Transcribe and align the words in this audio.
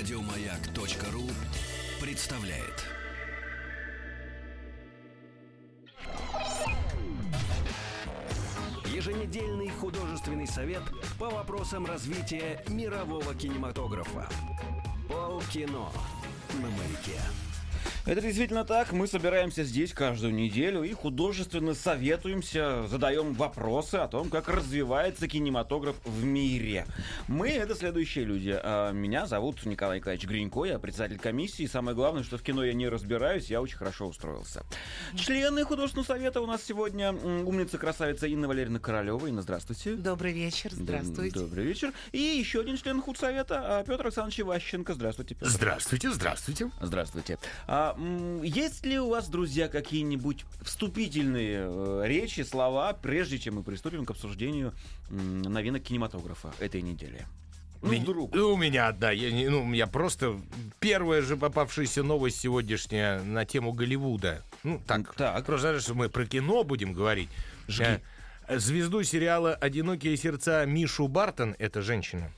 Радиомаяк.ру 0.00 1.24
представляет. 2.00 2.86
Еженедельный 8.86 9.68
художественный 9.68 10.46
совет 10.46 10.82
по 11.18 11.28
вопросам 11.28 11.84
развития 11.84 12.64
мирового 12.68 13.34
кинематографа. 13.34 14.26
Полкино 15.06 15.90
на 16.62 16.70
маяке. 16.70 17.20
Это 18.06 18.22
действительно 18.22 18.64
так. 18.64 18.92
Мы 18.92 19.06
собираемся 19.06 19.62
здесь 19.62 19.92
каждую 19.92 20.32
неделю 20.34 20.82
и 20.82 20.92
художественно 20.94 21.74
советуемся, 21.74 22.86
задаем 22.88 23.34
вопросы 23.34 23.96
о 23.96 24.08
том, 24.08 24.30
как 24.30 24.48
развивается 24.48 25.28
кинематограф 25.28 25.96
в 26.04 26.24
мире. 26.24 26.86
Мы— 27.28 27.50
это 27.50 27.74
следующие 27.74 28.24
люди. 28.24 28.58
А, 28.60 28.90
Меня 28.90 29.26
зовут 29.26 29.64
Николай 29.66 29.98
Николаевич 29.98 30.26
Гринько, 30.26 30.64
я 30.64 30.78
председатель 30.78 31.18
комиссии. 31.18 31.64
И 31.64 31.68
самое 31.68 31.94
главное, 31.94 32.22
что 32.22 32.38
в 32.38 32.42
кино 32.42 32.64
я 32.64 32.72
не 32.72 32.88
разбираюсь, 32.88 33.48
я 33.50 33.60
очень 33.60 33.76
хорошо 33.76 34.06
устроился. 34.06 34.64
Члены 35.14 35.62
художественного 35.64 36.06
совета 36.06 36.40
у 36.40 36.46
нас 36.46 36.64
сегодня 36.64 37.12
умница, 37.12 37.76
красавица 37.76 38.26
Инна 38.26 38.48
Валерьевна 38.48 38.78
Королева. 38.78 39.26
Инна, 39.26 39.42
здравствуйте. 39.42 39.94
Добрый 39.94 40.32
вечер, 40.32 40.70
здравствуйте. 40.72 41.38
Добрый 41.38 41.66
вечер. 41.66 41.92
И 42.12 42.18
еще 42.18 42.60
один 42.60 42.78
член 42.78 43.02
худсовета, 43.02 43.80
а, 43.80 43.84
Петр 43.84 44.04
Александрович 44.06 44.40
Иващенко. 44.40 44.94
Здравствуйте, 44.94 45.34
Петр. 45.34 45.50
Здравствуйте, 45.50 46.10
здравствуйте. 46.10 46.70
Здравствуйте. 46.80 47.38
А, 47.66 47.89
есть 48.42 48.84
ли 48.86 48.98
у 48.98 49.08
вас, 49.08 49.28
друзья, 49.28 49.68
какие-нибудь 49.68 50.44
вступительные 50.62 51.60
э, 51.62 52.02
речи, 52.06 52.42
слова, 52.42 52.92
прежде 52.92 53.38
чем 53.38 53.56
мы 53.56 53.62
приступим 53.62 54.04
к 54.04 54.10
обсуждению 54.10 54.72
новинок 55.10 55.82
кинематографа 55.82 56.52
этой 56.58 56.82
недели? 56.82 57.26
Ну, 57.82 57.92
Ми- 57.92 58.00
вдруг. 58.00 58.34
У 58.34 58.56
меня 58.56 58.88
одна. 58.88 59.10
Я, 59.10 59.30
не- 59.30 59.48
ну, 59.48 59.72
я 59.72 59.86
просто 59.86 60.38
первая 60.80 61.22
же 61.22 61.36
попавшаяся 61.36 62.02
новость 62.02 62.38
сегодняшняя 62.40 63.22
на 63.22 63.44
тему 63.46 63.72
Голливуда. 63.72 64.42
Ну, 64.64 64.80
так. 64.86 65.14
Так. 65.14 65.46
Просто 65.46 65.68
знаешь, 65.68 65.82
что 65.82 65.94
мы 65.94 66.08
про 66.10 66.26
кино 66.26 66.62
будем 66.64 66.92
говорить. 66.92 67.30
Жги. 67.68 68.00
Звезду 68.56 69.04
сериала 69.04 69.54
«Одинокие 69.54 70.16
сердца» 70.16 70.64
Мишу 70.66 71.06
Бартон, 71.06 71.54
это 71.60 71.82
женщина, 71.82 72.32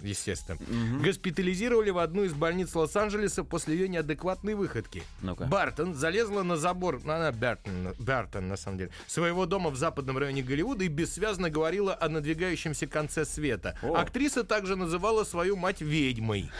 естественно, 0.00 0.58
госпитализировали 1.02 1.88
в 1.88 1.98
одну 1.98 2.24
из 2.24 2.34
больниц 2.34 2.74
Лос-Анджелеса 2.74 3.44
после 3.44 3.74
ее 3.74 3.88
неадекватной 3.88 4.56
выходки. 4.56 5.02
Ну-ка. 5.22 5.46
Бартон 5.46 5.94
залезла 5.94 6.42
на 6.42 6.58
забор, 6.58 7.00
ну, 7.02 7.12
она 7.14 7.32
Бартон, 7.32 7.94
Бартон 7.98 8.46
на 8.46 8.58
самом 8.58 8.76
деле, 8.76 8.90
своего 9.06 9.46
дома 9.46 9.70
в 9.70 9.76
западном 9.76 10.18
районе 10.18 10.42
Голливуда 10.42 10.84
и 10.84 10.88
бессвязно 10.88 11.48
говорила 11.48 11.96
о 11.98 12.10
надвигающемся 12.10 12.86
конце 12.86 13.24
света. 13.24 13.78
О. 13.80 13.94
Актриса 13.94 14.44
также 14.44 14.76
называла 14.76 15.24
свою 15.24 15.56
мать 15.56 15.80
ведьмой. 15.80 16.50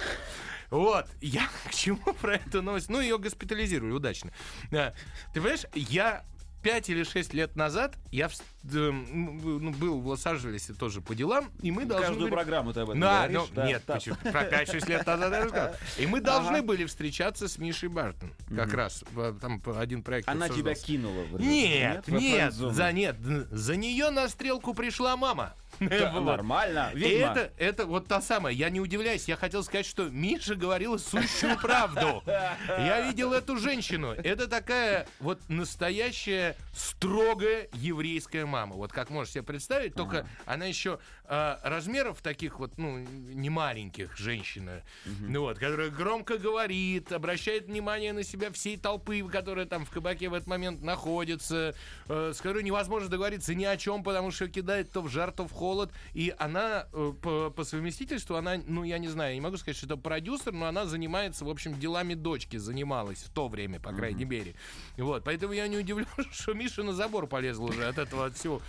Вот, 0.70 1.06
я 1.20 1.46
к 1.68 1.74
чему 1.74 2.14
про 2.20 2.36
эту 2.36 2.62
новость? 2.62 2.88
Ну, 2.88 3.00
ее 3.00 3.18
госпитализировали 3.18 3.92
удачно. 3.92 4.30
Да. 4.70 4.94
Ты 5.34 5.40
понимаешь, 5.40 5.66
я 5.74 6.24
пять 6.64 6.88
или 6.88 7.04
шесть 7.04 7.34
лет 7.34 7.54
назад 7.56 7.94
я 8.10 8.28
эм, 8.72 9.60
ну, 9.62 9.70
был 9.72 10.00
в 10.00 10.06
Лос-Анджелесе 10.08 10.72
тоже 10.72 11.02
по 11.02 11.14
делам, 11.14 11.50
и 11.60 11.70
мы 11.70 11.84
должны 11.84 12.06
Каждую 12.06 12.22
были- 12.30 12.34
программу 12.34 12.72
ты 12.72 12.80
об 12.80 12.90
этом 12.90 13.00
да, 13.00 13.28
говоришь. 13.28 13.48
ну, 13.50 13.54
да, 13.54 13.66
нет, 13.66 13.82
да. 13.86 13.94
почему? 13.94 14.16
Про 14.16 14.44
5-6 14.48 14.88
лет 14.88 15.06
назад 15.06 15.32
я 15.32 15.44
рассказал. 15.44 15.74
И 15.98 16.06
мы 16.06 16.20
должны 16.22 16.62
были 16.62 16.86
встречаться 16.86 17.46
с 17.48 17.58
Мишей 17.58 17.90
Бартон. 17.90 18.32
Как 18.48 18.72
раз. 18.72 19.04
в- 19.12 19.38
Там 19.38 19.62
один 19.76 20.02
проект 20.02 20.26
Она 20.28 20.48
тебя 20.48 20.74
кинула. 20.74 21.24
в? 21.24 21.38
Нет, 21.40 22.08
нет, 22.08 22.32
френд-зону? 22.32 22.72
за 22.72 22.92
нет, 22.92 23.16
за 23.20 23.76
нее 23.76 24.08
на 24.10 24.28
стрелку 24.28 24.72
пришла 24.72 25.16
мама. 25.18 25.54
Да, 25.80 26.12
Вот. 26.12 26.24
Нормально. 26.24 26.90
И 26.94 26.98
Ведьма. 26.98 27.32
это, 27.32 27.52
это 27.58 27.86
вот 27.86 28.06
та 28.06 28.20
самая. 28.20 28.54
Я 28.54 28.70
не 28.70 28.80
удивляюсь. 28.80 29.26
Я 29.28 29.36
хотел 29.36 29.62
сказать, 29.62 29.86
что 29.86 30.08
Миша 30.08 30.54
говорила 30.54 30.96
сущую 30.96 31.58
правду. 31.58 32.22
Я 32.26 33.00
видел 33.02 33.32
эту 33.32 33.56
женщину. 33.56 34.12
Это 34.12 34.48
такая 34.48 35.06
вот 35.20 35.40
настоящая 35.48 36.56
строгая 36.72 37.68
еврейская 37.74 38.46
мама. 38.46 38.76
Вот 38.76 38.92
как 38.92 39.10
можешь 39.10 39.34
себе 39.34 39.42
представить, 39.42 39.94
только 39.94 40.26
она 40.46 40.66
еще 40.66 40.98
а, 41.26 41.58
размеров 41.62 42.20
таких 42.20 42.58
вот, 42.58 42.76
ну, 42.76 42.98
не 42.98 43.48
маленьких 43.48 44.16
женщина. 44.16 44.82
Ну 45.20 45.40
вот, 45.40 45.58
которая 45.58 45.90
громко 45.90 46.36
говорит, 46.36 47.12
обращает 47.12 47.66
внимание 47.66 48.12
на 48.12 48.22
себя 48.22 48.50
всей 48.50 48.76
толпы, 48.76 49.22
которая 49.30 49.64
там 49.64 49.86
в 49.86 49.90
кабаке 49.90 50.28
в 50.28 50.34
этот 50.34 50.46
момент 50.48 50.82
находится, 50.82 51.74
э, 52.08 52.32
с 52.34 52.40
которой 52.40 52.62
невозможно 52.62 53.08
договориться 53.08 53.54
ни 53.54 53.64
о 53.64 53.76
чем, 53.76 54.02
потому 54.02 54.30
что 54.30 54.48
кидает 54.48 54.92
то 54.92 55.00
в 55.00 55.08
жар, 55.08 55.32
то 55.32 55.48
в 55.48 55.52
холод. 55.64 55.90
И 56.12 56.34
она 56.38 56.86
э, 56.92 57.12
по, 57.22 57.50
по 57.50 57.64
совместительству, 57.64 58.36
она, 58.36 58.56
ну, 58.66 58.84
я 58.84 58.98
не 58.98 59.08
знаю, 59.08 59.30
я 59.30 59.34
не 59.36 59.40
могу 59.40 59.56
сказать, 59.56 59.76
что 59.78 59.86
это 59.86 59.96
продюсер, 59.96 60.52
но 60.52 60.66
она 60.66 60.84
занимается, 60.84 61.44
в 61.46 61.48
общем, 61.48 61.80
делами 61.80 62.12
дочки, 62.14 62.58
занималась 62.58 63.22
в 63.22 63.30
то 63.30 63.48
время, 63.48 63.80
по 63.80 63.92
крайней 63.92 64.26
мере. 64.26 64.54
Вот, 64.98 65.24
поэтому 65.24 65.54
я 65.54 65.66
не 65.68 65.78
удивлен, 65.78 66.06
что 66.32 66.52
Миша 66.52 66.82
на 66.82 66.92
забор 66.92 67.26
полезла 67.26 67.64
уже 67.64 67.86
от 67.86 67.96
этого 67.96 68.30
всего. 68.30 68.60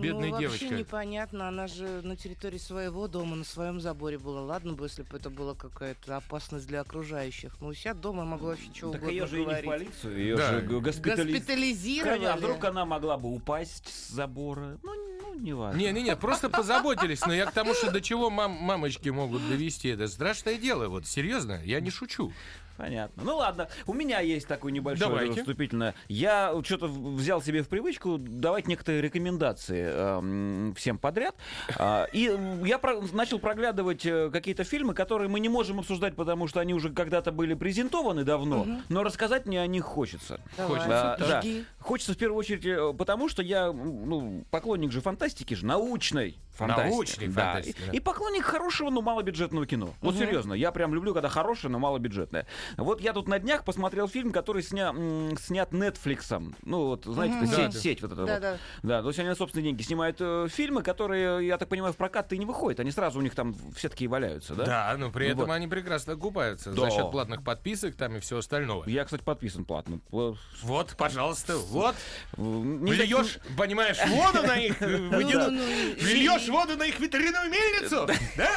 Бедная 0.00 0.30
ну, 0.30 0.38
девочка. 0.40 0.64
вообще 0.64 0.78
непонятно, 0.78 1.48
она 1.48 1.66
же 1.66 2.02
на 2.02 2.16
территории 2.16 2.58
своего 2.58 3.06
дома, 3.08 3.36
на 3.36 3.44
своем 3.44 3.80
заборе 3.80 4.18
была. 4.18 4.42
Ладно 4.42 4.72
бы, 4.72 4.86
если 4.86 5.02
бы 5.02 5.16
это 5.16 5.30
была 5.30 5.54
какая-то 5.54 6.16
опасность 6.16 6.66
для 6.66 6.80
окружающих. 6.80 7.60
Но 7.60 7.68
у 7.68 7.74
себя 7.74 7.94
дома 7.94 8.24
могла 8.24 8.50
вообще 8.50 8.70
что 8.74 8.90
Так 8.92 9.02
угодно 9.02 9.10
ее 9.12 9.26
же 9.26 9.36
и 9.36 9.38
не 9.38 9.44
в 9.44 9.48
говорить. 9.48 9.66
полицию, 9.70 10.18
ее 10.18 10.36
Да. 10.36 10.50
же 10.50 10.60
госпитали- 10.66 11.32
Госпитализировали. 11.32 12.24
А 12.24 12.36
вдруг 12.36 12.64
она 12.64 12.84
могла 12.84 13.16
бы 13.16 13.32
упасть 13.32 13.88
с 13.88 14.10
забора? 14.10 14.78
Ну, 14.82 14.92
ну 15.22 15.34
не 15.40 15.52
важно. 15.52 15.78
Не-не-не, 15.78 16.16
просто 16.16 16.48
позаботились. 16.50 17.24
Но 17.26 17.32
я 17.32 17.46
к 17.46 17.52
тому, 17.52 17.74
что 17.74 17.90
до 17.90 18.00
чего 18.00 18.30
мам, 18.30 18.52
мамочки 18.52 19.08
могут 19.08 19.48
довести. 19.48 19.88
Это 19.88 20.08
страшное 20.08 20.56
дело. 20.56 20.88
Вот, 20.88 21.06
серьезно, 21.06 21.60
я 21.64 21.80
не 21.80 21.90
шучу. 21.90 22.32
Понятно. 22.76 23.22
Ну 23.22 23.36
ладно, 23.36 23.68
у 23.86 23.92
меня 23.94 24.20
есть 24.20 24.48
такое 24.48 24.72
небольшое 24.72 25.08
Давайте. 25.10 25.40
вступительное. 25.40 25.94
Я 26.08 26.54
что-то 26.64 26.86
взял 26.88 27.40
себе 27.40 27.62
в 27.62 27.68
привычку 27.68 28.18
давать 28.18 28.66
некоторые 28.66 29.00
рекомендации 29.02 29.84
эм, 29.86 30.74
всем 30.74 30.98
подряд. 30.98 31.36
А, 31.78 32.06
и 32.12 32.36
я 32.64 32.78
про- 32.78 33.00
начал 33.12 33.38
проглядывать 33.38 34.04
э, 34.04 34.30
какие-то 34.30 34.64
фильмы, 34.64 34.94
которые 34.94 35.28
мы 35.28 35.40
не 35.40 35.48
можем 35.48 35.78
обсуждать, 35.78 36.16
потому 36.16 36.48
что 36.48 36.60
они 36.60 36.74
уже 36.74 36.90
когда-то 36.90 37.30
были 37.32 37.54
презентованы 37.54 38.24
давно, 38.24 38.66
но 38.88 39.02
рассказать 39.04 39.46
мне 39.46 39.60
о 39.60 39.66
них 39.66 39.84
хочется. 39.84 40.40
Давай, 40.56 40.80
А, 40.86 41.16
да. 41.18 41.42
Хочется 41.78 42.14
в 42.14 42.16
первую 42.16 42.38
очередь, 42.38 42.66
э, 42.66 42.92
потому 42.96 43.28
что 43.28 43.42
я 43.42 43.72
ну, 43.72 44.44
поклонник 44.50 44.90
же 44.90 45.00
фантастики, 45.00 45.54
же 45.54 45.64
научной 45.66 46.38
фантастики. 46.54 46.90
Научной 46.94 47.28
Да. 47.28 47.42
фантастики, 47.52 47.80
И- 47.82 47.86
да. 47.86 47.92
И, 47.92 48.00
поклонник 48.00 48.44
хорошего, 48.44 48.90
но 48.90 49.02
малобюджетного 49.02 49.66
кино. 49.66 49.94
Вот 50.00 50.16
серьезно, 50.16 50.54
я 50.54 50.72
прям 50.72 50.94
люблю, 50.94 51.12
когда 51.14 51.28
хорошее, 51.28 51.70
но 51.70 51.78
малобюджетное. 51.78 52.46
Вот 52.76 53.00
я 53.00 53.12
тут 53.12 53.28
на 53.28 53.38
днях 53.38 53.64
посмотрел 53.64 54.08
фильм, 54.08 54.32
который 54.32 54.62
сня, 54.62 54.88
м, 54.90 55.36
снят 55.38 55.70
Netflix. 55.72 56.54
Ну, 56.62 56.86
вот, 56.86 57.04
знаете, 57.04 57.36
это 57.38 57.46
Да, 57.50 57.56
сеть, 57.56 57.72
да. 57.74 57.78
сеть 57.80 58.02
вот 58.02 58.12
эта 58.12 58.24
Да, 58.26 58.32
вот. 58.32 58.42
да. 58.42 58.56
Да, 58.82 59.02
то 59.02 59.08
есть 59.08 59.18
они 59.18 59.28
на 59.28 59.34
собственные 59.34 59.64
деньги 59.70 59.82
снимают 59.82 60.16
э, 60.20 60.46
фильмы, 60.50 60.82
которые, 60.82 61.46
я 61.46 61.58
так 61.58 61.68
понимаю, 61.68 61.92
в 61.92 61.96
прокат-то 61.96 62.34
и 62.34 62.38
не 62.38 62.46
выходят. 62.46 62.80
Они 62.80 62.90
сразу 62.90 63.18
у 63.18 63.22
них 63.22 63.34
там 63.34 63.54
все 63.74 63.88
такие 63.88 64.08
валяются, 64.08 64.54
да? 64.54 64.64
Да, 64.64 64.94
но 64.98 65.10
при 65.10 65.26
этом 65.28 65.46
вот. 65.46 65.50
они 65.50 65.66
прекрасно 65.68 66.14
окупаются 66.14 66.70
Да. 66.72 66.82
за 66.82 66.90
счет 66.90 67.10
платных 67.10 67.42
подписок 67.42 67.94
там 67.96 68.16
и 68.16 68.20
всего 68.20 68.38
остального. 68.40 68.88
Я, 68.88 69.04
кстати, 69.04 69.22
подписан 69.22 69.64
платно. 69.64 70.00
Э, 70.12 70.34
Вот, 70.62 70.94
пожалуйста, 70.96 71.56
вот. 71.56 71.94
не 72.36 72.92
знаю, 72.94 73.08
Льешь, 73.08 73.38
понимаешь, 73.56 73.98
воду 74.06 74.46
на 74.46 74.56
их 74.56 74.80
э, 74.80 74.86
Льешь 76.44 76.48
воду 76.48 76.76
на 76.76 76.84
их 76.84 76.98
ветряную 77.00 77.50
мельницу, 77.50 78.06
да? 78.36 78.50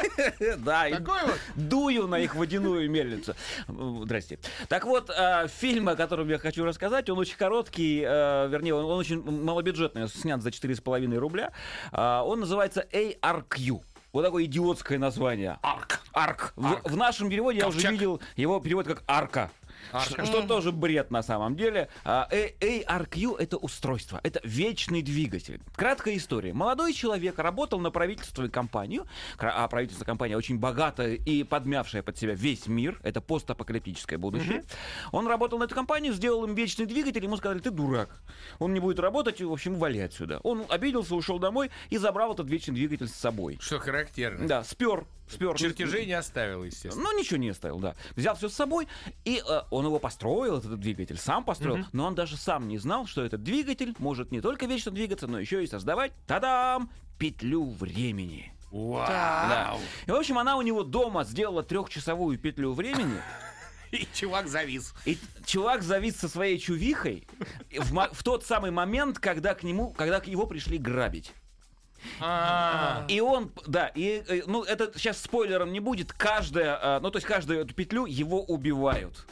Да, 0.57 0.89
Такой 0.97 1.21
вот. 1.23 1.39
дую 1.55 2.07
на 2.07 2.19
их 2.19 2.35
водяную 2.35 2.89
мельницу. 2.89 3.33
Э, 3.67 3.99
Здрасте. 4.03 4.39
Так 4.67 4.85
вот, 4.85 5.09
э, 5.09 5.47
фильм, 5.47 5.89
о 5.89 5.95
котором 5.95 6.29
я 6.29 6.37
хочу 6.37 6.65
рассказать, 6.65 7.09
он 7.09 7.17
очень 7.19 7.37
короткий, 7.37 8.03
э, 8.05 8.47
вернее, 8.49 8.75
он, 8.75 8.85
очень 8.85 9.21
малобюджетный, 9.21 10.07
снят 10.09 10.41
за 10.41 10.49
4,5 10.49 11.17
рубля. 11.17 11.51
А, 11.91 12.23
Он 12.23 12.39
называется 12.39 12.85
ARQ. 12.91 13.81
Вот 14.13 14.23
такое 14.23 14.45
идиотское 14.45 14.97
название. 14.97 15.59
Арк. 15.61 15.99
Арк. 16.13 16.53
В, 16.55 16.65
Арк. 16.65 16.89
в 16.89 16.95
нашем 16.97 17.29
переводе 17.29 17.59
я 17.59 17.67
уже 17.67 17.77
Ковчег. 17.77 17.91
видел 17.91 18.21
его 18.35 18.59
перевод 18.59 18.87
как 18.87 19.03
арка. 19.07 19.51
Арка. 19.91 20.25
Что 20.25 20.45
тоже 20.45 20.71
бред 20.71 21.11
на 21.11 21.23
самом 21.23 21.55
деле. 21.55 21.89
А, 22.03 22.27
э- 22.31 22.53
ARQ 22.59 23.37
это 23.37 23.57
устройство, 23.57 24.19
это 24.23 24.39
вечный 24.43 25.01
двигатель. 25.01 25.61
Краткая 25.75 26.17
история. 26.17 26.53
Молодой 26.53 26.93
человек 26.93 27.39
работал 27.39 27.79
на 27.79 27.91
правительственную 27.91 28.51
компанию, 28.51 29.05
а 29.37 29.67
правительственная 29.67 30.05
компания 30.05 30.37
очень 30.37 30.57
богатая 30.59 31.15
и 31.15 31.43
подмявшая 31.43 32.03
под 32.03 32.17
себя 32.17 32.33
весь 32.33 32.67
мир, 32.67 32.99
это 33.03 33.21
постапокалиптическое 33.21 34.17
будущее. 34.19 34.63
Он 35.11 35.27
работал 35.27 35.59
на 35.59 35.63
эту 35.63 35.75
компанию, 35.75 36.13
сделал 36.13 36.43
им 36.45 36.55
вечный 36.55 36.85
двигатель, 36.85 37.23
ему 37.23 37.37
сказали, 37.37 37.59
ты 37.59 37.71
дурак. 37.71 38.21
Он 38.59 38.73
не 38.73 38.79
будет 38.79 38.99
работать, 38.99 39.41
в 39.41 39.51
общем, 39.51 39.75
вали 39.75 39.99
отсюда. 39.99 40.39
Он 40.43 40.65
обиделся, 40.69 41.15
ушел 41.15 41.39
домой 41.39 41.69
и 41.89 41.97
забрал 41.97 42.33
этот 42.33 42.49
вечный 42.49 42.75
двигатель 42.75 43.07
с 43.07 43.13
собой. 43.13 43.57
Что 43.61 43.79
характерно. 43.79 44.47
Да, 44.47 44.63
спер, 44.63 45.05
спер. 45.27 45.55
Чертежей 45.55 46.05
не 46.05 46.13
оставил, 46.13 46.63
естественно. 46.63 47.03
Ну, 47.03 47.17
ничего 47.17 47.37
не 47.37 47.49
оставил, 47.49 47.79
да. 47.79 47.95
Взял 48.15 48.35
все 48.35 48.49
с 48.49 48.53
собой, 48.53 48.87
и 49.25 49.41
э, 49.47 49.61
он 49.71 49.85
его 49.85 49.99
построил, 49.99 50.57
этот 50.57 50.79
двигатель, 50.79 51.17
сам 51.17 51.43
построил, 51.43 51.85
но 51.91 52.05
он 52.05 52.15
даже 52.15 52.37
сам 52.37 52.67
не 52.67 52.77
знал, 52.77 53.07
что 53.07 53.23
этот 53.23 53.43
двигатель 53.43 53.95
может 53.99 54.31
не 54.31 54.41
только 54.41 54.65
вечно 54.65 54.91
двигаться, 54.91 55.27
но 55.27 55.39
еще 55.39 55.63
и 55.63 55.67
создавать, 55.67 56.13
тадам, 56.25 56.91
петлю 57.17 57.65
времени. 57.69 58.53
Вау. 58.71 59.07
Да. 59.07 59.77
И, 60.05 60.11
в 60.11 60.15
общем, 60.15 60.37
она 60.37 60.57
у 60.57 60.61
него 60.61 60.83
дома 60.83 61.23
сделала 61.23 61.63
трехчасовую 61.63 62.37
петлю 62.37 62.73
времени. 62.73 63.21
И 63.91 64.05
чувак 64.13 64.47
завис. 64.47 64.93
И 65.05 65.17
чувак 65.45 65.81
завис 65.81 66.17
со 66.17 66.27
своей 66.27 66.59
чувихой 66.59 67.25
в, 67.71 68.09
в 68.11 68.23
тот 68.23 68.45
самый 68.45 68.71
момент, 68.71 69.19
когда 69.19 69.53
к 69.53 69.63
нему, 69.63 69.91
когда 69.91 70.19
к 70.19 70.27
его 70.27 70.45
пришли 70.45 70.77
грабить. 70.77 71.31
А, 72.19 73.05
И 73.07 73.19
он, 73.19 73.51
да, 73.65 73.87
и, 73.87 74.23
э, 74.27 74.41
ну, 74.45 74.63
это 74.63 74.91
сейчас 74.95 75.21
спойлером 75.21 75.71
не 75.71 75.79
будет, 75.79 76.13
каждая, 76.13 76.77
э, 76.81 76.99
ну, 77.01 77.11
то 77.11 77.17
есть 77.17 77.27
каждую 77.27 77.61
эту 77.61 77.73
петлю 77.73 78.05
его 78.05 78.43
убивают. 78.43 79.25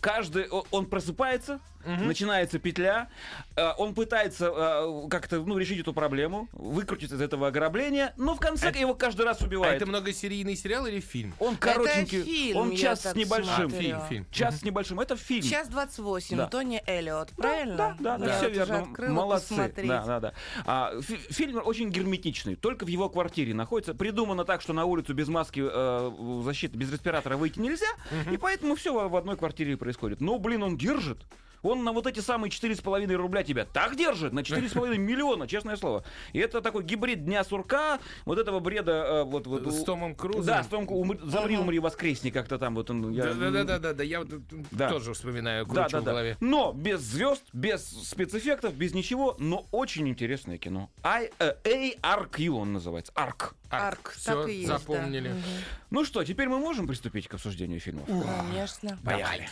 Каждый, 0.00 0.48
он 0.48 0.86
просыпается, 0.86 1.60
начинается 1.84 2.58
петля, 2.58 3.08
э, 3.56 3.72
он 3.78 3.94
пытается 3.94 4.52
э, 4.54 5.08
как-то, 5.08 5.40
ну, 5.40 5.58
решить 5.58 5.80
эту 5.80 5.92
проблему, 5.92 6.48
выкрутиться 6.52 7.16
из 7.16 7.20
этого 7.20 7.48
ограбления, 7.48 8.12
но 8.16 8.34
в 8.34 8.40
конце 8.40 8.70
его 8.70 8.94
каждый 8.94 9.26
раз 9.26 9.40
а 9.40 9.44
убивают. 9.46 9.76
это 9.76 9.86
многосерийный 9.86 10.56
сериал 10.56 10.86
или 10.86 11.00
фильм? 11.00 11.34
Он 11.38 11.56
коротенький, 11.56 12.22
фильм, 12.22 12.56
он 12.56 12.76
час 12.76 13.02
с 13.02 13.14
небольшим. 13.14 13.70
смотрела. 13.70 13.80
Фильм, 13.80 14.00
фильм. 14.08 14.26
Час 14.30 14.60
с 14.60 14.62
небольшим, 14.62 15.00
это 15.00 15.16
фильм. 15.16 15.42
Час 15.48 15.68
28, 15.68 16.36
Да. 16.36 16.46
Тони 16.48 16.82
Эллиот, 16.86 17.30
правильно? 17.36 17.96
Да, 17.98 18.18
да, 18.18 18.26
Я 18.26 18.32
все 18.36 18.48
вот 18.48 18.50
уже 18.50 18.64
верно. 18.66 19.12
Молодцы. 19.12 19.48
посмотреть. 19.48 19.88
Да, 19.88 20.04
да, 20.04 20.20
да. 20.20 20.32
А, 20.66 21.00
фи- 21.00 21.16
фильм 21.30 21.60
очень 21.64 21.90
герметичный, 21.90 22.56
только 22.56 22.84
в 22.84 22.88
его 22.88 23.08
квартире 23.08 23.54
находится. 23.54 23.94
Придумано 23.94 24.44
так, 24.44 24.60
что 24.62 24.72
на 24.72 24.84
улицу 24.84 25.14
без 25.14 25.28
маски 25.28 25.60
э, 25.62 26.42
защиты, 26.44 26.76
без 26.76 26.92
респиратора 26.92 27.36
выйти 27.36 27.58
нельзя, 27.58 27.86
и 28.30 28.36
поэтому 28.36 28.74
все 28.76 29.08
в 29.08 29.16
одной 29.16 29.36
квартире 29.36 29.76
происходит. 29.76 30.20
Но, 30.20 30.38
блин, 30.38 30.62
он 30.62 30.76
держит. 30.76 31.18
Он 31.62 31.84
на 31.84 31.92
вот 31.92 32.06
эти 32.06 32.20
самые 32.20 32.50
4,5 32.50 33.12
рубля 33.14 33.42
тебя 33.42 33.64
так 33.64 33.96
держит, 33.96 34.32
на 34.32 34.40
4,5 34.40 34.96
миллиона, 34.98 35.46
честное 35.46 35.76
слово. 35.76 36.04
И 36.32 36.38
это 36.38 36.60
такой 36.60 36.84
гибрид 36.84 37.24
Дня 37.24 37.44
сурка, 37.44 37.98
вот 38.24 38.38
этого 38.38 38.60
бреда... 38.60 38.92
э, 38.92 39.24
вот, 39.24 39.46
вот, 39.46 39.66
С 39.72 39.84
Томом 39.84 40.14
Крузом? 40.14 40.44
Да, 40.44 40.62
с 40.62 40.66
Томом 40.66 40.86
Крузом. 40.86 41.30
Замри, 41.30 41.56
умри, 41.58 41.78
воскресни, 41.78 42.30
как-то 42.30 42.58
там 42.58 42.74
вот 42.74 42.90
он... 42.90 43.10
я- 43.12 43.24
Да, 43.34 43.50
да, 43.50 43.64
да, 43.64 43.78
да, 43.78 43.92
да, 43.94 44.02
я 44.02 44.22
Да. 44.70 44.88
тоже 44.88 45.14
вспоминаю, 45.14 45.66
да, 45.66 45.82
кручу 45.84 45.90
да, 45.92 46.00
в 46.00 46.04
да. 46.04 46.10
голове. 46.10 46.36
Но 46.40 46.72
без 46.72 47.00
звезд, 47.00 47.42
без 47.52 47.84
спецэффектов, 47.86 48.74
без 48.74 48.94
ничего, 48.94 49.36
но 49.38 49.66
очень 49.70 50.08
интересное 50.08 50.58
кино. 50.58 50.90
I, 51.02 51.30
э, 51.38 51.54
ARQ 52.02 52.48
он 52.48 52.72
называется. 52.72 53.12
Арк, 53.14 53.54
так 53.68 54.48
и 54.48 54.52
есть, 54.52 54.68
да. 54.68 54.78
запомнили. 54.78 55.28
Мгм. 55.28 55.42
Ну 55.90 56.04
что, 56.04 56.24
теперь 56.24 56.48
мы 56.48 56.58
можем 56.58 56.86
приступить 56.86 57.28
к 57.28 57.34
обсуждению 57.34 57.80
фильмов? 57.80 58.04
Конечно. 58.06 58.98
Поехали. 59.04 59.48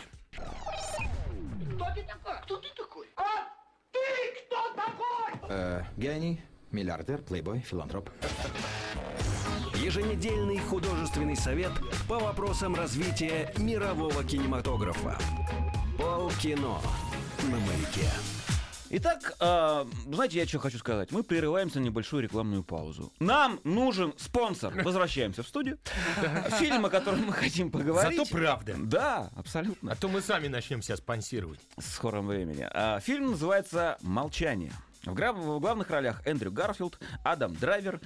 Э, 5.50 5.82
гений, 5.96 6.40
миллиардер, 6.70 7.22
плейбой, 7.22 7.60
филантроп. 7.60 8.10
Еженедельный 9.74 10.58
художественный 10.58 11.36
совет 11.36 11.72
по 12.08 12.18
вопросам 12.18 12.74
развития 12.74 13.52
мирового 13.56 14.22
кинематографа. 14.24 15.16
Полкино 15.96 16.78
на 17.44 17.58
маяке. 17.58 18.10
Итак, 18.90 19.34
э, 19.38 19.84
знаете, 20.06 20.38
я 20.38 20.46
что 20.46 20.58
хочу 20.58 20.78
сказать? 20.78 21.10
Мы 21.12 21.22
прерываемся 21.22 21.78
на 21.78 21.84
небольшую 21.84 22.22
рекламную 22.22 22.62
паузу. 22.64 23.12
Нам 23.20 23.60
нужен 23.64 24.14
спонсор. 24.16 24.72
Возвращаемся 24.82 25.42
в 25.42 25.48
студию. 25.48 25.78
Фильм, 26.58 26.86
о 26.86 26.90
котором 26.90 27.26
мы 27.26 27.32
хотим 27.32 27.70
поговорить. 27.70 28.16
Зато 28.18 28.30
правда. 28.30 28.76
Да, 28.78 29.30
абсолютно. 29.36 29.92
А 29.92 29.96
то 29.96 30.08
мы 30.08 30.22
сами 30.22 30.48
начнем 30.48 30.80
себя 30.80 30.96
спонсировать. 30.96 31.60
в 31.76 31.82
скором 31.82 32.28
времени. 32.28 32.66
А, 32.70 33.00
фильм 33.00 33.32
называется 33.32 33.98
«Молчание». 34.00 34.72
В, 35.04 35.14
гра- 35.14 35.32
в 35.32 35.60
главных 35.60 35.90
ролях 35.90 36.20
Эндрю 36.26 36.50
Гарфилд, 36.52 36.98
Адам 37.22 37.54
Драйвер, 37.54 38.00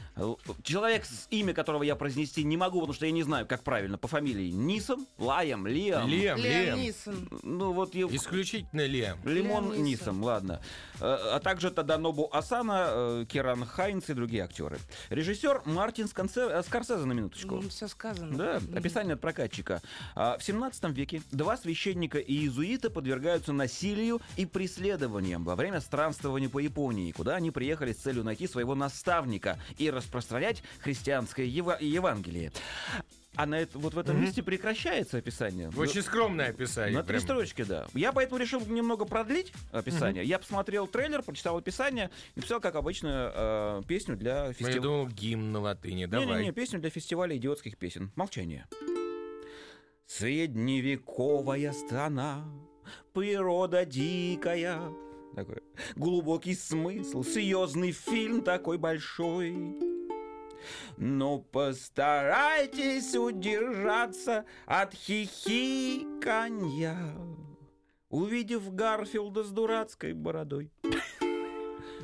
человек, 0.63 1.05
с 1.05 1.27
имя 1.31 1.55
которого 1.55 1.83
я 1.83 1.97
произнести 1.97 2.45
не 2.45 2.57
могу, 2.57 2.81
потому 2.81 2.95
что 2.95 3.07
я 3.07 3.13
не 3.13 3.23
знаю, 3.23 3.47
как 3.47 3.63
правильно, 3.63 3.99
по 3.99 4.09
фамилии 4.09 4.51
Нисон, 4.51 5.07
Лаем, 5.19 5.67
Лиам. 5.67 6.09
Лем, 6.09 6.37
Лиам 6.39 6.39
Лем. 6.39 6.79
Нисон. 6.79 7.29
Ну 7.43 7.73
вот 7.73 7.95
я- 7.95 8.07
Исключительно 8.07 8.87
Лем. 8.87 9.19
Лимон 9.25 9.65
Лиам 9.73 9.85
Нисон. 9.85 9.85
Нисон, 9.85 10.23
ладно. 10.23 10.61
Э, 11.01 11.19
А 11.33 11.41
также 11.41 11.71
Таданобу 11.71 12.29
Асана, 12.33 12.87
э, 12.89 13.25
Киран 13.29 13.65
Хайнс 13.65 14.09
и 14.11 14.15
другие 14.15 14.45
актеры. 14.45 14.79
Режиссер 15.11 15.63
Мартин 15.65 16.07
Сконсе- 16.07 16.49
э, 16.51 16.63
Скорсезе 16.63 17.05
на 17.05 17.13
минуточку. 17.13 17.57
Ну, 17.57 17.69
все 17.69 17.89
сказано. 17.89 18.37
Да, 18.37 18.57
описание 18.77 19.15
от 19.15 19.21
прокатчика. 19.21 19.81
А, 20.15 20.37
В 20.39 20.45
17 20.45 20.93
веке 20.93 21.23
два 21.31 21.57
священника 21.57 22.19
и 22.19 22.33
иезуита 22.35 22.91
подвергаются 22.91 23.53
насилию 23.53 24.21
и 24.37 24.47
преследованиям 24.47 25.45
во 25.45 25.57
время 25.57 25.81
странствования 25.81 26.49
по 26.49 26.59
Японии, 26.59 26.82
куда 27.13 27.37
они 27.37 27.51
приехали 27.51 27.93
с 27.93 27.99
целью 27.99 28.25
найти 28.25 28.47
своего 28.49 28.75
наставника 28.75 29.59
и 29.79 29.91
распространять 29.91 30.63
христианское 30.81 31.47
ева- 31.47 31.79
Евангелие. 31.81 32.51
А 33.35 33.47
на 33.47 33.61
это, 33.61 33.79
вот 33.79 33.95
в 33.95 33.99
этом 33.99 34.21
месте 34.21 34.43
прекращается 34.43 35.17
описание. 35.17 35.71
Очень 35.75 36.03
скромное 36.03 36.49
На 36.49 36.51
описание. 36.53 36.99
три 37.03 37.09
прям. 37.09 37.21
строчки, 37.23 37.63
да. 37.63 37.87
Я 37.95 38.13
поэтому 38.13 38.39
решил 38.39 38.61
немного 38.67 39.07
продлить 39.07 39.55
описание. 39.71 40.23
Я 40.25 40.39
посмотрел 40.39 40.87
трейлер, 40.87 41.23
прочитал 41.23 41.57
описание 41.57 42.11
и 42.35 42.41
написал, 42.41 42.61
как 42.61 42.75
обычно, 42.75 43.33
э, 43.35 43.83
песню 43.89 44.17
для 44.19 44.43
Ну, 44.43 44.47
я 44.49 44.53
фестиваля. 44.53 44.81
думал, 44.83 45.09
гимн 45.09 45.51
на 45.53 45.61
латыни. 45.61 46.05
Давай. 46.05 46.27
Не-не-не, 46.27 46.53
песню 46.53 46.79
для 46.79 46.91
фестиваля 46.91 47.35
идиотских 47.37 47.79
песен. 47.79 48.13
Молчание. 48.17 48.67
Средневековая 50.07 51.73
страна, 51.73 52.45
природа 53.15 53.87
дикая. 53.87 54.79
Такой 55.35 55.63
глубокий 55.97 56.55
смысл, 56.55 57.25
серьезный 57.25 57.93
фильм 57.93 58.43
такой 58.43 58.79
большой. 58.79 59.77
Но 60.97 61.39
постарайтесь 61.39 63.17
удержаться 63.17 64.45
от 64.67 64.95
хихиканья, 64.95 66.97
увидев 68.11 68.73
Гарфилда 68.73 69.43
с 69.43 69.51
дурацкой 69.51 70.13
бородой. 70.13 70.71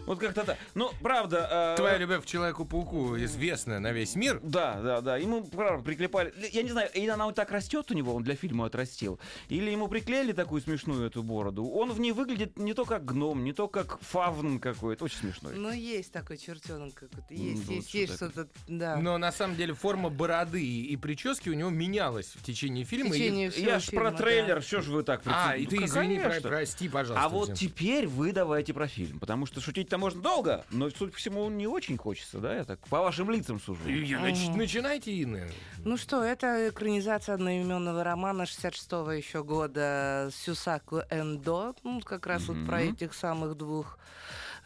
Вот 0.09 0.19
как-то 0.19 0.45
так. 0.45 0.59
Ну, 0.75 0.91
правда... 1.03 1.75
э, 1.75 1.77
Твоя 1.77 1.99
любовь 1.99 2.23
к 2.23 2.27
Человеку-пауку 2.27 3.17
известна 3.19 3.79
на 3.79 3.93
весь 3.93 4.15
мир. 4.17 4.41
да, 4.43 4.81
да, 4.81 5.01
да. 5.01 5.17
Ему, 5.19 5.45
правда, 5.45 5.83
приклепали. 5.85 6.33
Я 6.53 6.63
не 6.63 6.71
знаю, 6.71 6.91
или 6.95 7.09
она 7.09 7.27
вот 7.27 7.35
так 7.35 7.51
растет 7.51 7.91
у 7.91 7.95
него, 7.95 8.15
он 8.15 8.23
для 8.23 8.35
фильма 8.35 8.67
отрастил, 8.67 9.19
или 9.49 9.71
ему 9.71 9.87
приклеили 9.89 10.33
такую 10.33 10.63
смешную 10.63 11.07
эту 11.07 11.23
бороду. 11.23 11.67
Он 11.69 11.93
в 11.93 12.01
ней 12.01 12.13
выглядит 12.13 12.57
не 12.59 12.73
то 12.75 12.85
как 12.85 13.05
гном, 13.05 13.45
не 13.45 13.53
то 13.53 13.69
как 13.69 13.99
фавн 14.01 14.59
какой-то. 14.61 15.05
Очень 15.05 15.19
смешной. 15.19 15.55
Ну, 15.57 15.71
есть 15.73 16.11
такой 16.13 16.39
чертенок 16.39 16.95
какой-то. 16.95 17.35
Есть, 17.35 17.67
вот 17.67 17.75
есть, 17.75 17.95
есть 17.95 18.15
что-то, 18.17 18.49
да. 18.67 18.97
Но 18.97 19.19
на 19.19 19.31
самом 19.31 19.57
деле 19.57 19.75
форма 19.75 20.09
бороды 20.09 20.65
и 20.65 20.97
прически 20.97 21.51
у 21.51 21.55
него 21.55 21.71
менялась 21.71 22.33
в 22.35 22.43
течение 22.43 22.85
В 22.85 22.89
фильма. 22.89 23.15
и- 23.15 23.19
течение 23.19 23.53
Я 23.57 23.79
ж 23.79 23.85
фильма, 23.85 24.05
про 24.07 24.11
да. 24.13 24.17
трейлер, 24.17 24.63
что 24.63 24.81
ж 24.81 24.87
вы 24.89 25.03
так 25.03 25.21
А, 25.27 25.57
и 25.57 25.67
ты 25.67 25.77
Ну, 25.81 25.85
извини, 25.87 26.19
конечно. 26.19 26.49
прости, 26.49 26.89
пожалуйста. 26.89 27.25
А 27.27 27.29
вот 27.29 27.55
теперь 27.55 28.07
вы 28.07 28.33
давайте 28.33 28.73
про 28.73 28.89
фильм, 28.89 29.19
потому 29.19 29.45
что 29.47 29.61
можно 29.99 30.23
долго, 30.23 30.65
но, 30.71 30.89
судя 30.91 31.13
по 31.13 31.19
всему, 31.19 31.49
не 31.51 31.67
очень 31.67 31.97
хочется, 31.99 32.39
да, 32.39 32.55
я 32.55 32.65
так 32.65 32.81
по 32.89 33.01
вашим 33.01 33.31
лицам 33.31 33.61
сужу. 33.61 33.81
Нач- 33.85 34.57
начинайте, 34.57 35.13
Инна. 35.13 35.49
Ну 35.85 35.97
что, 35.97 36.23
это 36.23 36.69
экранизация 36.69 37.35
одноименного 37.35 38.03
романа 38.05 38.43
66-го 38.43 39.11
еще 39.13 39.45
года 39.45 40.31
Сюсаку 40.33 41.03
Эндо, 41.11 41.75
ну, 41.83 42.01
как 42.01 42.27
раз 42.27 42.45
вот 42.49 42.65
про 42.67 42.83
этих 42.83 43.15
самых 43.15 43.57
двух 43.57 43.99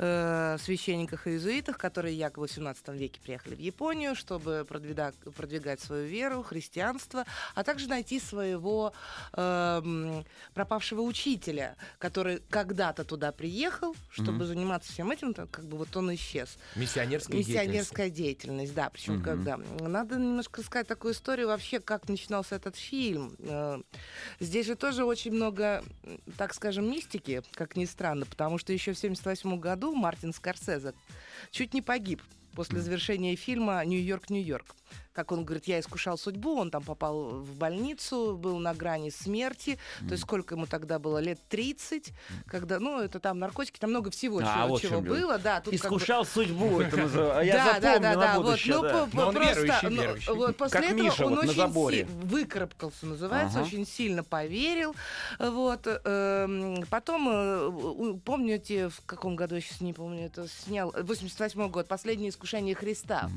э, 0.05 0.57
священниках 0.59 1.27
и 1.27 1.31
иезуитах, 1.31 1.79
которые 1.79 2.17
якобы 2.17 2.47
в 2.49 2.51
17 2.53 2.89
веке 2.89 3.21
приехали 3.21 3.55
в 3.55 3.59
Японию, 3.61 4.15
чтобы 4.17 4.67
продвида- 4.69 5.15
продвигать 5.37 5.81
свою 5.81 6.07
веру, 6.07 6.43
христианство, 6.43 7.25
а 7.55 7.63
также 7.63 7.89
найти 7.89 8.19
своего 8.21 8.93
э, 9.35 10.23
пропавшего 10.55 11.01
учителя, 11.03 11.77
который 11.99 12.43
когда-то 12.51 13.05
туда 13.05 13.33
приехал, 13.33 13.95
чтобы 14.11 14.39
Мгм. 14.39 14.47
заниматься 14.47 14.93
всем 14.93 15.11
этим, 15.11 15.35
так 15.35 15.51
как 15.51 15.65
бы 15.67 15.77
вот 15.79 15.97
он 15.97 16.13
исчез. 16.15 16.59
Миссионерская 16.77 17.37
деятельность. 17.37 17.49
Миссионерская 17.69 18.11
деятельность, 18.11 18.75
да. 18.75 18.91
Причем 18.91 19.15
Мгм. 19.15 19.23
когда. 19.23 19.57
Надо 19.81 20.17
немножко 20.17 20.63
сказать 20.63 20.89
такую 20.89 21.15
историю 21.15 21.47
вообще, 21.49 21.81
как 21.81 22.09
начинался 22.09 22.57
этот 22.57 22.77
фильм. 22.77 23.35
Э, 23.41 23.81
Здесь 24.41 24.67
же 24.67 24.75
тоже 24.75 25.05
очень 25.05 25.33
много, 25.33 25.83
так 26.37 26.55
скажем, 26.55 26.91
мистики, 26.91 27.43
как 27.53 27.77
ни 27.77 27.85
странно, 27.85 28.27
потому 28.27 28.59
что 28.59 28.73
еще 28.73 28.93
в 28.93 28.99
1978 28.99 29.59
году 29.61 29.92
Мартин 29.95 30.33
Скорсезе 30.33 30.95
чуть 31.51 31.75
не 31.75 31.83
погиб 31.83 32.23
после 32.55 32.81
завершения 32.81 33.37
фильма 33.37 33.85
«Нью-Йорк, 33.85 34.31
Нью-Йорк». 34.31 34.75
Как 35.13 35.33
он 35.33 35.45
говорит, 35.45 35.67
я 35.67 35.81
искушал 35.81 36.17
судьбу, 36.19 36.57
он 36.59 36.71
там 36.71 36.83
попал 36.83 37.41
в 37.41 37.55
больницу, 37.57 38.37
был 38.37 38.59
на 38.59 38.75
грани 38.75 39.11
смерти, 39.11 39.79
то 40.01 40.13
есть 40.13 40.23
сколько 40.23 40.55
ему 40.55 40.67
тогда 40.67 40.99
было, 40.99 41.19
лет 41.19 41.39
30, 41.49 42.13
когда, 42.47 42.79
ну, 42.81 43.01
это 43.01 43.21
там 43.21 43.39
наркотики, 43.39 43.79
там 43.79 43.91
много 43.91 44.11
всего, 44.11 44.41
А, 44.43 44.43
чего, 44.43 44.69
вот 44.69 44.81
чего 44.83 45.01
было, 45.01 45.39
да. 45.39 45.61
Тут 45.61 45.79
как 45.81 45.91
бы- 45.91 45.97
Искушал 45.99 46.25
судьбу, 46.25 46.81
это 46.81 46.97
называется. 46.97 47.39
А 47.39 47.43
Я 47.45 47.53
да, 47.55 47.65
да, 47.65 47.73
запомню 47.81 48.01
да, 48.03 48.15
на 48.15 48.21
да, 48.21 48.37
будущее, 48.41 48.75
ну, 48.77 48.83
да. 48.83 49.09
Но 49.13 49.27
он 49.29 49.35
просто, 49.35 49.55
верующий, 49.61 49.89
ну, 49.89 50.03
верующий. 50.03 50.33
вот 50.35 50.57
после 50.57 50.81
Как 50.81 50.91
этого 50.91 51.03
Миша 51.03 51.27
он 51.27 51.35
вот 51.35 51.45
очень 51.45 51.53
си- 51.55 52.05
выкарабкался, 52.25 53.07
называется, 53.07 53.59
Ага. 53.59 53.67
очень 53.67 53.87
сильно 53.87 54.25
поверил, 54.25 54.95
вот. 55.39 55.87
эм, 55.87 56.85
Потом, 56.91 57.29
э, 57.31 58.15
помните, 58.25 58.89
в 58.89 59.01
каком 59.07 59.37
году, 59.37 59.55
я 59.57 59.61
сейчас 59.61 59.81
не 59.81 59.93
помню, 59.93 60.27
это 60.27 60.47
снял, 60.49 60.93
88 60.97 61.69
год, 61.69 61.87
«Последнее 61.89 62.31
искушение 62.31 62.75
Христа». 62.75 63.31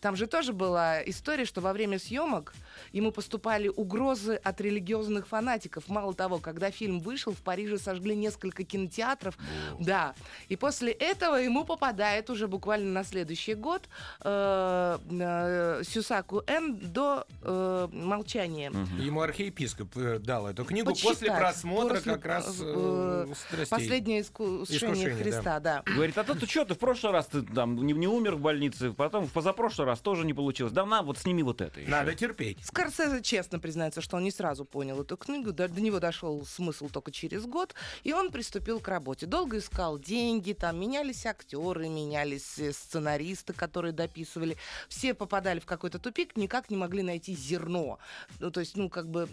Там 0.00 0.16
же 0.16 0.26
тоже 0.26 0.52
была 0.52 1.02
история, 1.02 1.17
что 1.44 1.60
во 1.60 1.72
время 1.72 1.98
съемок 1.98 2.54
ему 2.92 3.12
поступали 3.12 3.68
угрозы 3.68 4.34
от 4.34 4.60
религиозных 4.60 5.26
фанатиков. 5.26 5.88
Мало 5.88 6.14
того, 6.14 6.38
когда 6.38 6.70
фильм 6.70 7.00
вышел, 7.00 7.32
в 7.32 7.42
Париже 7.42 7.78
сожгли 7.78 8.16
несколько 8.16 8.64
кинотеатров. 8.64 9.36
Да. 9.78 10.14
И 10.48 10.56
после 10.56 10.92
этого 10.92 11.36
ему 11.36 11.64
попадает 11.64 12.30
уже 12.30 12.48
буквально 12.48 12.90
на 12.92 13.04
следующий 13.04 13.54
год 13.54 13.88
э, 14.22 14.98
э, 15.10 15.82
Сюсаку 15.84 16.42
Н 16.46 16.76
до 16.76 17.26
э, 17.42 17.88
молчания. 17.92 18.72
Ему 18.98 19.20
архиепископ 19.20 19.96
э, 19.96 20.18
дал 20.18 20.46
эту 20.46 20.64
книгу 20.64 20.90
Почитать. 20.90 21.10
после 21.10 21.30
просмотра 21.32 21.94
После, 21.96 22.12
как 22.14 22.24
раз 22.24 22.58
э, 22.60 23.26
э, 23.28 23.34
страстей. 23.34 23.70
Последнее 23.70 24.20
искушение 24.22 24.64
Искушение, 24.64 25.14
Христа, 25.14 25.60
да. 25.60 25.82
Говорит, 25.86 26.16
а 26.18 26.24
то 26.24 26.34
ты 26.34 26.46
что, 26.46 26.64
ты 26.64 26.74
в 26.74 26.78
прошлый 26.78 27.12
раз 27.12 27.26
ты 27.26 27.42
там 27.42 27.76
не, 27.76 27.92
не 27.92 28.06
умер 28.06 28.36
в 28.36 28.40
больнице, 28.40 28.92
потом 28.92 29.26
в 29.26 29.32
позапрошлый 29.32 29.86
раз 29.86 30.00
тоже 30.00 30.24
не 30.24 30.34
получилось. 30.34 30.72
Да 30.72 30.84
на, 30.86 31.02
вот 31.08 31.18
сними 31.18 31.42
вот 31.42 31.60
это. 31.60 31.80
ещё. 31.80 31.90
Надо 31.90 32.14
терпеть. 32.14 32.64
Скорсезе 32.64 33.22
честно 33.22 33.58
признается, 33.58 34.00
что 34.00 34.16
он 34.16 34.24
не 34.24 34.30
сразу 34.30 34.64
понял 34.64 35.02
эту 35.02 35.16
книгу, 35.16 35.52
до, 35.52 35.68
до 35.68 35.80
него 35.80 35.98
дошел 35.98 36.44
смысл 36.46 36.88
только 36.88 37.10
через 37.10 37.44
год, 37.46 37.74
и 38.04 38.12
он 38.12 38.30
приступил 38.30 38.80
к 38.80 38.88
работе. 38.88 39.26
Долго 39.26 39.58
искал 39.58 39.98
деньги, 39.98 40.52
там 40.52 40.78
менялись 40.78 41.26
актеры, 41.26 41.88
менялись 41.88 42.58
э, 42.58 42.72
сценаристы, 42.72 43.52
которые 43.52 43.92
дописывали. 43.92 44.56
Все 44.88 45.14
попадали 45.14 45.58
в 45.58 45.66
какой-то 45.66 45.98
тупик, 45.98 46.36
никак 46.36 46.70
не 46.70 46.76
могли 46.76 47.02
найти 47.02 47.34
зерно. 47.34 47.98
Ну, 48.38 48.50
то 48.50 48.60
есть, 48.60 48.76
ну, 48.76 48.88
как 48.88 49.08
бы, 49.08 49.28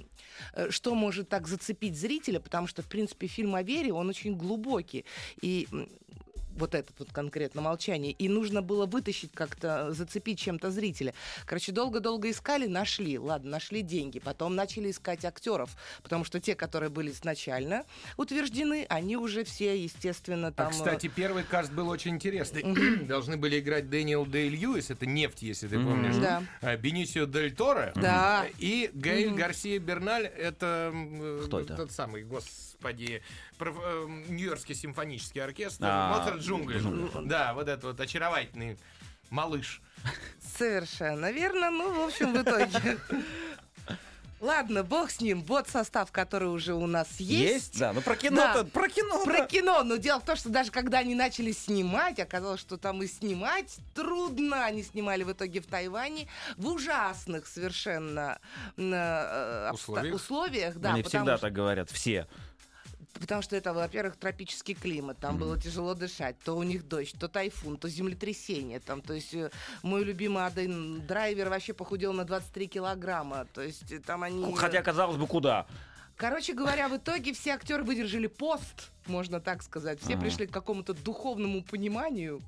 э, 0.54 0.72
что 0.72 0.96
может 0.96 1.30
так 1.30 1.48
зацепить 1.48 1.98
зрителя, 1.98 2.40
потому 2.40 2.68
что, 2.68 2.82
в 2.82 2.88
принципе, 2.88 3.28
фильм 3.28 3.56
о 3.56 3.64
вере, 3.64 3.94
он 3.94 4.10
очень 4.10 4.36
глубокий. 4.36 5.06
И 5.42 5.68
вот 6.56 6.76
этот 6.76 6.98
вот 7.00 7.12
конкретно 7.12 7.62
молчание. 7.62 8.12
И 8.12 8.30
нужно 8.30 8.62
было 8.62 8.86
вытащить 8.86 9.32
как-то, 9.34 9.92
зацепить 9.92 10.40
чем-то 10.40 10.72
зрителя. 10.72 11.14
Короче, 11.46 11.72
долго-долго 11.72 12.30
искали, 12.30 12.68
нашли. 12.68 13.18
Ладно, 13.18 13.52
нашли 13.52 13.82
деньги. 13.82 14.20
Потом 14.20 14.56
начали 14.56 14.92
искать 14.92 15.26
актеров. 15.26 15.76
Потому 16.04 16.24
что 16.24 16.40
те, 16.40 16.56
которые 16.56 16.90
были 16.90 17.12
изначально 17.12 17.84
утверждены, 18.18 18.86
они 18.90 19.18
уже 19.18 19.44
все, 19.44 19.82
естественно, 19.82 20.52
там... 20.52 20.68
А, 20.68 20.72
кстати, 20.72 21.08
первый 21.08 21.44
каст 21.44 21.72
был 21.72 21.90
очень 21.90 22.12
интересный. 22.12 22.64
Должны 23.06 23.38
были 23.38 23.60
играть 23.60 23.90
Дэниел 23.90 24.26
Дэй 24.26 24.50
Льюис, 24.50 24.90
это 24.90 25.06
«Нефть», 25.06 25.42
если 25.42 25.68
ты 25.68 25.76
помнишь. 25.76 26.16
Да. 26.16 26.44
А, 26.62 26.76
Бенисио 26.78 27.26
Дель 27.26 27.54
Торо. 27.54 27.92
Да. 27.96 28.46
И 28.60 28.90
Гаэль 28.94 29.34
Гарсия 29.34 29.80
Берналь, 29.80 30.26
это... 30.26 30.94
Кто 31.46 31.60
э, 31.60 31.64
это? 31.64 31.76
Тот 31.76 31.92
самый, 31.92 32.24
господи, 32.24 33.22
Нью-Йоркский 33.60 34.76
симфонический 34.76 35.42
оркестр. 35.44 35.86
А, 35.88 36.18
Моцарт 36.18 36.42
джунгли. 36.42 36.82
Да, 37.28 37.54
вот 37.54 37.68
этот 37.68 37.84
вот 37.84 38.00
очаровательный 38.00 38.78
малыш. 39.30 39.82
Совершенно 40.58 41.32
верно. 41.32 41.72
Ну, 41.72 41.94
в 42.04 42.08
общем, 42.08 42.34
в 42.34 42.42
итоге... 42.42 42.98
Ладно, 44.42 44.84
бог 44.84 45.10
с 45.10 45.22
ним. 45.22 45.42
Вот 45.44 45.70
состав, 45.70 46.12
который 46.12 46.50
уже 46.50 46.74
у 46.76 46.86
нас 46.86 47.20
есть. 47.20 47.80
Да, 47.80 47.94
ну 47.94 48.02
про 48.02 48.16
кино-то, 48.16 48.64
Да. 48.64 48.70
про 48.70 48.90
кино. 48.90 49.24
Про 49.24 49.46
кино. 49.48 49.82
Но 49.84 49.96
дело 49.96 50.20
в 50.20 50.26
том, 50.26 50.36
что 50.36 50.50
даже 50.50 50.72
когда 50.72 51.00
они 51.00 51.16
начали 51.16 51.52
снимать, 51.52 52.20
оказалось, 52.20 52.60
что 52.60 52.78
там 52.78 53.02
и 53.02 53.08
снимать 53.08 53.76
трудно. 53.96 54.66
Они 54.66 54.84
снимали 54.84 55.24
в 55.24 55.32
итоге 55.32 55.62
в 55.62 55.66
Тайване 55.68 56.28
в 56.58 56.68
ужасных 56.68 57.48
совершенно 57.48 58.38
э, 58.78 58.82
обста- 58.82 59.74
Условиях? 59.74 60.16
условиях. 60.16 60.76
Да, 60.76 60.94
Они 60.94 61.02
потому 61.02 61.24
всегда 61.24 61.38
что- 61.38 61.48
так 61.48 61.54
говорят, 61.54 61.90
все. 61.90 62.28
Потому 63.20 63.42
что 63.42 63.56
это, 63.56 63.74
во-первых, 63.74 64.18
тропический 64.18 64.76
климат, 64.76 65.18
там 65.20 65.38
было 65.38 65.60
тяжело 65.60 65.94
дышать, 65.94 66.36
то 66.44 66.58
у 66.58 66.64
них 66.64 66.88
дождь, 66.88 67.16
то 67.18 67.28
тайфун, 67.28 67.78
то 67.78 67.88
землетрясение, 67.88 68.80
там, 68.80 69.02
то 69.02 69.14
есть 69.14 69.34
э, 69.34 69.52
мой 69.84 70.04
любимый 70.04 70.46
один 70.46 71.06
драйвер 71.08 71.50
вообще 71.50 71.74
похудел 71.74 72.12
на 72.12 72.26
23 72.26 72.68
килограмма, 72.68 73.48
то 73.54 73.62
есть 73.62 73.90
э, 73.92 74.00
там 74.00 74.24
они... 74.24 74.54
Хотя, 74.56 74.82
казалось 74.82 75.18
бы, 75.18 75.28
куда? 75.28 75.66
Короче 76.18 76.54
говоря, 76.54 76.88
в 76.88 76.98
итоге 76.98 77.34
все 77.34 77.52
актеры 77.52 77.84
выдержали 77.84 78.28
пост, 78.28 78.92
можно 79.06 79.40
так 79.40 79.64
сказать, 79.64 80.02
все 80.02 80.14
Ага. 80.14 80.22
пришли 80.22 80.48
к 80.48 80.52
какому-то 80.52 80.94
духовному 80.94 81.62
пониманию. 81.62 82.42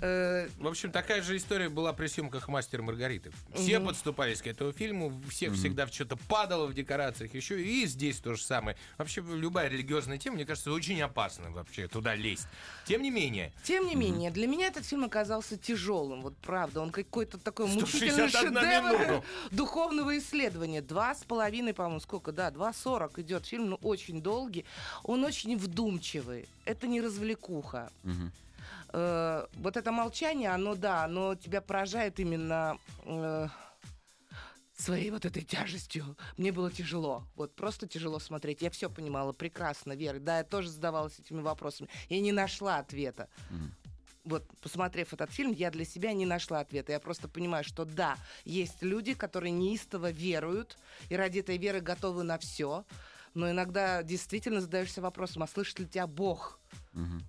Э, 0.00 0.48
В 0.58 0.66
общем, 0.66 0.90
такая 0.90 1.22
же 1.22 1.36
история 1.36 1.68
была 1.68 1.92
при 1.92 2.06
съемках 2.06 2.48
«Мастер 2.48 2.80
и 2.80 2.82
Маргариты». 2.82 3.32
Все 3.54 3.78
Мгм. 3.78 3.88
подступались 3.88 4.40
к 4.40 4.46
этому 4.46 4.72
фильму, 4.72 5.20
всех 5.28 5.54
всегда 5.54 5.86
в 5.86 5.92
что-то 5.92 6.16
падало 6.16 6.66
в 6.66 6.74
декорациях 6.74 7.34
еще, 7.34 7.62
и 7.62 7.86
здесь 7.86 8.18
то 8.20 8.34
же 8.34 8.42
самое. 8.42 8.76
Вообще, 8.98 9.20
любая 9.22 9.68
религиозная 9.68 10.18
тема, 10.18 10.36
мне 10.36 10.46
кажется, 10.46 10.72
очень 10.72 11.00
опасно 11.02 11.50
вообще 11.50 11.86
туда 11.88 12.14
лезть. 12.14 12.46
Тем 12.86 13.02
не 13.02 13.10
менее, 13.10 13.52
Тем 13.64 13.86
не 13.86 13.94
менее, 13.94 14.30
для 14.30 14.46
меня 14.46 14.68
этот 14.68 14.86
фильм 14.86 15.04
оказался 15.04 15.56
тяжелым, 15.58 16.22
вот 16.22 16.36
правда. 16.38 16.80
Он 16.80 16.90
какой-то 16.90 17.38
такой 17.38 17.68
161 17.68 18.24
мучительный 18.24 18.30
шедевр 18.30 18.98
минуту. 19.08 19.24
духовного 19.50 20.18
исследования. 20.18 20.80
Два 20.82 21.14
с 21.14 21.24
половиной, 21.24 21.74
по-моему, 21.74 22.00
сколько, 22.00 22.32
да, 22.32 22.50
два 22.50 22.72
сорок 22.72 23.18
идет 23.18 23.46
фильм, 23.46 23.70
но 23.70 23.76
очень 23.76 24.22
долгий. 24.22 24.64
Он 25.04 25.24
очень 25.24 25.56
вдумчивый. 25.58 26.46
Это 26.64 26.86
не 26.86 27.00
развлекуха. 27.00 27.90
Мгм. 28.04 28.32
Э, 28.92 29.46
вот 29.54 29.76
это 29.76 29.92
молчание, 29.92 30.50
оно, 30.50 30.74
да, 30.74 31.04
оно 31.04 31.34
тебя 31.34 31.60
поражает 31.60 32.20
именно... 32.20 32.78
э, 33.04 33.48
своей 34.80 35.10
вот 35.10 35.24
этой 35.24 35.42
тяжестью. 35.42 36.16
Мне 36.36 36.52
было 36.52 36.70
тяжело. 36.70 37.24
Вот 37.36 37.54
просто 37.54 37.86
тяжело 37.86 38.18
смотреть. 38.18 38.62
Я 38.62 38.70
все 38.70 38.88
понимала 38.88 39.32
прекрасно, 39.32 39.92
Вера. 39.92 40.18
Да, 40.18 40.38
я 40.38 40.44
тоже 40.44 40.70
задавалась 40.70 41.18
этими 41.18 41.42
вопросами. 41.42 41.90
Я 42.08 42.20
не 42.20 42.32
нашла 42.32 42.78
ответа. 42.78 43.28
Вот, 44.24 44.44
посмотрев 44.60 45.12
этот 45.12 45.30
фильм, 45.30 45.52
я 45.52 45.70
для 45.70 45.84
себя 45.84 46.12
не 46.12 46.26
нашла 46.26 46.60
ответа. 46.60 46.92
Я 46.92 47.00
просто 47.00 47.28
понимаю, 47.28 47.64
что 47.64 47.84
да, 47.84 48.16
есть 48.44 48.82
люди, 48.82 49.14
которые 49.14 49.50
неистово 49.50 50.10
веруют, 50.10 50.78
и 51.08 51.16
ради 51.16 51.40
этой 51.40 51.56
веры 51.56 51.80
готовы 51.80 52.22
на 52.22 52.38
все. 52.38 52.84
Но 53.34 53.50
иногда 53.50 54.02
действительно 54.02 54.60
задаешься 54.60 55.00
вопросом, 55.00 55.42
а 55.42 55.46
слышит 55.46 55.78
ли 55.78 55.86
тебя 55.86 56.06
Бог? 56.06 56.58
есть 56.94 57.24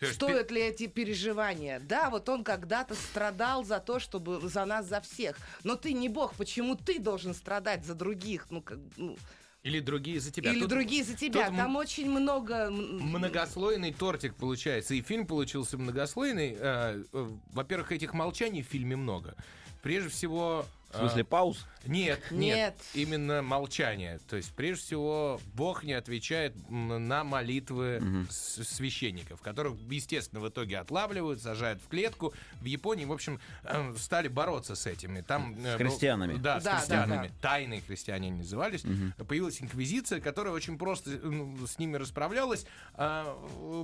Стоят 0.00 0.50
ли 0.50 0.60
эти 0.60 0.86
переживания? 0.86 1.80
Да, 1.80 2.10
вот 2.10 2.28
он 2.28 2.44
когда-то 2.44 2.94
страдал 2.94 3.64
за 3.64 3.80
то, 3.80 3.98
чтобы 3.98 4.46
за 4.48 4.64
нас, 4.64 4.86
за 4.86 5.00
всех. 5.00 5.36
Но 5.64 5.76
ты 5.76 5.92
не 5.92 6.08
бог, 6.08 6.34
почему 6.34 6.76
ты 6.76 6.98
должен 6.98 7.34
страдать 7.34 7.84
за 7.84 7.94
других? 7.94 8.46
Ну, 8.50 8.60
как, 8.60 8.78
ну, 8.96 9.16
или 9.62 9.80
другие 9.80 10.20
за 10.20 10.30
тебя. 10.30 10.52
или 10.52 10.60
Тут 10.60 10.68
другие 10.68 11.02
за 11.02 11.16
тебя. 11.16 11.46
тут 11.46 11.50
м- 11.50 11.56
Там 11.56 11.76
очень 11.76 12.08
много. 12.08 12.70
Многослойный 12.70 13.92
тортик 13.92 14.36
получается. 14.36 14.94
И 14.94 15.02
фильм 15.02 15.26
получился 15.26 15.76
многослойный. 15.76 16.56
Э, 16.58 17.02
э, 17.12 17.28
Во-первых, 17.52 17.90
этих 17.90 18.14
молчаний 18.14 18.62
в 18.62 18.66
фильме 18.66 18.94
много. 18.96 19.34
Прежде 19.82 20.08
всего... 20.10 20.66
В 20.92 20.98
смысле, 20.98 21.22
э, 21.22 21.24
пауз? 21.24 21.66
Нет, 21.88 22.20
нет, 22.30 22.56
Нет. 22.56 22.74
именно 22.94 23.42
молчание. 23.42 24.18
То 24.28 24.36
есть, 24.36 24.52
прежде 24.54 24.84
всего, 24.84 25.40
Бог 25.54 25.84
не 25.84 25.92
отвечает 25.92 26.54
на 26.70 27.24
молитвы 27.24 28.26
с- 28.30 28.64
священников, 28.64 29.40
которых, 29.40 29.74
естественно, 29.90 30.40
в 30.40 30.48
итоге 30.48 30.78
отлавливают, 30.78 31.40
сажают 31.42 31.80
в 31.82 31.88
клетку. 31.88 32.32
В 32.60 32.64
Японии, 32.64 33.04
в 33.04 33.12
общем, 33.12 33.40
э, 33.64 33.94
стали 33.98 34.28
бороться 34.28 34.74
с 34.74 34.86
этими. 34.86 35.20
Там, 35.20 35.54
С 35.54 35.58
э, 35.66 35.78
был- 35.78 35.86
христианами. 35.90 36.36
Да, 36.36 36.60
с 36.60 36.64
Да, 36.64 36.72
да, 36.72 36.78
христианами. 36.78 37.28
да. 37.28 37.34
Тайные 37.40 37.80
христиане 37.80 38.28
они 38.28 38.38
назывались. 38.38 38.82
Появилась 39.28 39.60
инквизиция, 39.62 40.20
которая 40.20 40.52
очень 40.54 40.78
просто 40.78 41.10
э, 41.12 41.18
ну, 41.22 41.66
с 41.66 41.78
ними 41.78 41.96
расправлялась. 41.96 42.66
А, 42.94 43.36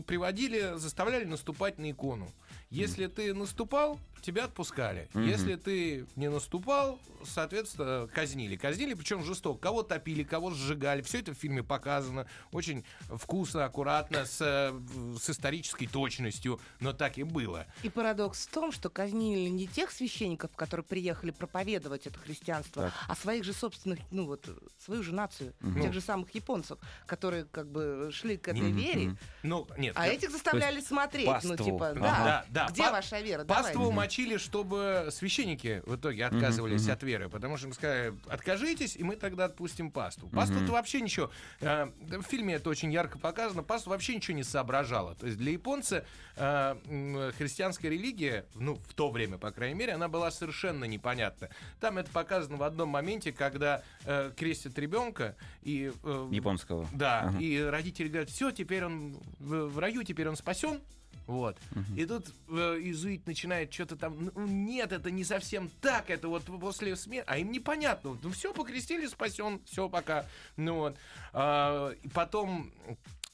приводили, 0.06 0.76
заставляли 0.76 1.24
наступать 1.24 1.78
на 1.78 1.90
икону. 1.90 2.30
Если 2.70 3.06
ты 3.06 3.34
наступал, 3.34 4.00
тебя 4.22 4.44
отпускали. 4.44 5.08
Если 5.14 5.56
ты 5.56 6.06
не 6.16 6.30
наступал, 6.30 6.98
соответственно, 7.24 7.91
казнили. 8.14 8.56
Казнили, 8.56 8.94
причем 8.94 9.24
жестоко. 9.24 9.60
Кого 9.60 9.82
топили, 9.82 10.22
кого 10.22 10.50
сжигали. 10.50 11.02
Все 11.02 11.20
это 11.20 11.32
в 11.32 11.38
фильме 11.38 11.62
показано. 11.62 12.26
Очень 12.52 12.84
вкусно, 13.08 13.64
аккуратно, 13.64 14.24
с, 14.26 14.38
э, 14.40 14.72
с 15.20 15.30
исторической 15.30 15.86
точностью. 15.86 16.60
Но 16.80 16.92
так 16.92 17.18
и 17.18 17.22
было. 17.22 17.66
И 17.82 17.88
парадокс 17.88 18.46
в 18.46 18.50
том, 18.50 18.72
что 18.72 18.90
казнили 18.90 19.48
не 19.48 19.66
тех 19.66 19.90
священников, 19.90 20.50
которые 20.56 20.84
приехали 20.84 21.30
проповедовать 21.30 22.06
это 22.06 22.18
христианство, 22.18 22.84
Так. 22.84 22.92
а 23.08 23.14
своих 23.16 23.44
же 23.44 23.52
собственных, 23.52 23.98
ну 24.10 24.26
вот, 24.26 24.48
свою 24.78 25.02
же 25.02 25.12
нацию, 25.14 25.54
Ну. 25.60 25.80
тех 25.80 25.92
же 25.92 26.00
самых 26.00 26.34
японцев, 26.34 26.78
которые 27.06 27.44
как 27.44 27.70
бы 27.70 28.10
шли 28.12 28.36
к 28.36 28.48
этой 28.48 28.70
вере, 28.72 29.16
Ну, 29.42 29.66
нет. 29.78 29.94
а 29.96 30.06
я- 30.06 30.14
этих 30.14 30.30
заставляли 30.30 30.80
смотреть. 30.80 31.26
Ну, 31.26 31.32
паству. 31.32 31.56
типа, 31.56 31.88
Ага. 31.90 32.00
да. 32.00 32.12
Да, 32.22 32.44
да. 32.66 32.68
Где 32.72 32.82
па- 32.84 32.92
ваша 32.92 33.20
вера? 33.20 33.44
Паству 33.44 33.72
Давайте. 33.74 33.94
мочили, 33.96 34.36
чтобы 34.36 35.08
священники 35.10 35.82
в 35.86 35.96
итоге 35.96 36.26
отказывались 36.26 36.88
от 36.88 37.02
веры, 37.02 37.28
потому 37.28 37.56
что 37.56 37.66
им 37.68 37.72
сказали, 37.82 38.14
откажитесь, 38.28 38.96
и 38.96 39.02
мы 39.02 39.16
тогда 39.16 39.46
отпустим 39.46 39.90
пасту. 39.90 40.28
Пасту-то 40.28 40.72
вообще 40.72 41.00
ничего. 41.00 41.30
э, 41.60 41.86
В 42.00 42.22
фильме 42.22 42.54
это 42.54 42.70
очень 42.70 42.92
ярко 42.92 43.18
показано. 43.18 43.62
Пасту 43.62 43.90
вообще 43.90 44.14
ничего 44.14 44.36
не 44.36 44.44
соображала. 44.44 45.14
То 45.16 45.26
есть 45.26 45.38
для 45.38 45.52
японца 45.52 46.04
э, 46.36 47.32
христианская 47.36 47.88
религия, 47.90 48.46
ну, 48.54 48.76
в 48.88 48.94
то 48.94 49.10
время, 49.10 49.38
по 49.38 49.50
крайней 49.50 49.74
мере, 49.74 49.92
она 49.94 50.08
была 50.08 50.30
совершенно 50.30 50.84
непонятна. 50.84 51.48
Там 51.80 51.98
это 51.98 52.10
показано 52.10 52.56
в 52.56 52.62
одном 52.62 52.88
моменте, 52.90 53.32
когда 53.32 53.82
э, 54.04 54.32
крестят 54.36 54.78
ребенка, 54.78 55.36
и... 55.62 55.92
э, 56.04 56.28
Японского. 56.30 56.86
да, 56.92 57.22
Ага. 57.22 57.38
и 57.40 57.60
родители 57.60 58.08
говорят, 58.08 58.30
все, 58.30 58.50
теперь 58.52 58.84
он 58.84 59.16
в 59.40 59.78
раю, 59.78 60.02
теперь 60.04 60.28
он 60.28 60.36
спасен. 60.36 60.80
Вот. 61.26 61.56
И 61.96 62.04
тут 62.06 62.26
э, 62.48 62.78
иезуит 62.80 63.26
начинает 63.26 63.72
что-то 63.72 63.96
там. 63.96 64.30
«Ну, 64.34 64.46
нет, 64.46 64.92
это 64.92 65.10
не 65.10 65.24
совсем 65.24 65.70
так. 65.80 66.10
Это 66.10 66.28
вот 66.28 66.44
после 66.44 66.96
смерти. 66.96 67.26
А 67.28 67.38
им 67.38 67.50
непонятно. 67.52 68.18
Ну 68.22 68.30
все, 68.30 68.52
покрестили, 68.52 69.06
спасен, 69.06 69.60
все, 69.64 69.88
пока. 69.88 70.26
Ну 70.56 70.74
вот. 70.76 70.96
А, 71.32 71.92
потом. 72.12 72.72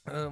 э, 0.04 0.30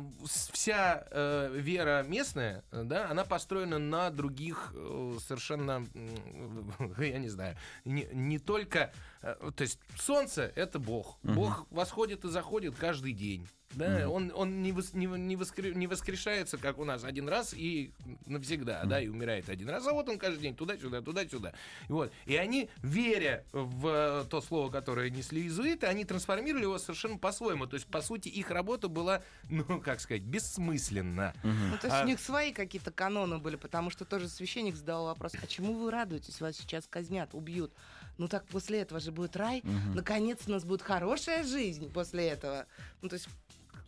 Вся 0.52 1.06
э, 1.10 1.50
вера 1.54 2.02
местная, 2.08 2.64
э, 2.72 2.82
да, 2.84 3.10
она 3.10 3.24
построена 3.24 3.78
на 3.78 4.08
других 4.10 4.72
э, 4.74 5.18
совершенно, 5.26 5.86
м, 5.94 6.94
я 6.98 7.18
не 7.18 7.28
знаю, 7.28 7.56
не, 7.84 8.08
не 8.12 8.38
только, 8.38 8.78
э, 8.78 8.90
то 9.34 9.62
есть 9.62 9.78
солнце 9.98 10.52
это 10.54 10.78
Бог, 10.78 11.18
Бог 11.22 11.66
восходит 11.70 12.24
и 12.24 12.28
заходит 12.28 12.74
каждый 12.76 13.12
день, 13.12 13.46
да, 13.74 14.08
он, 14.08 14.32
он 14.34 14.62
не, 14.62 14.70
вос- 14.70 14.96
не, 14.96 15.06
не 15.06 15.34
воскре- 15.36 15.74
не 15.74 15.86
воскрешается, 15.86 16.56
как 16.56 16.78
у 16.78 16.84
нас, 16.84 17.04
один 17.04 17.28
раз 17.28 17.52
и 17.52 17.92
навсегда, 18.26 18.84
да, 18.84 19.00
и 19.00 19.08
умирает 19.08 19.48
один 19.50 19.68
раз, 19.68 19.86
а 19.86 19.92
вот 19.92 20.08
он 20.08 20.18
каждый 20.18 20.40
день 20.40 20.54
туда-сюда, 20.54 21.02
туда-сюда. 21.02 21.52
И 21.88 21.92
Вот. 21.92 22.12
И 22.26 22.36
они, 22.36 22.70
веря 22.82 23.44
в 23.52 23.86
э, 23.88 24.24
то 24.30 24.40
слово, 24.40 24.70
которое 24.70 25.10
несли 25.10 25.42
иезуиты, 25.42 25.86
они 25.86 26.04
трансформировали 26.04 26.62
его 26.62 26.78
совершенно 26.78 27.18
по-своему. 27.18 27.66
То 27.66 27.74
есть, 27.74 27.86
по 27.86 28.00
сути, 28.00 28.28
их 28.28 28.50
работа 28.50 28.88
была, 28.88 29.22
ну, 29.50 29.80
как 29.80 30.00
сказать, 30.00 30.22
бессмысленна. 30.22 31.34
Ну, 31.42 31.76
то 31.78 31.86
есть 31.88 31.96
А- 32.00 32.02
у 32.02 32.06
них 32.06 32.20
свои 32.20 32.52
какие-то 32.52 32.92
каноны 32.92 33.38
были, 33.38 33.56
потому 33.56 33.90
что 33.90 34.04
тоже 34.04 34.28
священник 34.28 34.76
задал 34.76 35.06
вопрос, 35.06 35.32
а 35.42 35.46
чему 35.46 35.74
вы 35.74 35.90
радуетесь, 35.90 36.40
вас 36.40 36.56
сейчас 36.56 36.86
казнят, 36.86 37.34
убьют? 37.34 37.72
Ну 38.18 38.28
так 38.28 38.46
после 38.46 38.80
этого 38.80 39.00
же 39.00 39.12
будет 39.12 39.36
рай, 39.36 39.62
наконец 39.94 40.40
у 40.46 40.50
нас 40.50 40.64
будет 40.64 40.82
хорошая 40.82 41.44
жизнь 41.44 41.90
после 41.92 42.28
этого. 42.28 42.66
Ну 43.02 43.08
то 43.08 43.14
есть 43.14 43.28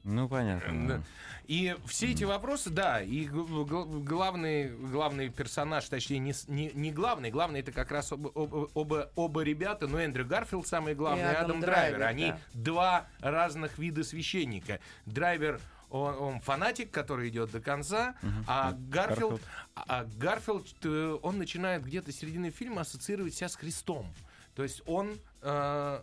Ну, 0.04 0.28
понятно. 0.28 0.88
Да. 0.88 1.02
И 1.46 1.74
все 1.86 2.12
эти 2.12 2.24
вопросы, 2.24 2.68
да, 2.68 3.00
и 3.00 3.24
главный, 3.26 4.68
главный 4.68 5.30
персонаж, 5.30 5.88
точнее, 5.88 6.18
не, 6.18 6.34
не, 6.46 6.70
не 6.74 6.92
главный, 6.92 7.30
главный 7.30 7.60
это 7.60 7.72
как 7.72 7.90
раз 7.90 8.12
оба, 8.12 8.28
оба, 8.28 8.68
оба, 8.74 9.10
оба 9.16 9.42
ребята, 9.42 9.86
ну, 9.86 9.98
Эндрю 9.98 10.26
Гарфилд 10.26 10.66
самый 10.66 10.94
главный, 10.94 11.24
и 11.24 11.28
Адам 11.28 11.44
Адам 11.44 11.60
Драйвер. 11.60 11.98
Драйвер, 11.98 12.06
Они 12.06 12.30
да. 12.32 12.38
два 12.52 13.06
разных 13.20 13.78
вида 13.78 14.04
священника. 14.04 14.78
Драйвер 15.06 15.58
он, 15.90 16.14
он 16.16 16.40
фанатик, 16.40 16.90
который 16.90 17.28
идет 17.28 17.50
до 17.50 17.60
конца, 17.60 18.14
а 18.46 18.72
Гарфилд, 18.72 19.40
а- 19.74 19.84
а 20.00 20.04
Гарфилд, 20.04 20.66
э, 20.84 21.18
он 21.22 21.38
начинает 21.38 21.84
где-то 21.84 22.12
с 22.12 22.16
середины 22.16 22.50
фильма 22.50 22.82
ассоциировать 22.82 23.34
себя 23.34 23.48
с 23.48 23.56
Христом. 23.56 24.06
То 24.54 24.62
есть 24.62 24.82
он 24.86 25.18
э, 25.42 26.02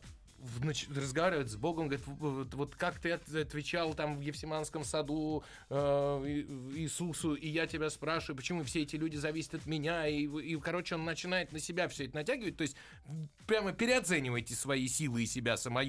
нач- 0.62 0.88
разговаривает 0.96 1.50
с 1.50 1.56
Богом, 1.56 1.88
говорит, 1.88 2.06
вот, 2.08 2.54
вот 2.54 2.76
как 2.76 3.00
ты 3.00 3.12
от- 3.12 3.28
отвечал 3.34 3.94
там 3.94 4.18
в 4.18 4.22
Евсиманском 4.22 4.84
саду 4.84 5.44
э, 5.70 5.76
Иисусу, 6.76 7.36
и 7.36 7.48
я 7.48 7.68
тебя 7.68 7.90
спрашиваю, 7.90 8.38
почему 8.38 8.64
все 8.64 8.82
эти 8.82 8.96
люди 8.96 9.16
зависят 9.18 9.56
от 9.56 9.66
меня, 9.66 10.08
и, 10.08 10.24
и, 10.26 10.56
короче, 10.60 10.96
он 10.96 11.06
начинает 11.06 11.52
на 11.52 11.60
себя 11.60 11.88
все 11.88 12.06
это 12.06 12.16
натягивать, 12.16 12.58
то 12.58 12.62
есть 12.64 12.76
прямо 13.48 13.72
переоценивайте 13.72 14.56
свои 14.56 14.88
силы 14.88 15.24
и 15.24 15.26
себя 15.26 15.58
самое. 15.58 15.86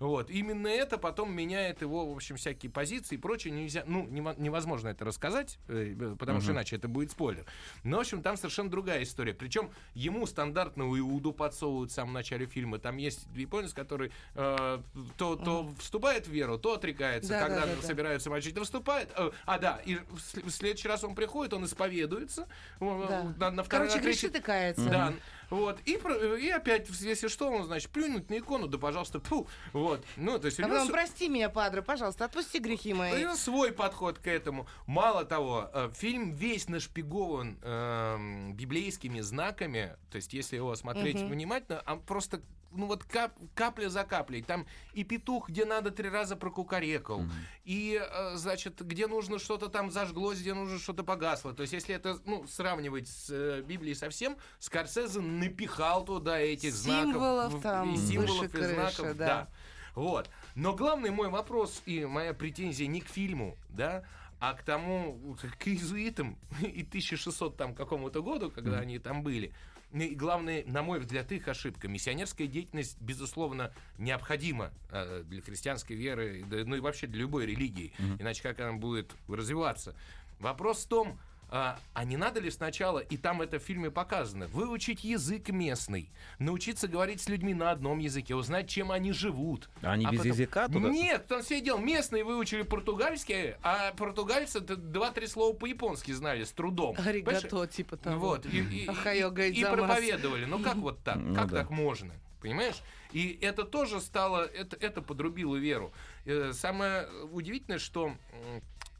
Вот. 0.00 0.30
Именно 0.30 0.66
это 0.68 0.98
потом 0.98 1.32
меняет 1.32 1.80
его, 1.82 2.12
в 2.12 2.16
общем, 2.16 2.36
всякие 2.36 2.70
позиции 2.72 3.14
и 3.14 3.18
прочее. 3.18 3.52
Нельзя, 3.52 3.84
ну, 3.86 4.06
нево- 4.08 4.34
невозможно 4.40 4.88
это 4.88 5.04
рассказать, 5.04 5.58
э, 5.68 6.16
потому 6.18 6.40
что 6.40 6.52
иначе 6.52 6.76
это 6.76 6.88
будет 6.88 7.10
спойлер. 7.12 7.44
Но, 7.84 7.98
в 7.98 8.00
общем, 8.00 8.22
там 8.22 8.36
совершенно 8.36 8.68
другая 8.70 9.02
история. 9.04 9.32
Причем 9.34 9.70
ему 9.94 10.26
стандартную 10.26 10.98
Иуду 10.98 11.32
подсовывают 11.32 11.90
в 11.90 11.94
самом 11.94 12.14
начале 12.14 12.46
фильма. 12.46 12.78
Там 12.78 12.96
есть 12.96 13.28
японец, 13.34 13.72
который 13.72 13.87
э, 14.34 14.78
то, 15.16 15.36
то 15.36 15.72
вступает 15.78 16.26
в 16.26 16.30
веру, 16.30 16.58
то 16.58 16.74
отрекается. 16.74 17.30
Да, 17.30 17.40
Когда 17.40 17.60
да, 17.62 17.66
да, 17.66 17.76
да. 17.80 17.86
собираются 17.86 18.30
мочить, 18.30 18.54
то 18.54 18.64
вступает. 18.64 19.08
э, 19.16 19.30
а, 19.46 19.58
да, 19.58 19.80
и 19.84 19.96
в 19.96 20.48
в 20.48 20.50
следующий 20.50 20.88
раз 20.88 21.04
он 21.04 21.14
приходит, 21.14 21.52
он 21.54 21.64
исповедуется. 21.64 22.48
э, 22.80 23.06
Да. 23.08 23.22
На, 23.38 23.50
на 23.50 23.62
второй, 23.62 23.88
Короче, 23.88 23.96
на 23.96 24.02
третий- 24.02 24.26
грешит 24.28 24.36
и 24.36 24.40
кается. 24.44 24.84
да, 24.90 25.12
вот. 25.50 25.78
И, 25.86 25.92
и 26.40 26.50
опять, 26.50 26.88
если 27.00 27.28
что, 27.28 27.50
он, 27.50 27.64
значит, 27.64 27.90
плюнуть 27.90 28.28
на 28.30 28.38
икону, 28.38 28.66
да, 28.68 28.76
пожалуйста, 28.78 29.18
пфу. 29.20 29.46
Вот. 29.72 30.04
Ну, 30.16 30.38
то 30.38 30.46
есть 30.46 30.60
у 30.60 30.62
А 30.62 30.66
него 30.66 30.74
потом, 30.76 30.88
с- 30.88 30.92
прости 30.92 31.28
меня, 31.28 31.48
падре, 31.48 31.80
пожалуйста, 31.82 32.26
отпусти 32.26 32.58
грехи 32.58 32.92
у 32.92 32.96
мои. 32.96 33.20
него 33.22 33.34
свой 33.34 33.72
подход 33.72 34.18
к 34.18 34.26
этому. 34.26 34.66
Мало 34.86 35.24
того, 35.24 35.70
э, 35.72 35.90
фильм 35.94 36.34
весь 36.34 36.68
нашпигован 36.68 37.58
эм, 37.62 38.52
библейскими 38.54 39.20
знаками. 39.20 39.96
То 40.10 40.16
есть, 40.16 40.32
если 40.34 40.56
его 40.56 40.74
смотреть 40.76 41.16
Мгм. 41.16 41.28
внимательно, 41.30 41.82
он 41.86 42.00
просто 42.00 42.42
ну 42.70 42.86
вот 42.86 43.04
кап- 43.04 43.36
капля 43.54 43.88
за 43.88 44.04
каплей. 44.04 44.42
Там 44.42 44.66
и 44.92 45.04
петух, 45.04 45.48
где 45.48 45.64
надо 45.64 45.90
три 45.90 46.08
раза 46.08 46.36
прокукарекал, 46.36 47.22
и, 47.64 48.00
э, 48.00 48.36
значит, 48.36 48.80
где 48.84 49.06
нужно 49.06 49.38
что-то 49.38 49.68
там 49.68 49.90
зажглось, 49.90 50.40
где 50.40 50.54
нужно 50.54 50.78
что-то 50.78 51.04
погасло. 51.04 51.52
То 51.54 51.62
есть, 51.62 51.72
если 51.72 51.94
это, 51.94 52.18
ну, 52.24 52.46
сравнивать 52.46 53.08
с 53.08 53.30
э, 53.30 53.62
Библией 53.62 53.94
совсем, 53.94 54.36
Скорсезе 54.58 55.20
напихал 55.20 56.04
туда 56.04 56.38
этих 56.38 56.74
Символов 56.74 57.50
знаков. 57.52 57.60
в- 57.60 57.62
там 57.62 57.94
и 57.94 57.96
символов, 57.96 58.30
выше 58.30 58.44
и 58.44 58.48
крыши, 58.48 58.74
знаков, 58.74 59.16
да. 59.16 59.26
да. 59.26 59.48
Вот. 59.94 60.30
Но 60.54 60.74
главный 60.74 61.10
мой 61.10 61.28
вопрос 61.28 61.82
и 61.86 62.04
моя 62.04 62.32
претензия 62.34 62.86
не 62.86 63.00
к 63.00 63.08
фильму, 63.08 63.56
да, 63.68 64.04
а 64.40 64.54
к 64.54 64.62
тому, 64.62 65.36
к 65.58 65.66
иезуитам 65.66 66.38
и 66.60 66.82
1600 66.82 67.56
там 67.56 67.74
какому-то 67.74 68.22
году, 68.22 68.50
когда 68.52 68.78
они 68.78 68.98
там 69.00 69.22
были. 69.24 69.52
И 69.92 70.14
главное, 70.14 70.64
на 70.66 70.82
мой 70.82 71.00
взгляд, 71.00 71.32
их 71.32 71.48
ошибка. 71.48 71.88
Миссионерская 71.88 72.46
деятельность, 72.46 73.00
безусловно, 73.00 73.72
необходима 73.96 74.70
э, 74.90 75.24
для 75.26 75.40
христианской 75.40 75.96
веры, 75.96 76.44
ну 76.48 76.76
и 76.76 76.80
вообще 76.80 77.06
для 77.06 77.20
любой 77.20 77.46
религии. 77.46 77.92
Иначе 78.18 78.42
как 78.42 78.60
она 78.60 78.74
будет 78.74 79.14
развиваться? 79.28 79.94
Вопрос 80.40 80.84
в 80.84 80.88
том, 80.88 81.18
а, 81.50 81.78
а 81.94 82.04
не 82.04 82.16
надо 82.16 82.40
ли 82.40 82.50
сначала, 82.50 82.98
и 82.98 83.16
там 83.16 83.40
это 83.42 83.58
в 83.58 83.62
фильме 83.62 83.90
показано, 83.90 84.46
выучить 84.48 85.04
язык 85.04 85.48
местный, 85.48 86.10
научиться 86.38 86.88
говорить 86.88 87.20
с 87.22 87.28
людьми 87.28 87.54
на 87.54 87.70
одном 87.70 87.98
языке, 87.98 88.34
узнать, 88.34 88.68
чем 88.68 88.90
они 88.92 89.12
живут. 89.12 89.70
А 89.82 89.92
они 89.92 90.04
без 90.06 90.18
потом- 90.18 90.26
языка 90.32 90.68
туда? 90.68 90.88
Нет, 90.90 91.30
он 91.32 91.42
сидел, 91.42 91.78
местные 91.78 92.24
выучили 92.24 92.62
португальский, 92.62 93.54
а 93.62 93.92
португальцы 93.92 94.60
два-три 94.60 95.26
слова 95.26 95.54
по-японски 95.56 96.12
знали 96.12 96.44
с 96.44 96.52
трудом. 96.52 96.94
Понимаешь? 96.96 97.24
Аригато, 97.44 97.66
типа 97.66 97.96
того. 97.96 98.18
Вот, 98.28 98.46
и, 98.46 98.58
и- 98.58 98.86
и- 98.86 99.60
и 99.60 99.64
проповедовали. 99.64 100.44
Ну 100.44 100.58
как 100.62 100.76
вот 100.76 101.02
так? 101.02 101.16
Ну 101.16 101.34
как 101.34 101.50
да. 101.50 101.58
так 101.58 101.70
можно? 101.70 102.12
Понимаешь? 102.40 102.76
И 103.12 103.38
это 103.40 103.64
тоже 103.64 104.00
стало, 104.00 104.44
это, 104.44 104.76
это 104.76 105.00
подрубило 105.02 105.56
веру. 105.56 105.92
Э, 106.26 106.52
Самое 106.52 107.08
удивительное, 107.32 107.78
что 107.78 108.12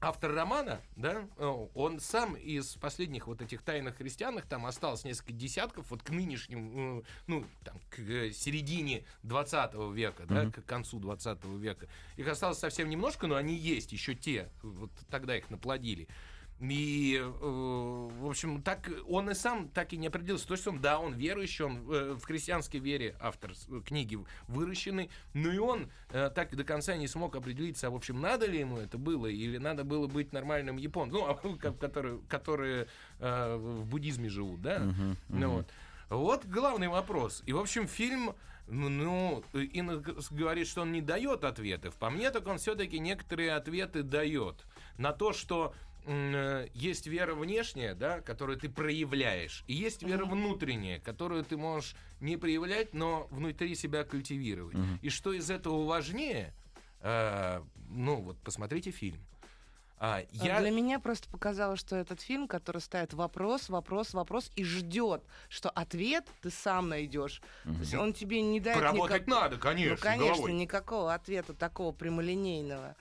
автор 0.01 0.33
романа, 0.33 0.81
да, 0.97 1.27
э, 1.37 1.67
он 1.75 2.01
сам 2.01 2.35
из 2.37 2.75
последних 2.75 3.27
вот 3.27 3.43
этих 3.43 3.63
тайных 3.63 3.97
христианах, 3.97 4.47
там 4.47 4.67
осталось 4.67 5.05
несколько 5.05 5.33
десятков, 5.33 5.91
вот 5.91 6.03
к 6.03 6.11
нынешним, 6.11 7.01
э, 7.01 7.03
ну, 7.27 7.45
там, 7.65 7.79
к 7.91 7.99
э, 7.99 8.31
середине 8.33 9.05
20 9.25 9.75
века, 9.93 10.25
да, 10.27 10.51
к 10.51 10.65
концу 10.65 10.99
20 11.01 11.45
века. 11.59 11.87
Их 12.17 12.29
осталось 12.29 12.59
совсем 12.59 12.89
немножко, 12.89 13.27
но 13.27 13.37
они 13.37 13.55
есть, 13.55 13.93
еще 13.93 14.15
те, 14.15 14.49
вот 14.63 14.91
тогда 15.11 15.37
их 15.37 15.51
наплодили. 15.51 16.09
И, 16.61 17.17
э, 17.21 17.29
в 17.29 18.27
общем, 18.29 18.63
так 18.63 18.91
он 19.07 19.31
и 19.31 19.35
сам 19.35 19.69
так 19.69 19.93
и 19.93 19.97
не 19.97 20.09
определился. 20.09 20.49
То 20.49 20.55
есть 20.55 20.67
он, 20.67 20.81
да, 20.81 20.99
он 20.99 21.15
верующий, 21.15 21.65
он 21.65 21.77
э, 21.93 22.17
в 22.21 22.25
христианской 22.25 22.81
вере 22.81 23.15
автор 23.21 23.53
э, 23.69 23.81
книги 23.85 24.19
выращенный, 24.49 25.09
но 25.35 25.53
и 25.53 25.59
он 25.59 25.89
э, 26.11 26.31
так 26.35 26.57
до 26.57 26.65
конца 26.65 26.97
не 26.97 27.07
смог 27.07 27.37
определиться, 27.37 27.87
а, 27.87 27.91
в 27.91 27.95
общем, 27.95 28.21
надо 28.21 28.47
ли 28.47 28.59
ему 28.59 28.79
это 28.79 28.99
было, 28.99 29.27
или 29.27 29.59
надо 29.59 29.85
было 29.85 30.09
быть 30.09 30.33
нормальным 30.33 30.79
японцем, 30.79 31.21
ну, 31.21 31.27
а, 31.29 31.35
ко- 31.59 31.73
которые, 31.73 32.19
которые 32.29 32.89
э, 33.21 33.57
в 33.57 33.85
буддизме 33.87 34.29
живут, 34.29 34.61
да? 34.63 34.79
Ну, 35.29 35.51
вот. 35.51 35.67
Вот 36.11 36.45
главный 36.47 36.89
вопрос. 36.89 37.43
И, 37.47 37.53
в 37.53 37.59
общем, 37.59 37.87
фильм, 37.87 38.35
ну, 38.67 38.89
ну, 38.89 39.45
Инна 39.53 39.97
г- 39.97 40.15
говорит, 40.31 40.67
что 40.67 40.83
он 40.83 40.91
не 40.93 41.03
дает 41.03 41.45
ответов. 41.45 41.95
По 41.97 42.11
мне, 42.11 42.31
так 42.31 42.47
он 42.47 42.59
все-таки 42.59 42.99
некоторые 42.99 43.53
ответы 43.53 44.03
дает. 44.03 44.65
На 44.97 45.13
то, 45.13 45.33
что 45.33 45.73
э, 45.73 45.88
есть 46.09 47.07
вера 47.07 47.35
внешняя, 47.35 47.95
да, 47.95 48.21
которую 48.21 48.59
ты 48.59 48.69
проявляешь, 48.69 49.63
и 49.67 49.75
есть 49.75 50.03
вера 50.03 50.25
внутренняя, 50.25 50.99
которую 51.01 51.45
ты 51.45 51.57
можешь 51.57 51.95
не 52.21 52.37
проявлять, 52.37 52.95
но 52.95 53.27
внутри 53.31 53.75
себя 53.75 54.05
культивировать. 54.05 54.77
И 55.03 55.11
что 55.11 55.33
из 55.33 55.51
этого 55.51 55.85
важнее, 55.85 56.55
э, 57.01 57.63
ну, 57.91 58.23
вот 58.23 58.39
посмотрите 58.39 58.91
фильм. 58.91 59.21
А, 60.01 60.19
А 60.19 60.25
я... 60.47 60.61
Для 60.61 60.71
меня 60.71 61.01
просто 61.01 61.29
показалось, 61.29 61.81
что 61.81 61.97
этот 61.97 62.21
фильм, 62.21 62.47
который 62.47 62.81
ставит 62.81 63.15
вопрос, 63.15 63.69
вопрос, 63.69 64.15
вопрос 64.15 64.49
и 64.55 64.63
ждет, 64.63 65.25
что 65.49 65.71
ответ 65.71 66.25
ты 66.41 66.51
сам 66.51 66.89
найдешь. 66.89 67.43
То 67.65 67.71
есть 67.81 67.95
он 67.95 68.13
тебе 68.13 68.41
не 68.41 68.61
дает 68.61 68.79
Поработать 68.79 69.23
никак- 69.23 69.27
надо, 69.27 69.57
конечно, 69.59 69.97
Ну, 69.97 70.01
конечно, 70.01 70.35
головой. 70.35 70.53
никакого 70.53 71.13
ответа 71.15 71.53
такого 71.53 71.91
прямолинейного. 71.91 72.95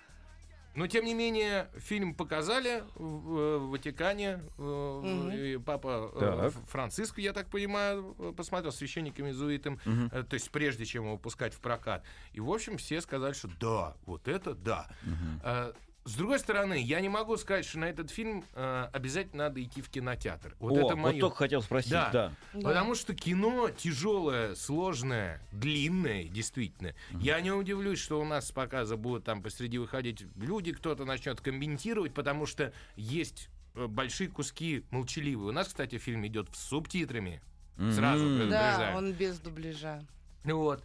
Но 0.78 0.86
тем 0.86 1.06
не 1.06 1.16
менее, 1.16 1.70
фильм 1.78 2.14
показали 2.14 2.84
в, 2.94 3.38
э, 3.38 3.58
в 3.58 3.70
Ватикане. 3.72 4.44
Мгм. 4.60 5.32
и 5.32 5.58
папа 5.58 6.12
э, 6.14 6.20
Так. 6.20 6.54
Франциск, 6.68 7.18
я 7.18 7.34
так 7.34 7.50
понимаю, 7.50 8.16
посмотрел 8.38 8.72
священником 8.72 9.26
иезуитом, 9.26 9.80
э, 9.86 10.24
то 10.24 10.36
есть 10.36 10.52
прежде 10.52 10.86
чем 10.86 11.06
его 11.06 11.18
пускать 11.18 11.56
в 11.56 11.60
прокат. 11.62 12.04
И, 12.34 12.40
в 12.40 12.52
общем, 12.52 12.78
все 12.78 13.02
сказали, 13.02 13.34
что 13.34 13.50
да, 13.60 13.96
вот 14.06 14.28
это 14.28 14.54
да. 14.54 14.88
Э, 15.44 15.74
С 16.08 16.16
другой 16.16 16.40
стороны, 16.40 16.82
я 16.82 17.02
не 17.02 17.10
могу 17.10 17.36
сказать, 17.36 17.66
что 17.66 17.80
на 17.80 17.86
этот 17.86 18.10
фильм 18.12 18.46
э, 18.54 18.88
обязательно 18.94 19.50
надо 19.50 19.62
идти 19.62 19.82
в 19.82 19.90
кинотеатр. 19.90 20.56
Вот 20.58 20.72
О, 20.72 20.76
это 20.78 20.96
вот 20.96 20.96
мое. 20.96 21.20
только 21.20 21.36
хотел 21.36 21.62
спросить, 21.62 21.92
Да. 21.92 22.10
да. 22.12 22.34
Да. 22.54 22.62
Потому 22.62 22.96
что 22.96 23.14
кино 23.14 23.70
тяжелое, 23.72 24.56
сложное, 24.56 25.42
длинное, 25.52 26.24
действительно. 26.24 26.96
Я 27.12 27.42
не 27.42 27.52
удивлюсь, 27.52 28.00
что 28.00 28.22
у 28.22 28.24
нас 28.24 28.48
с 28.48 28.52
показа 28.54 28.96
будут 28.96 29.26
там 29.26 29.44
посреди 29.44 29.80
выходить 29.80 30.24
люди, 30.38 30.72
кто-то 30.72 31.04
начнет 31.04 31.42
комментировать, 31.42 32.14
потому 32.14 32.46
что 32.46 32.72
есть 32.96 33.50
э, 33.76 33.88
большие 33.88 34.30
куски 34.30 34.86
молчаливые. 34.92 35.50
У 35.50 35.52
нас, 35.52 35.68
кстати, 35.68 35.98
фильм 35.98 36.26
идет 36.26 36.48
с 36.56 36.70
субтитрами. 36.70 37.42
Сразу 37.76 38.24
предупреждаю. 38.24 38.94
Да, 38.94 38.98
он 38.98 39.12
без 39.12 39.40
дубляжа. 39.40 40.02
Вот. 40.46 40.82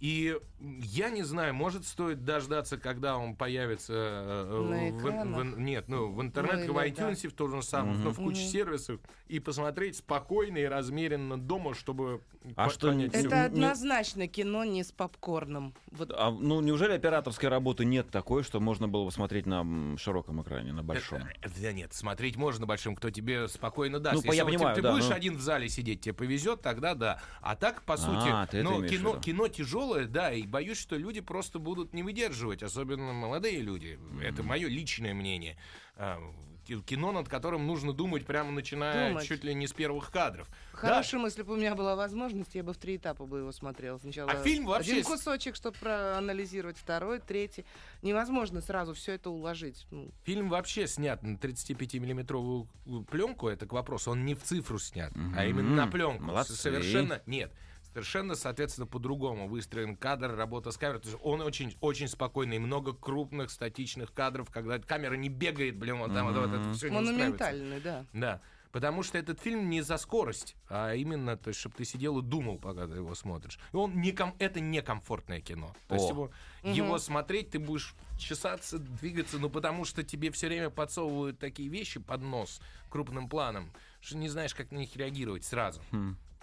И 0.00 0.36
я 0.82 1.10
не 1.10 1.22
знаю, 1.22 1.54
может 1.54 1.86
стоит 1.86 2.24
дождаться, 2.24 2.76
когда 2.76 3.16
он 3.16 3.36
появится 3.36 3.92
э, 3.94 4.90
На 4.92 5.44
в, 5.44 5.52
в- 5.54 5.58
нет, 5.60 5.84
ну 5.88 6.10
в 6.12 6.20
интернет, 6.20 6.66
Ну, 6.66 6.74
в 6.74 6.82
или 6.84 6.90
да. 6.94 7.10
iTunes, 7.10 7.28
в 7.28 7.32
том 7.32 7.50
же 7.50 7.62
самом, 7.62 8.02
но 8.02 8.10
в 8.10 8.16
куче 8.16 8.40
Мгм. 8.42 8.48
сервисов 8.50 9.00
и 9.28 9.38
посмотреть 9.40 9.96
спокойно 9.96 10.58
и 10.58 10.64
размеренно 10.64 11.38
дома, 11.40 11.74
чтобы 11.74 12.20
А 12.56 12.68
что, 12.68 12.92
не-. 12.92 13.06
Это 13.06 13.18
не- 13.28 13.32
однозначно 13.34 14.26
кино 14.26 14.64
не 14.64 14.82
с 14.84 14.92
попкорном. 14.92 15.74
Вот 15.92 16.10
А, 16.14 16.30
ну, 16.30 16.60
неужели 16.60 16.92
операторской 16.92 17.48
работы 17.48 17.84
нет 17.84 18.10
такой, 18.10 18.42
что 18.42 18.60
можно 18.60 18.88
было 18.88 19.04
бы 19.06 19.12
смотреть 19.12 19.46
на 19.46 19.96
широком 19.96 20.42
экране, 20.42 20.72
на 20.72 20.82
большом? 20.82 21.22
Э, 21.22 21.48
Да 21.62 21.72
нет, 21.72 21.94
смотреть 21.94 22.36
можно 22.36 22.66
большим, 22.66 22.96
кто 22.96 23.10
тебе 23.10 23.48
спокойно 23.48 24.00
даст. 24.00 24.16
Ну, 24.16 24.22
Если 24.24 24.36
я 24.36 24.44
вот 24.44 24.50
ты- 24.50 24.56
понимаю, 24.58 24.76
ты, 24.76 24.82
да, 24.82 24.92
будешь 24.92 25.08
ну. 25.08 25.14
один 25.14 25.36
в 25.36 25.40
зале 25.40 25.68
сидеть, 25.68 26.00
тебе 26.02 26.12
повезет, 26.14 26.60
тогда 26.62 26.94
да. 26.94 27.20
А 27.40 27.54
так, 27.56 27.82
по 27.82 27.94
А, 27.94 27.96
сути, 27.96 28.50
ты 28.50 28.58
это 28.58 28.68
ну, 28.70 28.84
кино, 28.86 29.16
кино 29.20 29.48
тяжелое, 29.48 29.83
да, 30.06 30.32
и 30.32 30.46
боюсь, 30.46 30.78
что 30.78 30.96
люди 30.96 31.20
просто 31.20 31.58
будут 31.58 31.92
не 31.94 32.02
выдерживать, 32.02 32.62
особенно 32.62 33.12
молодые 33.12 33.60
люди. 33.60 33.98
Это 34.22 34.42
мое 34.42 34.68
личное 34.68 35.14
мнение. 35.14 35.56
А, 35.96 36.18
ки- 36.66 36.80
Кино, 36.82 37.12
над 37.12 37.28
которым 37.28 37.66
нужно 37.66 37.92
думать 37.92 38.26
прямо 38.26 38.50
начиная 38.50 39.10
Думать. 39.10 39.26
чуть 39.28 39.44
ли 39.44 39.54
не 39.54 39.66
с 39.68 39.72
первых 39.72 40.10
кадров. 40.10 40.48
Хорошая 40.72 41.20
мысль, 41.20 41.34
если 41.40 41.42
бы 41.48 41.54
у 41.54 41.56
меня 41.56 41.74
была 41.74 41.94
возможность, 41.94 42.54
я 42.54 42.62
бы 42.64 42.72
в 42.72 42.78
три 42.78 42.96
этапа 42.96 43.26
бы 43.26 43.38
его 43.38 43.52
смотрела. 43.52 43.98
Сначала 43.98 44.30
А 44.30 44.42
фильм 44.42 44.66
вообще 44.66 44.92
один 44.92 45.04
кусочек, 45.04 45.54
чтобы 45.56 45.76
проанализировать, 45.78 46.76
второй, 46.76 47.20
третий. 47.20 47.64
Невозможно 48.02 48.60
сразу 48.60 48.92
все 48.94 49.12
это 49.12 49.30
уложить. 49.30 49.86
Ну, 49.90 50.10
Фильм 50.24 50.48
вообще 50.48 50.86
снят 50.88 51.22
на 51.22 51.36
35-миллиметровую 51.36 52.66
пленку, 53.10 53.48
это 53.48 53.66
к 53.66 53.72
вопросу. 53.72 54.10
Он 54.10 54.24
не 54.24 54.34
в 54.34 54.42
цифру 54.42 54.78
снят, 54.78 55.12
а 55.36 55.44
именно 55.46 55.74
на 55.74 55.86
пленку. 55.86 56.24
Молодцы. 56.24 56.54
Совершенно 56.54 57.22
нет. 57.26 57.52
Совершенно, 57.94 58.34
соответственно, 58.34 58.88
по-другому 58.88 59.46
выстроен 59.46 59.94
кадр, 59.96 60.34
работа 60.34 60.72
с 60.72 60.76
камерой. 60.76 61.00
То 61.00 61.08
есть 61.10 61.20
он 61.22 61.40
очень, 61.42 61.76
очень 61.80 62.08
спокойный, 62.08 62.58
много 62.58 62.92
крупных 62.92 63.52
статичных 63.52 64.12
кадров, 64.12 64.50
когда 64.50 64.80
камера 64.80 65.14
не 65.14 65.28
бегает, 65.28 65.76
блин, 65.78 65.98
вот 65.98 66.12
там 66.12 66.26
вот, 66.26 66.36
вот 66.36 66.52
это 66.52 66.72
все 66.72 66.90
монументальный, 66.90 67.80
да. 67.80 68.04
Да. 68.12 68.40
Потому 68.72 69.04
что 69.04 69.16
этот 69.16 69.38
фильм 69.38 69.70
не 69.70 69.82
за 69.82 69.96
скорость, 69.96 70.56
а 70.68 70.94
именно, 70.94 71.36
то 71.36 71.46
есть, 71.46 71.60
чтобы 71.60 71.76
ты 71.76 71.84
сидел 71.84 72.18
и 72.18 72.22
думал, 72.22 72.58
пока 72.58 72.88
ты 72.88 72.94
его 72.94 73.14
смотришь. 73.14 73.60
И 73.72 73.76
он 73.76 74.00
не 74.00 74.10
ком... 74.10 74.34
это 74.40 74.58
некомфортное 74.58 75.40
кино. 75.40 75.72
То 75.86 75.94
есть 75.94 76.08
О. 76.08 76.10
его, 76.10 76.30
его 76.64 76.98
смотреть 76.98 77.50
ты 77.50 77.60
будешь 77.60 77.94
чесаться, 78.18 78.80
двигаться, 78.80 79.38
ну 79.38 79.48
потому 79.48 79.84
что 79.84 80.02
тебе 80.02 80.32
все 80.32 80.48
время 80.48 80.70
подсовывают 80.70 81.38
такие 81.38 81.68
вещи 81.68 82.00
под 82.00 82.22
нос 82.22 82.60
крупным 82.90 83.28
планом, 83.28 83.70
что 84.00 84.16
не 84.16 84.28
знаешь, 84.28 84.56
как 84.56 84.72
на 84.72 84.78
них 84.78 84.96
реагировать 84.96 85.44
сразу. 85.44 85.80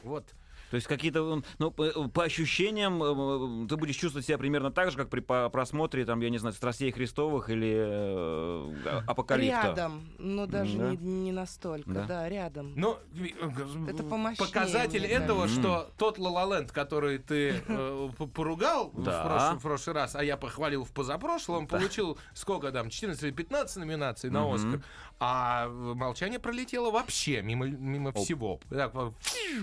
Вот. 0.02 0.34
То 0.72 0.76
есть 0.76 0.88
какие-то, 0.88 1.44
ну, 1.60 1.72
по, 1.72 2.08
по 2.08 2.24
ощущениям, 2.24 3.04
э, 3.04 3.68
ты 3.68 3.76
будешь 3.76 3.96
чувствовать 3.98 4.26
себя 4.26 4.38
примерно 4.38 4.72
так 4.72 4.90
же, 4.90 4.98
как 4.98 5.10
при 5.10 5.20
просмотре, 5.20 6.06
там, 6.06 6.22
я 6.22 6.30
не 6.30 6.38
знаю, 6.38 6.54
«Страстей 6.56 6.92
Христовых» 6.92 7.50
или 7.50 7.76
э, 7.78 9.02
«Апокалипта». 9.06 9.68
Рядом, 9.68 10.08
но 10.18 10.46
даже 10.48 10.78
Да? 10.78 10.90
не, 10.92 10.98
не 10.98 11.32
настолько. 11.34 11.90
Да? 11.92 12.06
Да, 12.06 12.30
рядом. 12.30 12.72
Но 12.76 13.00
ви- 13.12 13.36
э, 13.40 13.50
Это 13.90 14.04
помощнее, 14.04 14.48
показатель 14.48 15.02
мне 15.02 15.10
этого, 15.10 15.48
что 15.50 15.92
тот 15.98 16.18
Лалаленд, 16.18 16.72
который 16.72 17.18
ты 17.18 17.62
э, 17.68 18.10
поругал 18.34 18.92
в, 18.94 19.04
Да. 19.04 19.26
прошлый, 19.26 19.60
в 19.60 19.62
прошлый 19.62 19.96
раз, 19.96 20.16
а 20.16 20.24
я 20.24 20.38
похвалил 20.38 20.86
в 20.86 20.92
позапрошлом, 20.92 21.68
получил 21.68 22.18
сколько 22.34 22.72
там, 22.72 22.90
14 22.90 23.22
или 23.24 23.32
15 23.32 23.76
номинаций 23.78 24.30
на. 24.30 24.52
Оскар, 24.54 24.82
а 25.20 25.68
молчание 25.70 26.40
пролетело 26.40 26.92
вообще 26.92 27.42
мимо, 27.42 27.68
мимо 27.68 28.12
всего. 28.14 28.60
Так, 28.70 28.94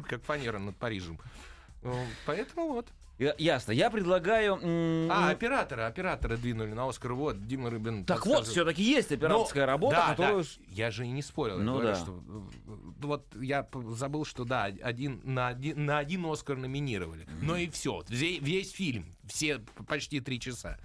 как 0.07 0.23
фанера 0.23 0.59
над 0.59 0.77
Парижем. 0.77 0.98
Ну, 1.83 1.95
Поэтому 2.27 2.69
вот. 2.73 2.89
Я- 3.19 3.35
Ясно. 3.37 3.73
Я 3.73 3.91
предлагаю... 3.91 4.61
А, 5.11 5.31
оператора, 5.31 5.87
оператора 5.89 6.37
двинули 6.37 6.73
на 6.73 6.89
Оскар. 6.89 7.15
Вот, 7.15 7.47
Дима 7.49 7.69
Рыбин. 7.69 8.05
так 8.05 8.19
вот, 8.27 8.39
подсказывает. 8.39 8.49
все-таки 8.53 8.83
есть 8.83 9.11
операторская 9.11 9.65
Ну, 9.65 9.73
работа, 9.73 9.97
да, 9.97 10.09
которую... 10.11 10.45
да. 10.45 10.49
Я 10.71 10.91
же 10.93 11.05
и 11.05 11.11
не 11.11 11.23
спорил. 11.23 11.59
я 11.59 11.65
Ну 11.65 11.73
говорю, 11.75 11.89
да. 11.89 11.95
что, 11.97 12.13
э, 12.13 12.71
вот 13.01 13.27
я 13.41 13.67
забыл, 13.91 14.25
что 14.25 14.45
да, 14.45 14.65
один, 14.65 15.21
на, 15.25 15.49
один, 15.49 15.85
на 15.85 15.99
один 15.99 16.27
Оскар 16.27 16.57
номинировали. 16.57 17.27
Но 17.43 17.57
и 17.57 17.69
все. 17.69 18.05
Весь, 18.09 18.41
весь 18.41 18.71
фильм. 18.71 19.17
Все 19.27 19.59
почти 19.89 20.21
три 20.21 20.39
часа. 20.39 20.79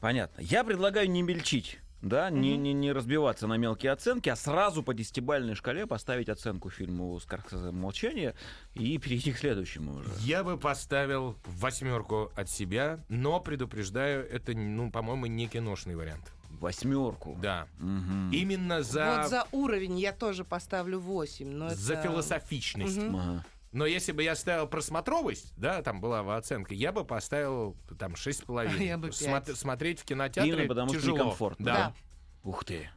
Понятно. 0.00 0.40
Я 0.40 0.64
предлагаю 0.64 1.10
не 1.10 1.20
мельчить. 1.20 1.78
Да, 2.02 2.30
не, 2.30 2.56
не, 2.56 2.72
не 2.72 2.92
разбиваться 2.92 3.46
на 3.46 3.54
мелкие 3.54 3.92
оценки, 3.92 4.28
а 4.28 4.36
сразу 4.36 4.82
по 4.82 4.94
десятибальной 4.94 5.54
шкале 5.54 5.86
поставить 5.86 6.28
оценку 6.28 6.70
фильму 6.70 7.18
«Скорсезе. 7.20 7.70
Молчание» 7.70 8.34
и 8.74 8.96
перейти 8.98 9.32
к 9.32 9.38
следующему 9.38 9.96
уже. 9.96 10.10
Я 10.20 10.42
бы 10.42 10.56
поставил 10.56 11.36
восьмерку 11.44 12.32
от 12.34 12.48
себя, 12.48 13.04
но 13.08 13.38
предупреждаю, 13.40 14.26
это, 14.30 14.52
ну, 14.54 14.90
по-моему, 14.90 15.26
не 15.26 15.46
киношный 15.46 15.94
вариант. 15.94 16.32
Восьмерку. 16.60 17.38
Да. 17.40 17.66
Мгм. 17.78 18.30
Именно 18.32 18.82
за, 18.82 19.18
Вот 19.20 19.30
за 19.30 19.46
уровень 19.52 19.98
я 19.98 20.12
тоже 20.12 20.44
поставлю 20.44 20.98
8. 20.98 21.48
Но 21.48 21.70
за 21.70 21.94
это... 21.94 22.02
философичность. 22.02 22.98
Мгм. 22.98 23.16
Ага. 23.16 23.44
Но 23.72 23.86
если 23.86 24.10
бы 24.12 24.22
я 24.24 24.34
ставил 24.34 24.66
просмотровость, 24.66 25.52
да, 25.56 25.82
там 25.82 26.00
была 26.00 26.24
бы 26.24 26.34
оценка, 26.36 26.74
я 26.74 26.90
бы 26.90 27.04
поставил 27.04 27.76
там 27.98 28.16
шесть 28.16 28.40
с 28.40 28.42
половиной. 28.42 28.86
Я 28.88 28.98
бы 28.98 29.08
пять. 29.10 29.20
Смо- 29.22 29.54
смотреть 29.54 30.00
в 30.00 30.04
кинотеатре 30.04 30.52
Именно 30.52 30.68
потому 30.68 30.88
что 30.88 30.98
тяжело. 30.98 31.16
некомфортно. 31.18 31.64
Да. 31.66 31.74
Да. 31.74 31.94
Ух 32.42 32.64
ты. 32.64 32.90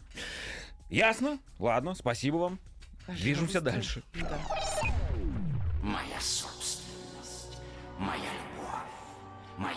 Ясно? 0.90 1.38
Ладно, 1.60 1.94
спасибо 1.94 2.38
вам. 2.38 2.60
Движемся 3.08 3.62
Пожалуйста. 3.62 3.72
дальше. 3.72 4.04
Да. 4.14 4.40
Моя 5.84 6.20
собственность, 6.20 7.58
моя 8.00 8.22
любовь, 8.22 9.58
моя, 9.58 9.76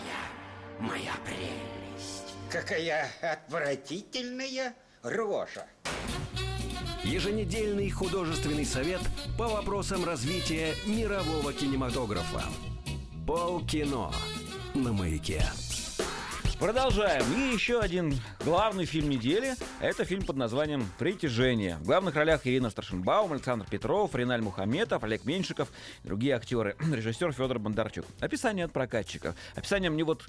моя 0.79 1.13
прелесть. 1.25 2.33
Какая 2.49 3.09
отвратительная 3.21 4.73
рожа. 5.03 5.67
Еженедельный 7.07 7.89
художественный 7.89 8.65
совет 8.65 8.99
по 9.37 9.47
вопросам 9.47 10.03
развития 10.03 10.73
мирового 10.85 11.53
кинематографа. 11.53 12.43
Полкино 13.25 14.11
на 14.73 14.91
маяке. 14.91 15.41
Продолжаем. 16.59 17.23
И 17.35 17.53
еще 17.53 17.79
один 17.79 18.15
главный 18.43 18.85
фильм 18.85 19.09
недели. 19.09 19.53
Это 19.79 20.05
фильм 20.05 20.23
под 20.23 20.37
названием 20.37 20.89
«Притяжение». 20.97 21.77
В 21.77 21.83
главных 21.85 22.15
ролях 22.15 22.47
Ирина 22.47 22.71
Старшинбаум, 22.71 23.31
Александр 23.33 23.67
Петров, 23.69 24.15
Риналь 24.15 24.41
Мухаметов, 24.41 25.03
Олег 25.03 25.23
Меньшиков 25.23 25.71
и 26.03 26.07
другие 26.07 26.33
актеры. 26.35 26.75
Режиссер 26.91 27.31
Федор 27.33 27.59
Бондарчук. 27.59 28.05
Описание 28.19 28.65
от 28.65 28.71
прокатчиков. 28.71 29.35
Описание 29.53 29.91
мне 29.91 30.03
вот 30.03 30.25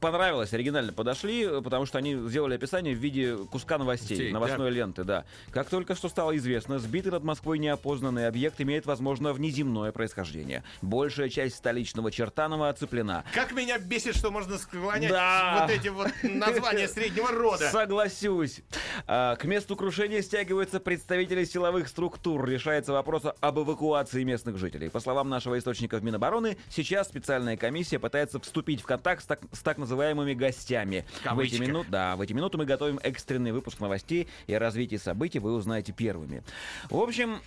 понравилось, 0.00 0.54
оригинально 0.54 0.94
подошли, 0.94 1.46
потому 1.62 1.84
что 1.84 1.98
они 1.98 2.16
сделали 2.26 2.54
описание 2.54 2.94
в 2.94 2.98
виде 2.98 3.36
куска 3.36 3.76
новостей, 3.76 4.16
Новостей, 4.16 4.32
новостной 4.32 4.70
ленты, 4.70 5.04
да. 5.04 5.26
Как 5.50 5.68
только 5.68 5.94
что 5.94 6.08
стало 6.08 6.34
известно, 6.38 6.78
сбитый 6.78 7.12
над 7.12 7.22
Москвой 7.22 7.58
неопознанный 7.58 8.28
объект 8.28 8.58
имеет, 8.62 8.86
возможно, 8.86 9.34
внеземное 9.34 9.92
происхождение. 9.92 10.64
Большая 10.80 11.28
часть 11.28 11.56
столичного 11.56 12.10
Чертанова 12.10 12.70
оцеплена. 12.70 13.24
Как 13.34 13.52
меня 13.52 13.78
бесит, 13.78 14.16
что 14.16 14.30
можно 14.30 14.56
склонять 14.56 15.10
Да, 15.10 15.58
вот 15.60 15.65
вот 15.66 15.70
эти 15.76 15.88
вот 15.88 16.08
названия 16.22 16.88
среднего 16.88 17.30
рода. 17.30 17.68
Согласюсь. 17.70 18.60
А, 19.06 19.36
К 19.36 19.44
месту 19.44 19.76
крушения 19.76 20.22
стягиваются 20.22 20.80
представители 20.80 21.44
силовых 21.44 21.88
структур. 21.88 22.48
Решается 22.48 22.92
вопрос 22.92 23.22
об 23.40 23.58
эвакуации 23.58 24.22
местных 24.24 24.58
жителей. 24.58 24.88
По 24.90 25.00
словам 25.00 25.28
нашего 25.28 25.58
источника 25.58 25.98
в 25.98 26.04
Минобороны, 26.04 26.56
сейчас 26.70 27.08
специальная 27.08 27.56
комиссия 27.56 27.98
пытается 27.98 28.40
вступить 28.40 28.80
в 28.80 28.86
контакт 28.86 29.22
с 29.22 29.26
так, 29.26 29.40
с 29.52 29.60
так 29.60 29.78
называемыми 29.78 30.34
гостями. 30.34 31.04
В 31.06 31.16
эти, 31.16 31.24
Кавычках. 31.24 31.60
минут, 31.60 31.86
да, 31.90 32.16
в 32.16 32.20
эти 32.20 32.32
минуты 32.32 32.58
мы 32.58 32.64
готовим 32.64 32.98
экстренный 33.02 33.52
выпуск 33.52 33.80
новостей 33.80 34.28
и 34.46 34.54
о 34.54 34.58
развитии 34.58 34.96
событий 34.96 35.38
вы 35.38 35.52
узнаете 35.54 35.92
первыми. 35.92 36.42
В 36.90 36.98
общем, 36.98 37.40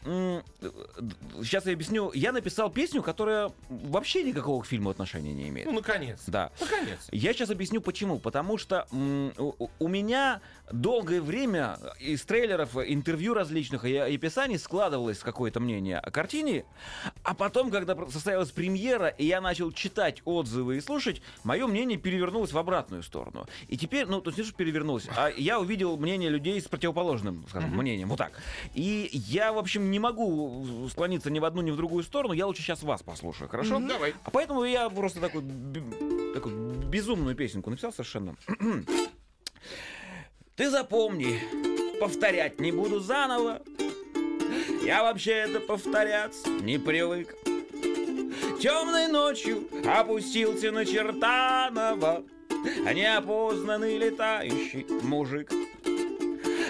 сейчас 1.41 1.65
я 1.65 1.73
объясню. 1.73 2.11
Я 2.13 2.31
написал 2.31 2.69
песню, 2.69 3.01
которая 3.01 3.51
вообще 3.69 4.23
никакого 4.23 4.61
к 4.61 4.65
фильму 4.65 4.89
отношения 4.89 5.33
не 5.33 5.49
имеет. 5.49 5.67
Ну, 5.67 5.73
наконец. 5.73 6.19
Да. 6.27 6.51
Наконец. 6.59 6.99
Я 7.11 7.33
сейчас 7.33 7.49
объясню 7.49 7.81
почему. 7.81 8.08
Потому 8.17 8.57
что 8.57 8.87
у, 8.91 9.87
меня 9.87 10.41
долгое 10.71 11.21
время 11.21 11.77
из 11.99 12.23
трейлеров, 12.23 12.75
интервью 12.77 13.33
различных 13.33 13.85
и, 13.85 13.91
и 13.91 14.15
описаний 14.15 14.57
складывалось 14.57 15.19
какое-то 15.19 15.59
мнение 15.59 15.99
о 15.99 16.11
картине, 16.11 16.65
а 17.23 17.33
потом, 17.33 17.71
когда 17.71 17.95
состоялась 18.09 18.51
премьера, 18.51 19.07
и 19.07 19.25
я 19.25 19.41
начал 19.41 19.71
читать 19.71 20.21
отзывы 20.25 20.77
и 20.77 20.81
слушать, 20.81 21.21
мое 21.43 21.67
мнение 21.67 21.97
перевернулось 21.97 22.53
в 22.53 22.57
обратную 22.57 23.03
сторону. 23.03 23.45
И 23.67 23.77
теперь, 23.77 24.05
ну, 24.07 24.21
то 24.21 24.29
есть 24.29 24.37
не 24.37 24.43
что 24.43 24.53
перевернулось, 24.55 25.07
а 25.15 25.29
я 25.29 25.59
увидел 25.59 25.97
мнение 25.97 26.29
людей 26.29 26.59
с 26.61 26.67
противоположным, 26.67 27.45
скажем, 27.49 27.75
мнением, 27.75 28.09
вот 28.09 28.17
так. 28.17 28.31
И 28.73 29.09
я, 29.11 29.51
в 29.53 29.57
общем, 29.57 29.91
не 29.91 29.99
могу 29.99 30.87
склониться 30.89 31.29
ни 31.29 31.39
в 31.39 31.45
одну, 31.45 31.61
ни 31.61 31.71
в 31.71 31.75
другую 31.77 32.03
сторону, 32.03 32.33
я 32.33 32.47
лучше 32.47 32.61
сейчас 32.61 32.83
вас 32.83 33.03
послушаю, 33.03 33.49
хорошо? 33.49 33.79
Давай. 33.79 34.13
А 34.23 34.29
поэтому 34.31 34.63
я 34.63 34.89
просто 34.89 35.19
такую, 35.19 35.43
б- 35.43 36.33
такую 36.33 36.68
безумную 36.89 37.35
песенку 37.35 37.69
написал 37.69 37.91
совершенно. 37.91 38.35
Ты 40.55 40.69
запомни, 40.69 41.39
повторять 41.99 42.59
не 42.59 42.71
буду 42.71 42.99
заново. 42.99 43.61
Я 44.83 45.03
вообще 45.03 45.31
это 45.31 45.59
повторяться 45.59 46.49
не 46.49 46.77
привык. 46.77 47.35
Темной 48.59 49.07
ночью 49.07 49.69
опустился 49.85 50.71
на 50.71 50.85
Чертанова 50.85 52.25
Неопознанный 52.93 53.97
летающий 53.97 54.85
мужик. 55.03 55.49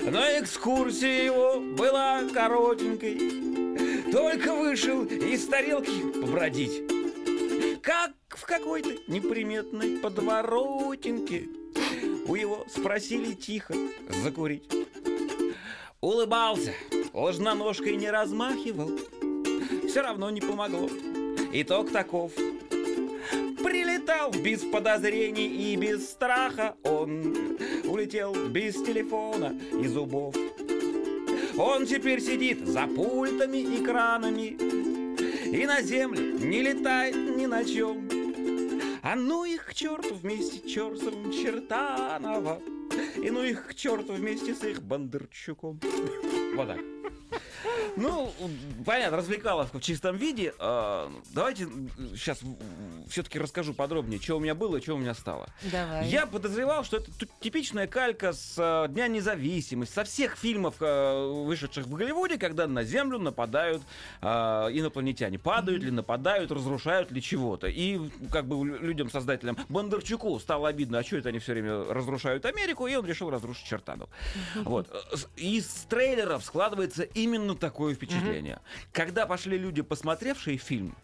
Но 0.03 0.19
экскурсия 0.39 1.23
его 1.23 1.59
была 1.59 2.21
коротенькой 2.31 4.11
Только 4.11 4.53
вышел 4.53 5.03
из 5.03 5.47
тарелки 5.47 6.01
побродить 6.21 6.83
Как 7.81 8.11
в 8.29 8.45
какой-то 8.45 8.89
неприметной 9.07 9.97
подворотинке 9.97 11.49
У 12.27 12.35
его 12.35 12.65
спросили 12.69 13.33
тихо 13.33 13.73
закурить. 14.23 14.69
Улыбался, 16.01 16.73
ложноножкой 17.13 17.97
не 17.97 18.09
размахивал. 18.09 18.91
Все 19.87 20.01
равно 20.01 20.29
не 20.29 20.41
помогло. 20.41 20.89
Итог 21.51 21.91
таков. 21.91 22.31
Прилетал 23.63 24.31
без 24.31 24.61
подозрений 24.61 25.47
и 25.47 25.75
без 25.75 26.09
страха. 26.09 26.75
Он 26.83 27.57
улетел 27.83 28.33
без 28.47 28.75
телефона 28.75 29.59
и 29.73 29.87
зубов. 29.87 30.35
Он 31.57 31.85
теперь 31.85 32.21
сидит 32.21 32.65
за 32.65 32.87
пультами 32.87 33.57
и 33.57 33.83
кранами 33.83 34.55
И 35.45 35.65
на 35.65 35.81
землю 35.81 36.39
не 36.39 36.61
летает 36.61 37.15
ни 37.35 37.47
на 37.47 37.65
чем 37.65 38.18
А 39.11 39.15
ну 39.15 39.43
их 39.43 39.65
к 39.65 39.73
черту 39.73 40.13
вместе 40.13 40.69
чертовым 40.69 41.31
Чертанова. 41.31 42.61
И 43.15 43.31
ну 43.31 43.41
их 43.41 43.65
к 43.65 43.73
черту 43.73 44.13
вместе 44.13 44.53
с 44.53 44.63
их 44.63 44.83
Бондарчуком 44.83 45.79
Вот 46.55 46.67
так 46.67 46.79
ну, 47.95 48.31
понятно, 48.85 49.17
развлекаловка 49.17 49.79
в 49.79 49.81
чистом 49.81 50.15
виде. 50.17 50.53
А, 50.59 51.11
Давайте 51.33 51.67
сейчас 52.15 52.39
все-таки 53.09 53.39
расскажу 53.39 53.73
подробнее, 53.73 54.19
что 54.21 54.37
у 54.37 54.39
меня 54.39 54.55
было 54.55 54.77
и 54.77 54.81
что 54.81 54.95
у 54.95 54.97
меня 54.97 55.13
стало. 55.13 55.47
Давай. 55.71 56.07
Я 56.07 56.25
подозревал, 56.25 56.83
что 56.83 56.97
это 56.97 57.11
типичная 57.39 57.87
калька 57.87 58.33
с 58.33 58.55
э, 58.57 58.87
Дня 58.89 59.07
независимости, 59.07 59.93
со 59.93 60.03
всех 60.03 60.35
фильмов, 60.37 60.75
э, 60.79 61.27
вышедших 61.45 61.85
в 61.85 61.93
Голливуде, 61.95 62.37
когда 62.37 62.67
на 62.67 62.83
Землю 62.83 63.17
нападают 63.19 63.81
инопланетяне. 64.21 65.39
Падают 65.39 65.83
ли, 65.83 65.91
нападают, 65.91 66.51
разрушают 66.51 67.11
ли 67.11 67.21
чего-то. 67.21 67.67
И 67.67 67.99
как 68.31 68.45
бы 68.45 68.55
лю- 68.65 68.77
людям, 68.79 69.09
создателям 69.09 69.57
Бондарчуку 69.69 70.37
стало 70.39 70.67
обидно, 70.69 70.99
а 70.99 71.03
что 71.03 71.17
это 71.17 71.29
они 71.29 71.39
все 71.39 71.53
время 71.53 71.83
разрушают 71.85 72.45
Америку, 72.45 72.87
и 72.87 72.95
он 72.95 73.05
решил 73.05 73.29
разрушить 73.29 73.65
Чертанов. 73.65 74.09
Вот. 74.63 74.87
Э, 74.91 75.17
Из 75.37 75.65
трейлеров 75.89 76.43
складывается 76.43 77.03
именно 77.03 77.48
такое 77.55 77.95
впечатление. 77.95 78.59
Когда 78.91 79.25
пошли 79.25 79.57
люди, 79.57 79.81
посмотревшие 79.81 80.57
фильм, 80.57 80.95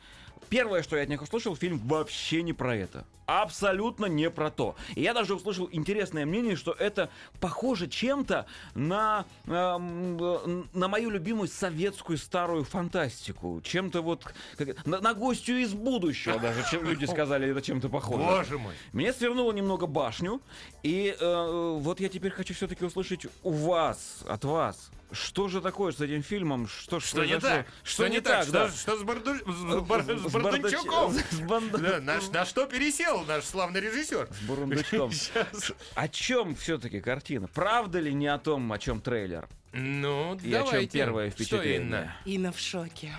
Первое, 0.50 0.84
что 0.84 0.96
я 0.96 1.04
от 1.04 1.10
них 1.10 1.22
услышал, 1.22 1.56
фильм 1.56 1.80
вообще 1.80 2.42
не 2.44 2.54
про 2.54 2.76
это. 2.76 3.06
Абсолютно 3.26 4.06
не 4.06 4.30
про 4.30 4.52
то. 4.52 4.76
И 4.94 5.02
я 5.02 5.16
даже 5.16 5.34
услышал 5.34 5.68
интересное 5.72 6.28
мнение, 6.28 6.56
что 6.56 6.74
это 6.74 7.10
похоже 7.40 7.88
чем-то 7.88 8.46
на, 8.76 9.26
эм, 9.48 10.18
э, 10.22 10.64
на 10.74 10.88
мою 10.88 11.10
любимую 11.10 11.48
советскую 11.48 12.20
старую 12.20 12.64
фантастику. 12.64 13.62
Чем-то 13.64 14.04
вот... 14.04 14.32
как- 14.58 14.86
на, 14.86 15.02
на 15.02 15.16
гостью 15.16 15.58
из 15.58 15.74
будущего 15.74 16.40
даже 16.40 16.64
чем 16.70 16.86
люди 16.86 17.06
сказали, 17.06 17.50
это 17.50 17.64
чем-то 17.64 17.90
похоже. 17.90 18.24
Боже 18.24 18.58
мой. 18.60 18.76
Мне 18.94 19.12
свернуло 19.12 19.52
немного 19.52 19.88
башню, 19.88 20.40
и 20.84 21.16
э, 21.20 21.78
вот 21.80 22.00
я 22.00 22.10
теперь 22.10 22.32
хочу 22.32 22.54
все-таки 22.54 22.86
услышать 22.86 23.26
у 23.42 23.52
вас, 23.52 24.24
от 24.28 24.46
вас, 24.46 24.92
что 25.12 25.48
же 25.48 25.62
такое 25.62 25.92
с 25.92 26.02
этим 26.02 26.24
фильмом, 26.24 26.68
что, 26.68 27.00
ж 27.00 27.04
Что 27.06 27.26
не 27.26 27.40
так? 27.40 27.66
Что 27.84 28.08
не 28.08 28.22
так? 28.22 28.50
да. 28.50 28.70
Что 28.70 28.78
что 28.78 28.98
с 28.98 29.04
Барду- 29.04 29.36
с 29.36 29.82
Бар- 29.86 30.04
с 30.04 30.08
С 30.30 30.32
Бардачуком? 30.34 31.12
Бардач- 31.14 31.32
с 31.36 31.40
Банда- 31.42 31.78
Да, 31.78 32.00
На 32.02 32.20
на 32.32 32.46
что 32.46 32.66
пересел 32.66 33.24
наш 33.26 33.44
славный 33.46 33.82
режиссер? 33.82 34.28
С 34.32 34.40
Бурундучком. 34.48 35.12
Сейчас. 35.14 35.72
О 35.96 36.08
чем 36.08 36.56
все-таки 36.56 37.00
картина? 37.02 37.48
Правда 37.48 38.00
ли 38.00 38.14
не 38.14 38.28
о 38.28 38.38
том, 38.40 38.72
о 38.72 38.80
чем 38.80 39.02
трейлер? 39.02 39.48
Ну, 39.74 40.36
И 40.36 40.54
о 40.54 40.60
чем 40.60 40.66
давайте. 40.66 40.88
первое 40.98 41.30
Что, 41.32 41.36
впечатление? 41.44 41.78
Инна? 41.82 42.16
Инна 42.26 42.52
в 42.52 42.60
шоке. 42.60 43.12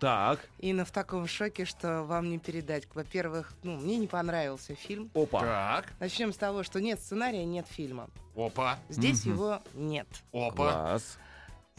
Так. 0.00 0.38
Инна 0.60 0.84
в 0.84 0.92
таком 0.92 1.26
шоке, 1.26 1.64
что 1.64 2.04
вам 2.04 2.30
не 2.30 2.38
передать. 2.38 2.84
Во-первых, 2.94 3.52
ну, 3.64 3.76
мне 3.78 3.96
не 3.96 4.06
понравился 4.06 4.76
фильм. 4.76 5.10
Опа. 5.12 5.40
Так, 5.40 5.92
Начнем 5.98 6.32
с 6.32 6.36
того, 6.36 6.62
что 6.62 6.80
нет 6.80 7.00
сценария, 7.00 7.44
нет 7.44 7.66
фильма. 7.68 8.08
опа, 8.36 8.78
Здесь 8.88 9.24
Мгм. 9.24 9.34
его 9.34 9.62
нет. 9.74 10.06
опа. 10.32 10.52
Класс. 10.72 11.18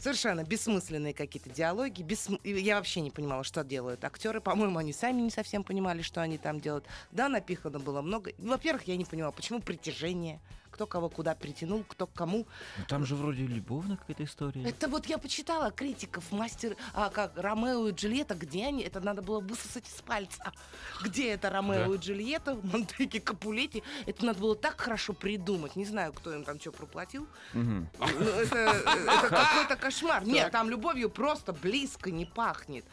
Совершенно 0.00 0.44
бессмысленные 0.44 1.12
какие-то 1.12 1.50
диалоги. 1.50 2.00
бессм- 2.02 2.40
Я 2.42 2.76
вообще 2.76 3.02
не 3.02 3.10
понимала, 3.10 3.44
что 3.44 3.62
делают 3.62 4.02
актеры. 4.02 4.40
По-моему, 4.40 4.78
они 4.78 4.94
сами 4.94 5.20
не 5.20 5.30
совсем 5.30 5.62
понимали, 5.62 6.00
что 6.00 6.22
они 6.22 6.38
там 6.38 6.58
делают. 6.58 6.86
Да, 7.12 7.28
напихано 7.28 7.78
было 7.78 8.00
много. 8.00 8.32
Во-первых, 8.38 8.84
я 8.88 8.96
не 8.96 9.04
понимала, 9.04 9.30
почему 9.32 9.60
притяжение. 9.60 10.40
Кто 10.80 10.86
кого 10.86 11.10
куда 11.10 11.34
притянул, 11.34 11.84
кто 11.86 12.06
к 12.06 12.14
кому. 12.14 12.46
Ну, 12.78 12.84
там 12.88 13.04
же 13.04 13.14
вроде 13.14 13.42
любовная 13.46 13.98
какая-то 13.98 14.24
история. 14.24 14.64
Это 14.66 14.88
вот 14.88 15.04
я 15.04 15.18
почитала 15.18 15.70
критиков, 15.70 16.32
мастер, 16.32 16.74
а 16.94 17.10
как 17.10 17.36
Ромео 17.36 17.88
и 17.88 17.92
Джульетта, 17.92 18.34
где 18.34 18.64
они? 18.68 18.82
Это 18.82 18.98
надо 19.02 19.20
было 19.20 19.40
высосать 19.40 19.86
из 19.86 20.00
пальца. 20.00 20.54
Где 21.02 21.32
это 21.32 21.50
Ромео 21.50 21.86
Да. 21.90 21.94
и 21.94 21.98
Джульетта, 21.98 22.58
Монтеки, 22.62 23.18
Капулетти? 23.18 23.82
Это 24.06 24.24
надо 24.24 24.40
было 24.40 24.56
так 24.56 24.80
хорошо 24.80 25.12
придумать. 25.12 25.76
Не 25.76 25.84
знаю, 25.84 26.14
кто 26.14 26.32
им 26.32 26.44
там 26.44 26.58
что 26.58 26.72
проплатил. 26.72 27.28
Ну, 27.52 27.84
это, 27.98 28.56
это 28.56 29.28
какой-то 29.28 29.76
кошмар. 29.76 30.24
Нет, 30.24 30.50
там 30.50 30.70
любовью 30.70 31.10
просто 31.10 31.52
близко 31.52 32.10
не 32.10 32.24
пахнет. 32.24 32.86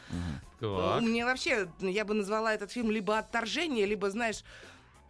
Так. 0.59 1.01
Мне 1.01 1.23
вообще, 1.23 1.69
я 1.79 2.03
бы 2.03 2.15
назвала 2.15 2.53
этот 2.53 2.69
фильм 2.69 2.91
либо 2.91 3.17
«Отторжение», 3.17 3.85
либо, 3.85 4.09
знаешь, 4.09 4.43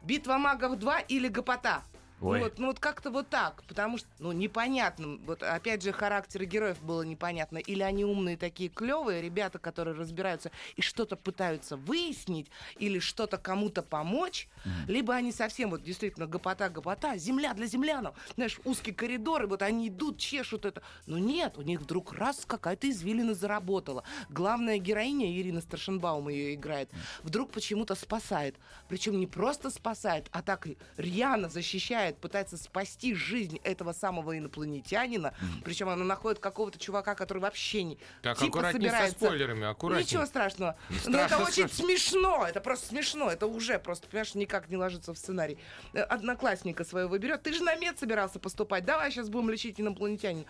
«Битва 0.04 0.38
магов 0.38 0.74
2» 0.74 1.06
или 1.08 1.28
«Гопота». 1.28 1.82
Ну 2.20 2.30
Ой. 2.30 2.40
вот, 2.40 2.58
ну 2.58 2.68
вот 2.68 2.80
как-то 2.80 3.12
вот 3.12 3.30
так, 3.30 3.64
потому 3.68 4.00
что, 4.00 4.08
ну, 4.18 4.32
непонятно, 4.32 5.20
вот 5.26 5.44
опять 5.44 5.84
же 5.84 5.92
характеры 5.92 6.46
героев 6.46 6.82
было 6.82 7.04
непонятно, 7.04 7.60
или 7.60 7.84
они 7.84 8.06
умные 8.06 8.38
такие 8.38 8.70
клевые 8.70 9.22
ребята, 9.22 9.60
которые 9.60 9.96
разбираются 9.96 10.52
и 10.76 10.82
что-то 10.82 11.16
пытаются 11.16 11.78
выяснить, 11.78 12.48
или 12.80 12.98
что-то 12.98 13.38
кому-то 13.38 13.84
помочь, 13.84 14.48
либо 14.88 15.14
они 15.14 15.32
совсем 15.32 15.70
вот 15.70 15.84
действительно 15.84 16.26
гопота, 16.26 16.70
гопота, 16.70 17.18
земля 17.18 17.54
для 17.54 17.68
землянов, 17.68 18.16
знаешь, 18.36 18.60
узкий 18.66 18.94
коридор, 18.94 19.44
и 19.44 19.48
вот 19.48 19.62
они 19.62 19.90
идут, 19.90 20.18
чешут 20.18 20.66
это, 20.66 20.82
но 21.06 21.20
нет, 21.20 21.58
у 21.58 21.62
них 21.62 21.82
вдруг 21.82 22.14
раз 22.14 22.46
какая-то 22.48 22.90
извилина 22.90 23.36
заработала. 23.36 24.04
Главная 24.30 24.80
героиня, 24.80 25.32
Ирина 25.38 25.62
Старшенбаум 25.62 26.30
ее 26.30 26.56
играет, 26.56 26.90
вдруг 27.22 27.52
почему-то 27.52 27.94
спасает, 27.94 28.56
причем 28.90 29.20
не 29.20 29.28
просто 29.28 29.70
спасает, 29.70 30.28
а 30.32 30.42
так 30.42 30.68
рьяно 30.98 31.48
защищает 31.50 32.07
спасает, 32.08 32.18
пытается 32.18 32.58
спасти 32.58 33.14
жизнь 33.14 33.60
этого 33.64 33.94
самого 33.94 34.38
инопланетянина. 34.38 35.34
Причем 35.64 35.90
она 35.90 36.04
находит 36.04 36.40
какого-то 36.40 36.80
чувака, 36.80 37.16
который 37.16 37.40
вообще 37.40 37.84
не 37.84 37.98
Так, 38.22 38.38
типа 38.38 38.50
аккуратнее 38.60 38.90
со 38.90 38.96
собирается. 38.96 39.26
спойлерами, 39.26 39.66
аккуратнее. 39.68 40.06
Ничего 40.06 40.26
страшного. 40.26 40.76
Не 40.90 40.96
Но 41.12 41.18
это 41.20 41.28
страшно, 41.28 41.38
очень 41.46 41.68
страшно. 41.68 41.86
смешно. 41.86 42.46
Это 42.48 42.62
просто 42.62 42.88
смешно. 42.88 43.30
Это 43.32 43.48
уже 43.48 43.80
просто, 43.80 44.08
понимаешь, 44.08 44.36
никак 44.36 44.70
не 44.70 44.78
ложится 44.78 45.14
в 45.14 45.18
сценарий. 45.18 45.58
Э, 45.94 46.02
Одноклассника 46.02 46.84
своего 46.84 47.18
берет. 47.18 47.44
Ты 47.44 47.54
же 47.54 47.64
на 47.64 47.76
мед 47.76 48.00
собирался 48.00 48.40
поступать. 48.40 48.86
Давай 48.86 49.12
сейчас 49.12 49.30
будем 49.30 49.50
лечить 49.50 49.80
инопланетянина. 49.80 50.46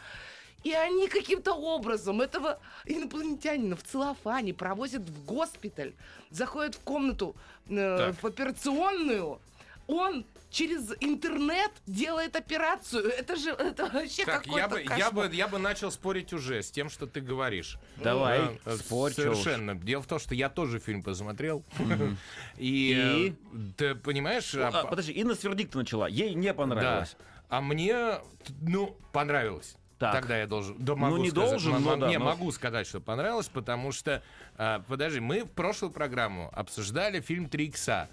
И 0.64 0.74
они 0.74 1.08
каким-то 1.08 1.54
образом 1.54 2.20
этого 2.20 2.60
инопланетянина 2.86 3.76
в 3.76 3.84
целлофане 3.84 4.54
провозят 4.54 5.04
в 5.04 5.26
госпиталь, 5.26 5.94
заходят 6.32 6.76
в 6.76 6.80
комнату, 6.80 7.36
э, 7.70 7.98
Так. 8.12 8.24
в 8.24 8.26
операционную. 8.26 9.40
Он 9.86 10.26
через 10.50 10.94
интернет 11.02 11.72
делает 11.86 12.36
операцию. 12.36 13.04
Это 13.10 13.36
же 13.36 13.50
это 13.52 13.86
вообще 13.88 14.26
Так, 14.26 14.44
какой-то 14.44 14.58
я 14.60 14.68
бы, 14.68 14.82
я, 14.82 14.88
кошмар. 14.88 15.30
бы, 15.30 15.36
я 15.36 15.48
бы 15.48 15.58
начал 15.60 15.92
спорить 15.92 16.34
уже 16.34 16.62
с 16.64 16.72
тем, 16.72 16.90
что 16.90 17.06
ты 17.08 17.22
говоришь. 17.22 17.78
Давай, 17.98 18.40
Э, 18.40 18.58
э, 18.66 18.78
спорь, 18.78 19.14
чё 19.14 19.32
уж. 19.32 19.38
Совершенно. 19.38 19.76
Дело 19.76 20.02
в 20.02 20.08
том, 20.08 20.20
что 20.20 20.34
я 20.36 20.50
тоже 20.50 20.80
фильм 20.80 21.04
посмотрел. 21.04 21.64
И, 22.58 23.34
э, 23.54 23.62
ты 23.78 23.96
понимаешь... 23.96 24.54
а, 24.56 24.70
А, 24.74 24.86
подожди, 24.86 25.12
Инна 25.14 25.36
с 25.36 25.44
вердикта 25.44 25.78
начала. 25.78 26.08
Ей 26.08 26.34
не 26.34 26.54
понравилось. 26.54 27.16
Да. 27.20 27.26
А 27.50 27.62
мне, 27.62 28.20
ну, 28.62 28.98
понравилось. 29.14 29.76
Так. 30.00 30.14
Тогда 30.14 30.38
я 30.38 30.46
должен. 30.46 30.76
Да, 30.78 30.96
могу 30.96 31.16
Ну, 31.16 31.24
не 31.24 31.30
сказать. 31.32 31.50
должен, 31.50 31.82
но 31.84 31.94
м- 31.94 32.00
да, 32.02 32.08
Не, 32.10 32.20
но- 32.20 32.26
могу 32.26 32.52
сказать, 32.52 32.86
что 32.86 33.00
понравилось, 33.00 33.48
потому 33.48 33.92
что. 33.92 34.22
а, 34.56 34.84
подожди, 34.88 35.20
мы 35.20 35.44
в 35.44 35.50
прошлую 35.50 35.92
программу 35.92 36.52
обсуждали 36.54 37.20
фильм 37.20 37.50
Три 37.50 37.66
икса. 37.66 38.08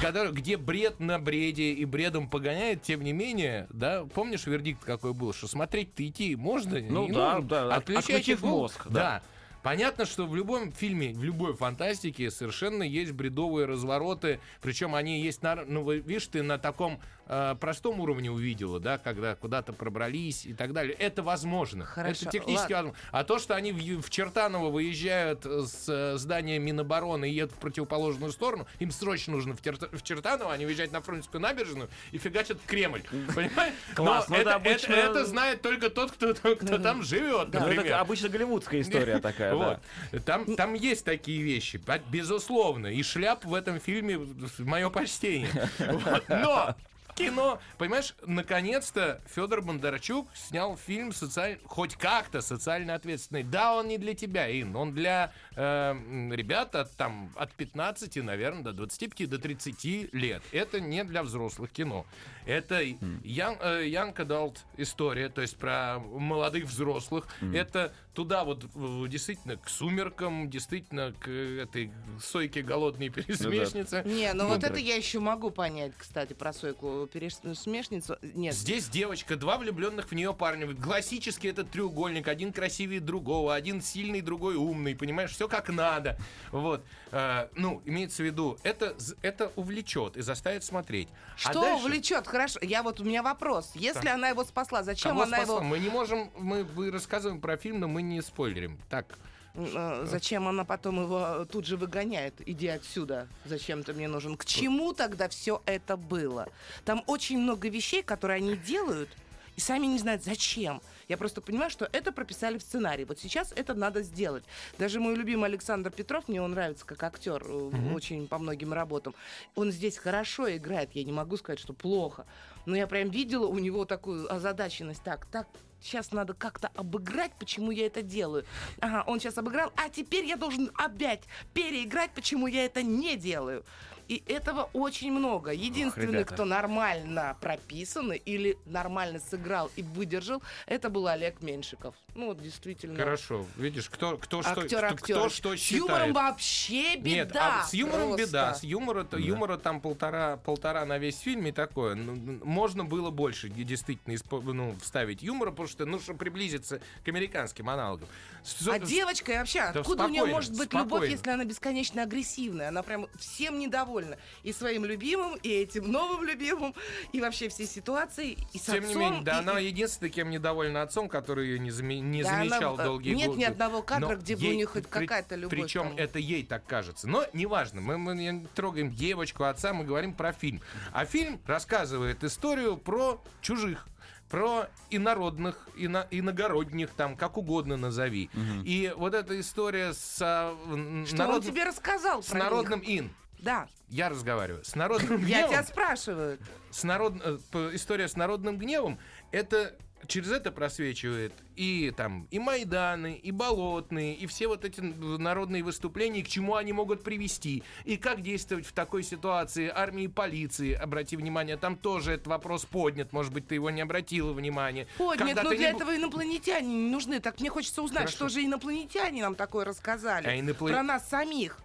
Который- 0.00 0.32
где 0.32 0.56
бред 0.56 1.00
на 1.00 1.18
бреде 1.18 1.72
и 1.72 1.84
бредом 1.84 2.28
погоняет, 2.28 2.82
тем 2.82 3.02
не 3.02 3.12
менее, 3.12 3.66
да, 3.70 4.04
помнишь 4.04 4.46
вердикт 4.46 4.84
какой 4.84 5.12
был, 5.14 5.32
что 5.32 5.48
смотреть-то 5.48 6.06
идти 6.06 6.36
можно? 6.36 6.80
Ну 6.80 7.06
не 7.08 7.12
да, 7.14 7.34
нужно. 7.34 7.48
да, 7.48 7.66
от- 7.66 7.78
Отключайте 7.78 8.12
отключив 8.14 8.40
голову. 8.40 8.58
мозг, 8.62 8.86
да. 8.86 8.90
Да. 8.92 9.22
Понятно, 9.62 10.04
что 10.04 10.26
в 10.26 10.36
любом 10.36 10.72
фильме, 10.72 11.14
в 11.14 11.24
любой 11.24 11.54
фантастике 11.54 12.30
совершенно 12.30 12.82
есть 12.82 13.12
бредовые 13.12 13.64
развороты, 13.66 14.38
причем 14.60 14.94
они 14.94 15.22
есть, 15.22 15.42
на, 15.42 15.56
ну, 15.66 15.90
видишь, 15.90 16.26
ты 16.26 16.42
на 16.42 16.58
таком 16.58 17.00
э, 17.26 17.54
простом 17.60 18.00
уровне 18.00 18.30
увидела, 18.30 18.80
да, 18.80 18.98
когда 18.98 19.34
куда-то 19.34 19.72
пробрались 19.72 20.46
и 20.46 20.54
так 20.54 20.72
далее. 20.72 20.94
Это 20.98 21.22
возможно. 21.22 21.84
Хорошо, 21.84 22.22
Это 22.22 22.30
технически 22.30 22.72
ладно. 22.72 22.90
возможно. 22.90 23.08
А 23.12 23.24
то, 23.24 23.38
что 23.38 23.54
они 23.54 23.72
в, 23.72 24.02
в 24.02 24.10
Чертаново 24.10 24.70
выезжают 24.70 25.44
с 25.44 25.88
э, 25.88 26.16
здания 26.18 26.58
Минобороны 26.58 27.30
и 27.30 27.34
едут 27.34 27.52
в 27.54 27.58
противоположную 27.58 28.32
сторону, 28.32 28.66
им 28.78 28.90
срочно 28.90 29.32
нужно 29.34 29.54
в, 29.56 29.60
Терта- 29.62 29.88
в 29.96 30.02
Чертаново, 30.02 30.52
они 30.52 30.66
выезжают 30.66 30.92
на 30.92 31.00
Фрунзенскую 31.00 31.40
набережную 31.40 31.88
и 32.12 32.18
фигачат 32.18 32.58
в 32.58 32.66
Кремль. 32.66 33.02
Понимаешь? 33.34 33.74
Класс, 33.94 34.28
Но 34.28 34.36
ну 34.36 34.40
это 34.42 34.54
обычно- 34.54 34.92
это- 34.94 35.10
это 35.10 35.24
знает 35.26 35.62
только 35.62 35.90
тот, 35.90 36.12
кто, 36.12 36.34
кто 36.34 36.78
там 36.78 37.02
живет, 37.02 37.52
Ну, 37.52 37.60
например. 37.60 37.86
это 37.86 38.00
обычно 38.00 38.28
голливудская 38.28 38.80
история 38.80 39.18
такая, 39.20 39.50
да. 39.56 39.80
Вот. 40.12 40.24
Там, 40.24 40.56
там 40.56 40.74
есть 40.74 41.04
такие 41.04 41.42
вещи, 41.42 41.80
безусловно. 42.10 42.86
И 42.88 43.02
шляп 43.02 43.44
в 43.44 43.54
этом 43.54 43.80
фильме 43.80 44.18
мое 44.58 44.90
почтение. 44.90 45.50
Вот. 45.78 46.24
Но 46.28 46.74
кино, 47.14 47.60
понимаешь, 47.78 48.14
наконец-то 48.26 49.20
Федор 49.26 49.62
Бондарчук 49.62 50.28
снял 50.34 50.76
фильм 50.76 51.12
социаль... 51.12 51.58
хоть 51.64 51.96
как-то 51.96 52.40
социально 52.40 52.94
ответственный. 52.94 53.42
Да, 53.42 53.74
он 53.74 53.88
не 53.88 53.98
для 53.98 54.14
тебя, 54.14 54.50
Ин, 54.60 54.74
он 54.76 54.94
для 54.94 55.32
э, 55.56 55.94
ребят 56.32 56.74
от, 56.74 56.90
там, 56.96 57.30
от 57.36 57.52
15, 57.52 58.16
наверное, 58.16 58.62
до 58.62 58.72
25, 58.72 59.28
до 59.28 59.38
30 59.38 60.12
лет. 60.12 60.42
Это 60.52 60.80
не 60.80 61.04
для 61.04 61.22
взрослых 61.22 61.70
кино. 61.70 62.06
Это 62.46 62.82
young, 62.82 63.58
э, 63.60 63.86
young 63.86 64.14
adult 64.14 64.58
история, 64.76 65.28
то 65.28 65.40
есть 65.40 65.56
про 65.56 65.98
молодых 65.98 66.64
взрослых. 66.64 67.26
Это 67.52 67.92
туда 68.14 68.44
вот 68.44 68.64
действительно 69.08 69.56
к 69.56 69.68
сумеркам, 69.68 70.48
действительно 70.48 71.12
к 71.18 71.28
этой 71.28 71.90
сойке 72.22 72.62
голодной 72.62 73.08
пересмешнице. 73.10 74.02
Не, 74.06 74.32
ну 74.32 74.44
вот 74.44 74.54
Выбрать. 74.54 74.70
это 74.72 74.80
я 74.80 74.96
еще 74.96 75.18
могу 75.20 75.50
понять, 75.50 75.92
кстати, 75.98 76.32
про 76.32 76.52
Сойку 76.52 77.08
пересмешницу. 77.12 78.16
Нет, 78.22 78.54
Здесь 78.54 78.88
девочка, 78.88 79.36
два 79.36 79.58
влюбленных 79.58 80.08
в 80.10 80.14
нее 80.14 80.32
парня. 80.32 80.72
Классический 80.74 81.48
этот 81.48 81.70
треугольник. 81.70 82.28
Один 82.28 82.52
красивее 82.52 83.00
другого, 83.00 83.54
один 83.54 83.82
сильный, 83.82 84.20
другой 84.20 84.54
умный. 84.54 84.94
Понимаешь, 84.94 85.32
все 85.32 85.48
как 85.48 85.68
надо. 85.68 86.16
Вот. 86.52 86.84
Э, 87.10 87.48
ну, 87.56 87.82
имеется 87.84 88.22
в 88.22 88.26
виду, 88.26 88.56
это, 88.62 88.96
это 89.22 89.52
увлечет 89.56 90.16
и 90.16 90.22
заставит 90.22 90.62
смотреть. 90.64 91.08
А 91.36 91.38
что 91.38 91.60
дальше- 91.60 91.84
увлечет? 91.84 92.26
Хорошо, 92.26 92.60
я 92.62 92.82
вот 92.82 93.00
у 93.00 93.04
меня 93.04 93.22
вопрос. 93.22 93.72
Если 93.74 94.00
Так. 94.00 94.14
она 94.14 94.28
его 94.28 94.44
спасла, 94.44 94.82
зачем 94.84 95.10
Кого 95.12 95.22
она 95.22 95.36
спасла? 95.38 95.56
его, 95.56 95.64
Мы 95.64 95.78
не 95.80 95.88
можем, 95.88 96.30
мы, 96.38 96.64
мы 96.64 96.90
рассказываем 96.90 97.40
про 97.40 97.56
фильм, 97.56 97.80
но 97.80 97.88
мы 97.88 98.03
не 98.08 98.22
спойлерим. 98.22 98.78
Так, 98.88 99.18
э, 99.54 100.06
зачем 100.06 100.48
она 100.48 100.64
потом 100.64 101.02
его 101.02 101.44
тут 101.44 101.66
же 101.66 101.76
выгоняет? 101.76 102.34
Иди 102.46 102.68
отсюда. 102.68 103.28
Зачем 103.44 103.82
ты 103.82 103.92
мне 103.92 104.08
нужен? 104.08 104.36
К 104.36 104.44
чему 104.44 104.92
тогда 104.92 105.28
все 105.28 105.62
это 105.66 105.96
было? 105.96 106.48
Там 106.84 107.02
очень 107.06 107.38
много 107.38 107.68
вещей, 107.68 108.02
которые 108.02 108.36
они 108.36 108.56
делают. 108.56 109.10
И 109.56 109.60
сами 109.60 109.86
не 109.86 109.98
знают, 109.98 110.24
зачем. 110.24 110.80
Я 111.08 111.16
просто 111.16 111.40
понимаю, 111.40 111.70
что 111.70 111.88
это 111.92 112.12
прописали 112.12 112.58
в 112.58 112.62
сценарий. 112.62 113.04
Вот 113.04 113.18
сейчас 113.18 113.52
это 113.56 113.74
надо 113.74 114.02
сделать. 114.02 114.44
Даже 114.78 115.00
мой 115.00 115.14
любимый 115.14 115.46
Александр 115.46 115.90
Петров, 115.90 116.28
мне 116.28 116.40
он 116.40 116.52
нравится 116.52 116.84
как 116.86 117.02
актер 117.02 117.42
э, 117.46 117.94
очень 117.94 118.26
по 118.26 118.38
многим 118.38 118.72
работам. 118.72 119.14
Он 119.54 119.70
здесь 119.70 119.98
хорошо 119.98 120.54
играет. 120.54 120.90
Я 120.92 121.04
не 121.04 121.12
могу 121.12 121.36
сказать, 121.36 121.60
что 121.60 121.72
плохо. 121.72 122.26
Но 122.66 122.76
я 122.76 122.86
прям 122.86 123.10
видела 123.10 123.46
у 123.46 123.58
него 123.58 123.84
такую 123.84 124.32
озадаченность. 124.32 125.02
Так, 125.02 125.26
так, 125.26 125.46
сейчас 125.84 126.12
надо 126.12 126.34
как-то 126.34 126.68
обыграть, 126.74 127.32
почему 127.38 127.70
я 127.70 127.86
это 127.86 128.02
делаю. 128.02 128.44
Ага, 128.80 129.04
он 129.06 129.20
сейчас 129.20 129.38
обыграл, 129.38 129.72
а 129.76 129.88
теперь 129.88 130.24
я 130.24 130.36
должен 130.36 130.70
опять 130.74 131.22
переиграть, 131.52 132.12
почему 132.14 132.46
я 132.46 132.64
это 132.64 132.82
не 132.82 133.16
делаю. 133.16 133.64
И 134.08 134.22
этого 134.26 134.68
очень 134.72 135.12
много. 135.12 135.50
Единственный, 135.52 136.12
ребята. 136.12 136.34
кто 136.34 136.44
нормально 136.44 137.36
прописан 137.40 138.12
или 138.12 138.58
нормально 138.66 139.18
сыграл 139.18 139.70
и 139.76 139.82
выдержал, 139.82 140.42
это 140.66 140.90
был 140.90 141.06
Олег 141.08 141.40
Меньшиков. 141.42 141.94
Ну, 142.14 142.26
вот 142.26 142.40
действительно. 142.42 142.96
хорошо. 142.96 143.44
Видишь, 143.56 143.88
кто, 143.90 144.16
кто, 144.18 144.42
что, 144.42 144.50
Актер, 144.60 144.78
кто, 144.78 144.94
актер. 144.94 145.16
кто 145.16 145.28
что 145.28 145.56
С 145.56 145.58
считает. 145.60 145.88
юмором 145.88 146.12
вообще 146.12 146.96
беда. 146.96 147.10
Нет, 147.10 147.36
а 147.36 147.62
с 147.64 147.74
юмором 147.74 148.08
просто. 148.08 148.26
беда. 148.26 148.54
С 148.54 148.62
юмора, 148.62 149.06
юмора 149.12 149.56
там 149.56 149.80
полтора, 149.80 150.36
полтора 150.36 150.84
на 150.84 150.98
весь 150.98 151.18
фильм 151.18 151.46
и 151.46 151.52
такое. 151.52 151.94
Ну, 151.94 152.14
ну, 152.14 152.40
можно 152.44 152.84
было 152.84 153.10
больше 153.10 153.48
де- 153.48 153.64
действительно 153.64 154.16
ну, 154.30 154.76
вставить 154.82 155.22
юмора, 155.22 155.50
потому 155.50 155.68
что, 155.68 155.86
ну, 155.86 155.98
чтобы 155.98 156.18
приблизиться 156.18 156.80
к 157.04 157.08
американским 157.08 157.68
аналогам. 157.68 158.08
С- 158.44 158.68
А 158.68 158.78
с- 158.78 158.88
девочка, 158.88 159.32
и 159.32 159.38
вообще, 159.38 159.70
Да 159.72 159.80
откуда 159.80 160.04
у 160.04 160.08
нее 160.08 160.18
спокойно, 160.20 160.34
может 160.36 160.50
быть 160.56 160.72
любовь, 160.72 160.88
спокойно. 160.88 161.10
если 161.12 161.30
она 161.30 161.44
бесконечно 161.44 162.02
агрессивная? 162.02 162.68
Она 162.68 162.82
прям 162.82 163.06
всем 163.18 163.58
недовольна. 163.58 163.93
И 164.42 164.52
своим 164.52 164.84
любимым, 164.84 165.36
и 165.42 165.48
этим 165.50 165.90
новым 165.90 166.24
любимым, 166.24 166.74
и 167.12 167.20
вообще 167.20 167.48
всей 167.48 167.66
ситуацией, 167.66 168.38
и 168.52 168.58
с 168.58 168.62
Тем 168.62 168.80
не 168.80 168.86
отцом, 168.90 169.00
менее, 169.00 169.22
да, 169.22 169.36
и- 169.36 169.38
она 169.40 169.58
единственная, 169.58 170.10
кем 170.10 170.30
недовольна 170.30 170.82
отцом, 170.82 171.08
который 171.08 171.46
ее 171.48 171.58
не, 171.58 171.70
заме- 171.70 172.00
не 172.00 172.22
Да, 172.22 172.30
она, 172.34 172.38
замечал 172.48 172.78
э, 172.80 172.84
долгие 172.84 173.14
нет 173.14 173.26
годы. 173.28 173.40
ни 173.40 173.44
одного 173.44 173.82
кадра, 173.82 174.08
Но 174.08 174.16
где 174.16 174.36
бы 174.36 174.46
у 174.48 174.52
них 174.54 174.70
хоть 174.70 174.86
какая-то 174.88 175.36
любовь 175.36 175.50
Причем 175.58 175.88
там. 175.90 175.96
это 175.98 176.18
ей 176.18 176.44
так 176.44 176.66
кажется. 176.66 177.08
Но 177.08 177.24
неважно, 177.32 177.80
мы, 177.80 177.98
мы 177.98 178.14
не 178.14 178.46
трогаем 178.54 178.90
девочку, 178.92 179.44
отца, 179.44 179.72
мы 179.72 179.84
говорим 179.84 180.14
про 180.14 180.32
фильм. 180.32 180.60
А 180.92 181.04
фильм 181.04 181.40
рассказывает 181.46 182.24
историю 182.24 182.76
про 182.76 183.20
чужих 183.40 183.86
про 184.30 184.68
инородных, 184.90 185.68
ино, 185.76 186.06
иногородних, 186.10 186.90
там, 186.90 187.14
как 187.16 187.36
угодно 187.36 187.76
назови. 187.76 188.30
И 188.64 188.92
вот 188.96 189.14
эта 189.14 189.38
история 189.38 189.92
с, 189.92 190.20
н- 190.20 191.06
Что 191.06 191.16
народным, 191.18 191.34
он 191.48 191.52
тебе 191.52 191.64
рассказал 191.64 192.22
с 192.22 192.26
про 192.26 192.38
народным 192.38 192.80
них? 192.80 192.88
ин. 193.02 193.14
Да, 193.44 193.68
Я 193.90 194.08
разговариваю. 194.08 194.64
С 194.64 194.74
народным 194.74 195.20
я 195.26 195.40
гневом. 195.42 195.50
тебя 195.50 195.62
спрашиваю. 195.64 196.38
с 196.70 196.82
народ... 196.82 197.14
э, 197.22 197.38
история 197.74 198.08
с 198.08 198.16
народным 198.16 198.56
гневом, 198.58 198.98
это 199.32 199.76
через 200.06 200.30
это 200.32 200.50
просвечивает 200.50 201.32
и 201.56 201.92
там 201.96 202.26
и 202.30 202.38
Майданы, 202.38 203.14
и 203.14 203.30
Болотные, 203.30 204.14
и 204.14 204.26
все 204.26 204.48
вот 204.48 204.64
эти 204.64 204.80
народные 204.80 205.62
выступления, 205.62 206.22
к 206.22 206.28
чему 206.28 206.56
они 206.56 206.72
могут 206.72 207.02
привести, 207.04 207.62
и 207.84 207.96
как 207.98 208.22
действовать 208.22 208.66
в 208.66 208.72
такой 208.72 209.02
ситуации 209.02 209.70
армии 209.74 210.04
и 210.04 210.08
полиции. 210.08 210.72
Обрати 210.72 211.16
внимание, 211.16 211.56
там 211.58 211.76
тоже 211.76 212.12
этот 212.12 212.26
вопрос 212.28 212.64
поднят, 212.64 213.12
может 213.12 213.32
быть, 213.32 213.46
ты 213.46 213.54
его 213.56 213.68
не 213.70 213.82
обратила 213.82 214.32
внимания. 214.32 214.86
Поднят, 214.98 215.28
Когда 215.28 215.42
но 215.42 215.50
для 215.50 215.58
не 215.70 215.76
этого 215.76 215.94
инопланетяне 215.94 216.68
не 216.68 216.90
нужны. 216.90 217.20
Так 217.20 217.40
мне 217.40 217.50
хочется 217.50 217.82
узнать, 217.82 218.04
Хорошо. 218.04 218.16
что 218.16 218.28
же 218.30 218.44
инопланетяне 218.44 219.22
нам 219.22 219.34
такое 219.34 219.64
рассказали. 219.66 220.26
А 220.26 220.34
инопла- 220.36 220.70
Про 220.70 220.82
нас 220.82 221.08
самих. 221.08 221.58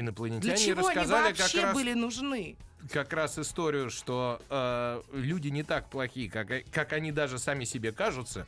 Для 0.00 0.08
Инопланетяне 0.08 0.56
чего 0.56 0.86
они 0.86 0.96
рассказали 0.96 1.30
как 1.32 1.38
вообще 1.40 1.62
раз 1.62 1.74
были 1.74 1.92
нужны? 1.92 2.56
как 2.90 3.12
раз 3.12 3.38
историю, 3.38 3.90
что 3.90 4.40
э, 4.48 5.02
люди 5.12 5.48
не 5.48 5.62
так 5.62 5.90
плохие, 5.90 6.30
как, 6.30 6.48
как 6.72 6.92
они 6.94 7.12
даже 7.12 7.38
сами 7.38 7.64
себе 7.64 7.92
кажутся. 7.92 8.46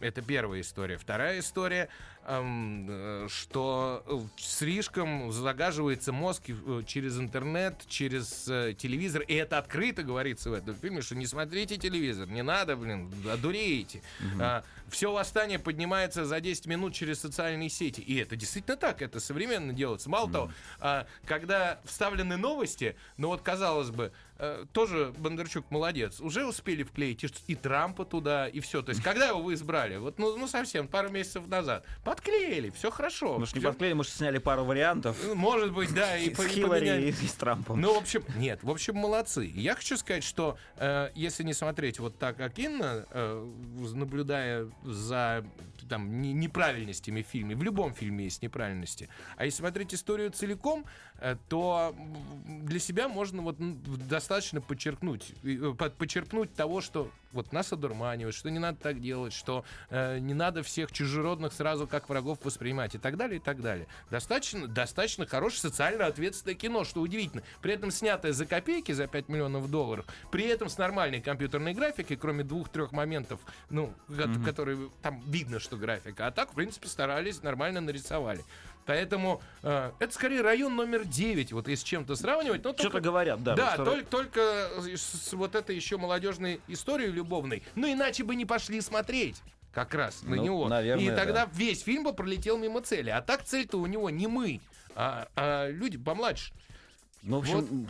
Это 0.00 0.20
первая 0.20 0.60
история. 0.60 0.98
Вторая 0.98 1.38
история. 1.38 1.88
Эм, 2.28 2.86
э, 2.88 3.26
что 3.28 4.04
э, 4.06 4.18
слишком 4.36 5.32
загаживается 5.32 6.12
мозг 6.12 6.44
э, 6.48 6.82
через 6.86 7.18
интернет, 7.18 7.84
через 7.88 8.44
телевизор. 8.76 9.22
И 9.22 9.34
это 9.34 9.58
открыто 9.58 10.02
говорится 10.02 10.50
в 10.50 10.52
этом 10.52 10.74
фильме, 10.74 11.00
что 11.00 11.16
не 11.16 11.26
смотрите 11.26 11.76
телевизор, 11.76 12.28
не 12.28 12.42
надо, 12.42 12.76
блин, 12.76 13.10
одуреете. 13.30 14.02
все 14.88 15.12
восстание 15.12 15.58
поднимается 15.58 16.24
за 16.24 16.40
10 16.40 16.66
минут 16.66 16.94
через 16.94 17.20
социальные 17.20 17.68
сети. 17.68 18.00
И 18.00 18.16
это 18.16 18.36
действительно 18.36 18.76
так, 18.76 19.02
это 19.02 19.20
современно 19.20 19.72
делается. 19.72 20.08
Мало 20.08 20.30
того, 20.30 20.52
а, 20.80 21.06
когда 21.26 21.80
вставлены 21.84 22.36
новости, 22.36 22.96
ну 23.16 23.28
вот 23.28 23.42
казалось 23.42 23.90
бы, 23.90 24.12
э, 24.38 24.64
тоже 24.72 25.12
Бондарчук 25.18 25.70
молодец, 25.70 26.20
уже 26.20 26.46
успели 26.46 26.82
вклеить 26.82 27.24
и, 27.24 27.28
и 27.46 27.54
Трампа 27.54 28.04
туда, 28.04 28.48
и 28.48 28.60
все. 28.60 28.82
То 28.82 28.90
есть, 28.90 29.02
когда 29.02 29.28
его 29.28 29.42
вы 29.42 29.54
избрали? 29.54 29.96
Вот, 29.96 30.18
ну, 30.18 30.36
ну 30.36 30.46
совсем, 30.46 30.88
пару 30.88 31.10
месяцев 31.10 31.46
назад. 31.46 31.84
Подклеили, 32.04 32.70
все 32.70 32.90
хорошо. 32.90 33.38
Может, 33.38 33.54
не 33.56 33.60
подклеили, 33.60 33.94
может, 33.94 34.12
сняли 34.12 34.38
пару 34.38 34.64
вариантов. 34.64 35.16
Ну, 35.24 35.34
Может 35.34 35.72
быть, 35.72 35.92
да, 35.94 36.16
и, 36.16 36.32
С 36.34 36.46
Хиллари 36.46 37.08
и 37.08 37.12
с 37.12 37.32
Трампом. 37.34 37.80
Ну, 37.80 37.94
в 37.94 37.98
общем, 37.98 38.24
нет, 38.36 38.62
в 38.62 38.70
общем, 38.70 38.96
молодцы. 38.96 39.50
Я 39.54 39.74
хочу 39.74 39.96
сказать, 39.96 40.24
что 40.24 40.56
э, 40.76 41.10
если 41.14 41.42
не 41.42 41.54
смотреть 41.54 41.98
вот 41.98 42.18
так, 42.18 42.36
как 42.36 42.58
Инна, 42.58 43.06
э, 43.10 43.52
наблюдая 43.94 44.70
за 44.84 45.44
там, 45.88 46.20
не- 46.20 46.32
неправильностями 46.32 47.22
в 47.22 47.26
фильме, 47.26 47.54
в 47.56 47.62
любом 47.62 47.94
фильме 47.94 48.24
есть 48.24 48.42
неправильности, 48.42 49.08
а 49.36 49.44
если 49.44 49.58
смотреть 49.58 49.94
историю 49.94 50.30
целиком, 50.30 50.84
э, 51.20 51.36
то 51.48 51.94
для 52.46 52.78
себя 52.78 53.08
можно 53.08 53.42
вот 53.42 53.58
м, 53.60 53.80
достаточно 54.28 54.60
подчеркнуть, 54.60 55.32
э, 55.42 55.72
под- 55.76 55.94
подчеркнуть 55.94 56.52
того, 56.54 56.82
что 56.82 57.10
вот 57.32 57.52
нас 57.52 57.72
одурманивают, 57.72 58.34
что 58.34 58.50
не 58.50 58.58
надо 58.58 58.78
так 58.78 59.00
делать, 59.00 59.32
что 59.32 59.64
э, 59.90 60.18
не 60.18 60.34
надо 60.34 60.62
всех 60.62 60.92
чужеродных 60.92 61.52
сразу 61.54 61.86
как 61.86 62.08
врагов 62.10 62.38
воспринимать 62.42 62.94
и 62.94 62.98
так 62.98 63.16
далее, 63.16 63.36
и 63.38 63.40
так 63.40 63.62
далее. 63.62 63.86
Достаточно, 64.10 64.66
достаточно 64.66 65.24
хорошее 65.26 65.60
социально 65.60 66.06
ответственное 66.06 66.54
кино, 66.54 66.84
что 66.84 67.00
удивительно. 67.00 67.42
При 67.62 67.72
этом 67.72 67.90
снятое 67.90 68.32
за 68.32 68.44
копейки, 68.44 68.92
за 68.92 69.06
5 69.06 69.28
миллионов 69.30 69.70
долларов, 69.70 70.04
при 70.30 70.44
этом 70.44 70.68
с 70.68 70.76
нормальной 70.78 71.20
компьютерной 71.22 71.72
графикой, 71.74 72.16
кроме 72.18 72.44
двух-трех 72.44 72.92
моментов, 72.92 73.40
ну, 73.70 73.94
ко- 74.08 74.44
которые 74.44 74.90
там 75.02 75.22
видно, 75.26 75.58
что 75.58 75.76
графика. 75.78 76.26
А 76.26 76.30
так, 76.30 76.52
в 76.52 76.54
принципе, 76.54 76.86
старались, 76.88 77.42
нормально 77.42 77.80
нарисовали. 77.80 78.44
Поэтому 78.88 79.42
э, 79.62 79.92
это 79.98 80.14
скорее 80.14 80.40
район 80.40 80.74
номер 80.74 81.04
9, 81.04 81.52
вот 81.52 81.68
если 81.68 81.82
с 81.82 81.84
чем-то 81.84 82.16
сравнивать. 82.16 82.60
Что-то 82.62 82.84
только- 82.84 83.00
говорят, 83.00 83.42
да. 83.42 83.54
да, 83.54 83.76
только, 83.76 84.06
только 84.06 84.70
с, 84.78 85.28
с 85.28 85.32
вот 85.34 85.54
этой 85.54 85.76
еще 85.76 85.98
молодежной 85.98 86.62
историей 86.68 87.10
любовной. 87.10 87.62
Ну, 87.74 87.92
иначе 87.92 88.24
бы 88.24 88.34
не 88.34 88.46
пошли 88.46 88.80
смотреть. 88.80 89.42
Как 89.74 89.92
раз 89.92 90.22
на 90.22 90.36
Ну, 90.36 90.42
него. 90.42 90.68
наверное, 90.68 91.04
И 91.04 91.14
тогда 91.14 91.44
да. 91.44 91.52
весь 91.52 91.82
фильм 91.82 92.02
бы 92.02 92.14
пролетел 92.14 92.56
мимо 92.56 92.80
цели. 92.80 93.10
А 93.10 93.20
так 93.20 93.44
цель-то 93.44 93.78
у 93.78 93.84
него 93.84 94.08
не 94.08 94.26
мы, 94.26 94.62
а, 94.94 95.28
а 95.36 95.68
люди 95.68 95.98
помладше. 95.98 96.54
Ну, 97.22 97.38
в 97.38 97.40
общем, 97.40 97.86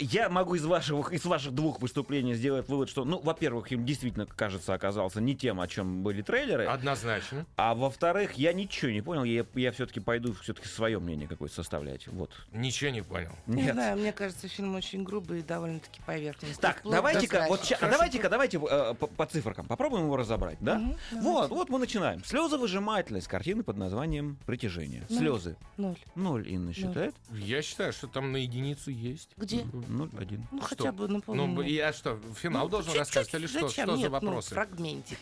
я 0.00 0.28
могу 0.28 0.54
из 0.54 0.64
ваших, 0.64 1.12
из 1.12 1.24
ваших 1.24 1.54
двух 1.54 1.80
выступлений 1.80 2.34
сделать 2.34 2.68
вывод, 2.68 2.88
что, 2.88 3.04
ну, 3.04 3.20
во-первых, 3.20 3.70
им 3.72 3.84
действительно, 3.84 4.26
кажется, 4.26 4.74
оказался 4.74 5.20
не 5.20 5.36
тем, 5.36 5.60
о 5.60 5.68
чем 5.68 6.02
были 6.02 6.22
трейлеры. 6.22 6.66
Однозначно. 6.66 7.46
А 7.56 7.74
во-вторых, 7.74 8.34
я 8.34 8.52
ничего 8.52 8.90
не 8.90 9.02
понял, 9.02 9.24
я, 9.24 9.46
я 9.54 9.72
все-таки 9.72 10.00
пойду 10.00 10.34
все-таки 10.34 10.68
свое 10.68 10.98
мнение 10.98 11.28
какое-то 11.28 11.54
составлять. 11.54 12.06
Вот. 12.08 12.30
Ничего 12.52 12.90
не 12.90 13.02
понял. 13.02 13.30
Не 13.46 13.62
Нет. 13.62 13.74
знаю, 13.74 13.98
мне 13.98 14.12
кажется, 14.12 14.48
фильм 14.48 14.74
очень 14.74 15.04
грубый 15.04 15.40
и 15.40 15.42
довольно-таки 15.42 16.00
поверхностный. 16.04 16.60
Так, 16.60 16.82
давайте-ка, 16.84 17.46
вот, 17.48 17.64
ща- 17.64 17.78
а 17.80 17.88
давайте-ка, 17.88 18.28
давайте 18.28 18.58
э, 18.58 18.94
по, 18.94 19.06
по 19.06 19.26
циферкам 19.26 19.66
попробуем 19.66 20.04
его 20.04 20.16
разобрать, 20.16 20.58
да? 20.60 20.78
Мгм, 20.78 20.96
вот, 21.20 21.50
вот 21.50 21.68
мы 21.68 21.78
начинаем. 21.78 22.24
Слезовыжимательность 22.24 23.28
картины 23.28 23.62
под 23.62 23.76
названием 23.76 24.38
«Притяжение». 24.46 25.06
Ноль. 25.08 25.18
Слезы. 25.18 25.56
Ноль. 25.76 25.96
Ноль, 26.14 26.48
Инна 26.48 26.72
считает? 26.72 27.14
Я 27.30 27.62
считаю, 27.62 27.92
что 27.92 28.06
там 28.08 28.32
на 28.34 28.38
единицу 28.38 28.90
есть. 28.90 29.30
Где? 29.36 29.64
Ноль, 29.88 30.10
один. 30.18 30.46
Ну, 30.50 30.58
Что? 30.58 30.68
хотя 30.76 30.92
бы 30.92 31.06
на 31.08 31.20
Ну, 31.26 31.62
я 31.62 31.92
что, 31.92 32.18
финал 32.36 32.64
Ну, 32.64 32.68
должен 32.70 32.92
чуть-чуть, 32.92 33.00
рассказать 33.00 33.34
или 33.34 33.46
что? 33.46 33.68
зачем? 33.68 33.86
Что 33.86 33.96
за 33.96 34.02
Нет, 34.02 34.10
ну, 34.10 34.12
вопросы? 34.28 34.54
фрагментик. 34.54 35.18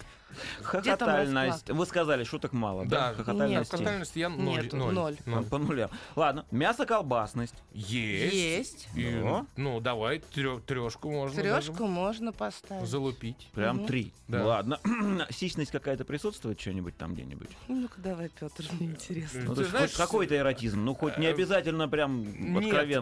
Хохотальность. 0.62 1.68
Вы 1.70 1.84
сказали, 1.84 2.24
шуток 2.24 2.54
мало, 2.54 2.86
да? 2.86 3.10
Да. 3.10 3.14
Хохотальность 3.24 4.16
я 4.16 4.28
ноль. 4.30 4.68
Ноль. 4.72 4.94
ноль. 4.94 5.16
А, 5.26 5.42
По 5.42 5.58
нулям. 5.58 5.90
Ладно, 6.16 6.46
мясо-колбасность. 6.50 7.54
Есть. 7.72 8.34
Есть. 8.34 8.88
И, 8.94 9.10
Ну. 9.10 9.46
ну, 9.56 9.80
давай 9.80 10.20
трешку 10.20 11.10
можно 11.10 11.42
Трешку 11.42 11.86
можно 11.86 12.32
поставить. 12.32 12.88
залупить. 12.88 13.48
Прям 13.52 13.84
три. 13.86 14.12
Да. 14.28 14.44
Ладно. 14.44 14.80
Сисьность 15.30 15.70
какая-то 15.70 16.04
присутствует 16.06 16.58
что-нибудь 16.58 16.96
там 16.96 17.14
где-нибудь? 17.14 17.50
Ну-ка 17.68 18.00
давай, 18.00 18.30
Петр, 18.30 18.64
мне 18.72 18.88
интересно. 18.92 19.42
Ну, 19.44 19.54
Ты 19.54 19.64
знаешь, 19.64 19.90
хоть 19.90 19.98
какой-то 19.98 20.36
эротизм, 20.36 20.82
ну 20.82 20.94
хоть 20.94 21.18
не 21.18 21.26
э, 21.26 21.30
обязательно 21.30 21.88
прям 21.88 22.22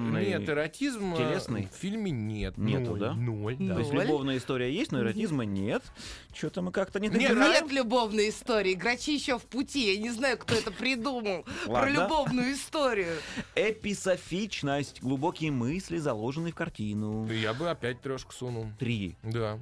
откровенный. 0.07 0.39
Нет, 0.41 0.49
эротизма 0.49 1.17
телесный? 1.17 1.69
в 1.73 1.77
фильме 1.77 2.11
нет. 2.11 2.57
Нету, 2.59 2.91
Ноль, 2.91 3.01
да? 3.01 3.15
Ноль, 3.15 3.57
да. 3.59 3.75
То 3.75 3.81
есть 3.81 3.93
любовная 3.93 4.37
история 4.39 4.73
есть, 4.73 4.93
но 4.93 5.01
эротизма 5.01 5.45
нет. 5.45 5.83
Что-то 6.35 6.63
мы 6.63 6.73
как-то 6.73 7.01
не 7.01 7.09
Нет, 7.09 7.29
добираем. 7.29 7.65
Нет 7.65 7.73
любовной 7.73 8.29
истории. 8.31 8.75
Грачи 8.75 9.15
еще 9.15 9.39
в 9.39 9.45
пути. 9.45 9.95
Я 9.95 10.01
не 10.01 10.11
знаю, 10.11 10.39
кто 10.39 10.55
это 10.55 10.71
придумал. 10.71 11.45
Про 11.67 11.89
любовную 11.89 12.53
историю. 12.53 13.17
Эписофичность, 13.55 15.03
глубокие 15.03 15.51
мысли, 15.51 15.99
заложенные 15.99 16.53
в 16.53 16.57
картину. 16.57 17.27
Я 17.31 17.55
бы 17.55 17.69
опять 17.71 18.01
трешку 18.01 18.33
сунул. 18.33 18.67
Три, 18.79 19.17
Да. 19.23 19.59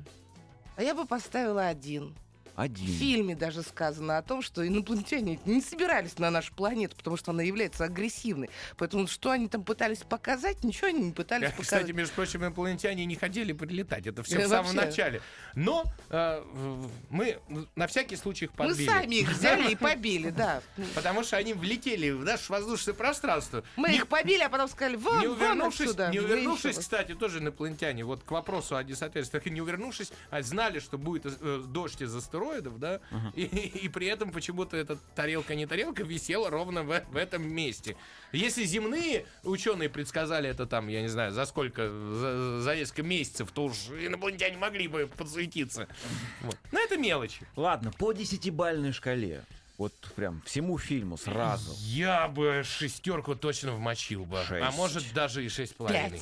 А 0.76 0.82
я 0.82 0.94
бы 0.94 1.06
поставила 1.06 1.66
один. 1.66 2.14
В 2.58 2.60
один. 2.60 2.86
фильме 2.88 3.36
даже 3.36 3.62
сказано 3.62 4.18
о 4.18 4.22
том, 4.22 4.42
что 4.42 4.66
инопланетяне 4.66 5.38
не 5.44 5.60
собирались 5.60 6.18
на 6.18 6.28
нашу 6.30 6.52
планету, 6.54 6.96
потому 6.96 7.16
что 7.16 7.30
она 7.30 7.44
является 7.44 7.84
агрессивной. 7.84 8.50
Поэтому 8.76 9.06
что 9.06 9.30
они 9.30 9.46
там 9.46 9.62
пытались 9.62 9.98
показать, 9.98 10.64
ничего 10.64 10.88
они 10.88 11.00
не 11.04 11.12
пытались 11.12 11.50
Кстати, 11.52 11.66
показать. 11.68 11.94
между 11.94 12.14
прочим, 12.14 12.40
инопланетяне 12.42 13.04
не 13.04 13.14
хотели 13.14 13.52
прилетать. 13.52 14.08
Это 14.08 14.24
все 14.24 14.40
Э, 14.40 14.46
в 14.46 14.48
самом 14.48 14.74
начале. 14.74 15.22
Но 15.54 15.84
э, 16.10 16.42
в- 16.52 16.90
мы 17.10 17.38
на 17.76 17.86
всякий 17.86 18.16
случай 18.16 18.46
их 18.46 18.50
Мы 18.58 18.66
подбили. 18.66 18.86
сами 18.88 19.14
их 19.14 19.30
взяли 19.30 19.70
и 19.70 19.76
побили, 19.76 20.30
да. 20.30 20.60
Потому 20.96 21.22
что 21.22 21.36
они 21.36 21.54
влетели 21.54 22.10
в 22.10 22.24
наше 22.24 22.50
воздушное 22.50 22.94
пространство. 22.94 23.62
Мы 23.76 23.94
их 23.94 24.08
побили, 24.08 24.42
а 24.42 24.48
потом 24.48 24.66
сказали, 24.68 24.96
вон, 24.96 25.20
не 25.20 25.28
вон 25.28 25.36
увернувшись, 25.36 25.86
отсюда. 25.90 26.10
не 26.10 26.18
увернувшись, 26.18 26.76
кстати, 26.76 27.14
тоже 27.14 27.38
инопланетяне, 27.38 28.04
вот 28.04 28.24
к 28.24 28.30
вопросу 28.32 28.74
о 28.76 28.82
несоответствиях, 28.82 29.46
не 29.46 29.60
увернувшись, 29.60 30.10
а 30.30 30.42
знали, 30.42 30.80
что 30.80 30.98
будет 30.98 31.24
э, 31.24 31.62
дождь 31.64 32.02
из 32.02 32.12
астероидов, 32.16 32.47
да, 32.78 33.00
и, 33.34 33.42
и 33.42 33.88
при 33.88 34.06
этом 34.06 34.30
почему-то 34.32 34.76
эта 34.76 34.96
тарелка 35.14 35.54
не 35.54 35.66
тарелка 35.66 36.02
висела 36.02 36.50
ровно 36.50 36.82
в, 36.82 37.04
в 37.10 37.16
этом 37.16 37.48
месте. 37.48 37.96
Если 38.32 38.64
земные 38.64 39.26
ученые 39.44 39.88
предсказали 39.88 40.48
это 40.48 40.66
там, 40.66 40.88
я 40.88 41.02
не 41.02 41.08
знаю, 41.08 41.32
за 41.32 41.44
сколько, 41.46 41.88
за, 41.88 42.60
за 42.60 42.76
несколько 42.76 43.02
месяцев, 43.02 43.50
то 43.52 43.64
уж 43.64 43.76
инопланетяне 43.90 44.56
могли 44.56 44.88
бы 44.88 45.06
подсуетиться. 45.06 45.88
Вот. 46.42 46.56
Но 46.72 46.80
это 46.80 46.96
мелочи. 46.96 47.46
Ладно, 47.56 47.92
по 47.98 48.12
десятибальной 48.12 48.92
шкале. 48.92 49.44
Вот 49.78 49.94
прям 50.16 50.42
всему 50.44 50.76
фильму 50.76 51.16
сразу. 51.16 51.72
Я 51.84 52.26
бы 52.26 52.62
шестерку 52.64 53.36
точно 53.36 53.72
вмочил 53.72 54.24
бы. 54.24 54.40
А 54.40 54.44
Шесть. 54.44 54.76
может 54.76 55.12
даже 55.14 55.44
и 55.44 55.48
шесть 55.48 55.72
с 55.72 55.74
половиной. 55.74 56.20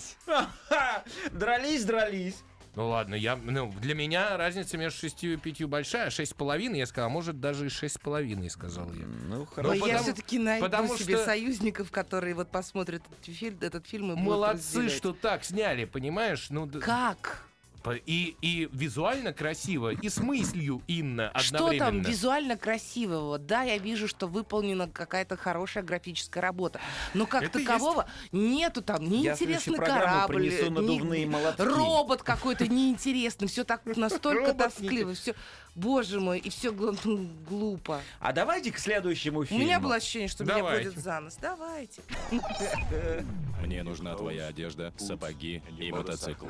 Дрались, 1.33 1.85
дрались. 1.85 2.37
Ну 2.77 2.89
ладно, 2.91 3.15
я, 3.15 3.37
ну, 3.37 3.73
для 3.81 3.95
меня 3.95 4.37
разница 4.37 4.77
между 4.77 4.99
шестью 5.01 5.33
и 5.33 5.37
пятью 5.39 5.67
большая, 5.67 6.11
шесть 6.11 6.33
с 6.33 6.35
половиной, 6.35 6.79
я 6.81 6.87
сказал, 6.87 7.09
а 7.09 7.13
может 7.13 7.41
даже 7.41 7.67
и 7.67 7.69
шесть 7.71 7.95
с 7.95 7.99
половиной, 7.99 8.51
сказал 8.51 8.93
я. 8.93 9.07
Ну, 9.07 9.41
Ой, 9.41 9.47
хорошо. 9.47 9.75
я 9.75 9.81
потому- 9.81 10.03
все-таки 10.03 10.39
найду 10.39 10.67
потому 10.67 10.97
себе 10.99 11.17
что- 11.17 11.25
союзников, 11.25 11.91
которые 11.91 12.35
вот 12.35 12.51
посмотрят 12.51 13.03
этот 13.11 13.35
фильм, 13.35 13.57
этот 13.63 13.87
фильм 13.87 14.05
и 14.13 14.15
будут 14.15 14.25
Молодцы, 14.25 14.91
что 14.91 15.15
так 15.15 15.43
сняли, 15.45 15.87
понимаешь? 15.87 16.49
Ну, 16.51 16.71
Как? 16.83 17.47
И, 17.95 18.37
и 18.41 18.69
визуально 18.73 19.33
красиво, 19.33 19.91
и 19.91 20.09
с 20.09 20.19
мыслью, 20.19 20.83
Инна, 20.87 21.33
Что 21.37 21.57
одновременно. 21.57 21.87
там 21.87 22.01
визуально 22.03 22.57
красивого? 22.57 23.39
Да, 23.39 23.63
я 23.63 23.79
вижу, 23.79 24.09
что 24.09 24.27
выполнена 24.27 24.89
какая-то 24.89 25.37
хорошая 25.37 25.85
графическая 25.85 26.41
работа. 26.41 26.81
Но 27.15 27.27
как 27.27 27.43
Это 27.45 27.59
такового 27.59 28.07
нету 28.33 28.83
там 28.83 29.05
ни 29.09 29.19
Я 29.19 29.33
интересный 29.33 29.79
корабль, 29.79 30.49
ни- 30.49 31.25
молотки. 31.27 31.63
робот 31.63 32.23
какой-то 32.23 32.67
неинтересный. 32.67 33.49
Все 33.49 33.65
так 33.65 33.85
настолько 33.97 34.53
тоскливо. 34.55 35.15
Все, 35.15 35.35
боже 35.75 36.21
мой, 36.21 36.39
и 36.39 36.51
все 36.51 36.73
глупо. 36.73 38.01
А 38.21 38.33
давайте 38.33 38.73
к 38.73 38.79
следующему 38.79 39.41
У 39.41 39.45
фильму. 39.45 39.65
меня 39.65 39.81
было 39.81 39.97
ощущение, 39.97 40.29
что 40.29 40.45
меня 40.45 40.63
водят 40.63 40.97
за 40.97 41.21
нос. 41.21 41.37
Давайте. 41.41 42.03
Мне 43.63 43.83
нужна 43.83 44.15
твоя 44.15 44.47
одежда, 44.49 44.93
сапоги 44.97 45.63
и 45.79 45.91
мотоцикл. 45.91 46.47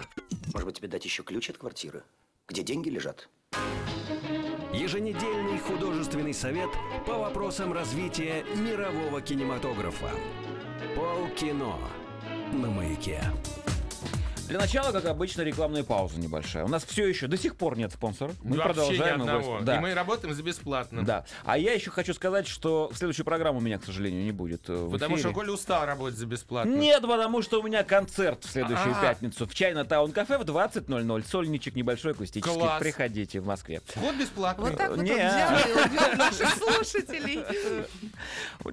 Может 0.53 0.67
быть, 0.67 0.77
тебе 0.77 0.89
дать 0.89 1.05
еще 1.05 1.23
ключ 1.23 1.51
от 1.51 1.59
квартиры? 1.59 2.05
Где 2.49 2.63
деньги 2.63 2.89
лежат? 2.89 3.29
Еженедельный 4.73 5.59
художественный 5.59 6.35
совет 6.35 6.71
по 7.07 7.15
вопросам 7.19 7.73
развития 7.73 8.45
мирового 8.55 9.21
кинематографа. 9.21 10.11
Полкино 10.95 11.79
на 12.53 12.71
маяке. 12.71 13.23
Для 14.49 14.59
начала, 14.59 14.93
как 14.93 15.05
обычно, 15.07 15.43
рекламная 15.43 15.83
пауза 15.83 16.19
небольшая. 16.21 16.65
У 16.65 16.69
нас 16.69 16.85
все 16.85 17.07
еще 17.07 17.27
до 17.27 17.37
сих 17.37 17.57
пор 17.57 17.77
нет 17.77 17.93
спонсора. 17.93 18.33
Мы 18.43 18.57
Вообще 18.57 18.63
продолжаем. 18.75 19.21
ни 19.21 19.25
его- 19.27 19.37
одного. 19.37 19.61
Да. 19.61 19.77
И 19.77 19.81
мы 19.81 19.95
работаем 19.95 20.35
за 20.35 20.43
бесплатно. 20.43 21.05
Да. 21.05 21.25
А 21.45 21.59
я 21.59 21.73
еще 21.73 21.91
хочу 21.91 22.15
сказать, 22.15 22.47
что 22.47 22.89
в 22.93 22.97
следующую 22.97 23.25
программу 23.27 23.59
у 23.59 23.61
меня, 23.63 23.79
к 23.79 23.85
сожалению, 23.85 24.23
не 24.25 24.33
будет. 24.33 24.69
э, 24.69 24.75
в 24.75 24.93
Потому 24.93 25.17
что 25.17 25.29
эфире. 25.29 25.35
Коля 25.35 25.53
устал 25.53 25.85
работать 25.87 26.19
за 26.19 26.27
бесплатно. 26.27 26.71
Нет, 26.75 27.03
потому 27.03 27.43
что 27.43 27.61
у 27.61 27.63
меня 27.65 27.83
концерт 27.85 28.45
в 28.45 28.51
следующую 28.51 28.95
А. 28.97 29.01
пятницу 29.03 29.47
в 29.47 29.55
Чайна 29.55 29.85
Таун 29.85 30.13
Кафе 30.13 30.39
в 30.39 30.43
20.00. 30.43 31.25
Сольничек 31.29 31.75
небольшой 31.75 32.13
акустический. 32.13 32.53
Класс. 32.59 32.81
Приходите 32.81 33.41
в 33.41 33.47
Москве. 33.47 33.81
Вот 33.97 34.15
бесплатно. 34.17 34.65
Вот 34.67 34.77
так 34.77 34.91
вот 34.91 34.99
он 34.99 35.05
Не. 35.05 35.13
взял 35.15 35.59
и 35.59 35.73
убил 35.73 36.17
наших 36.19 36.55
слушателей. 36.55 37.41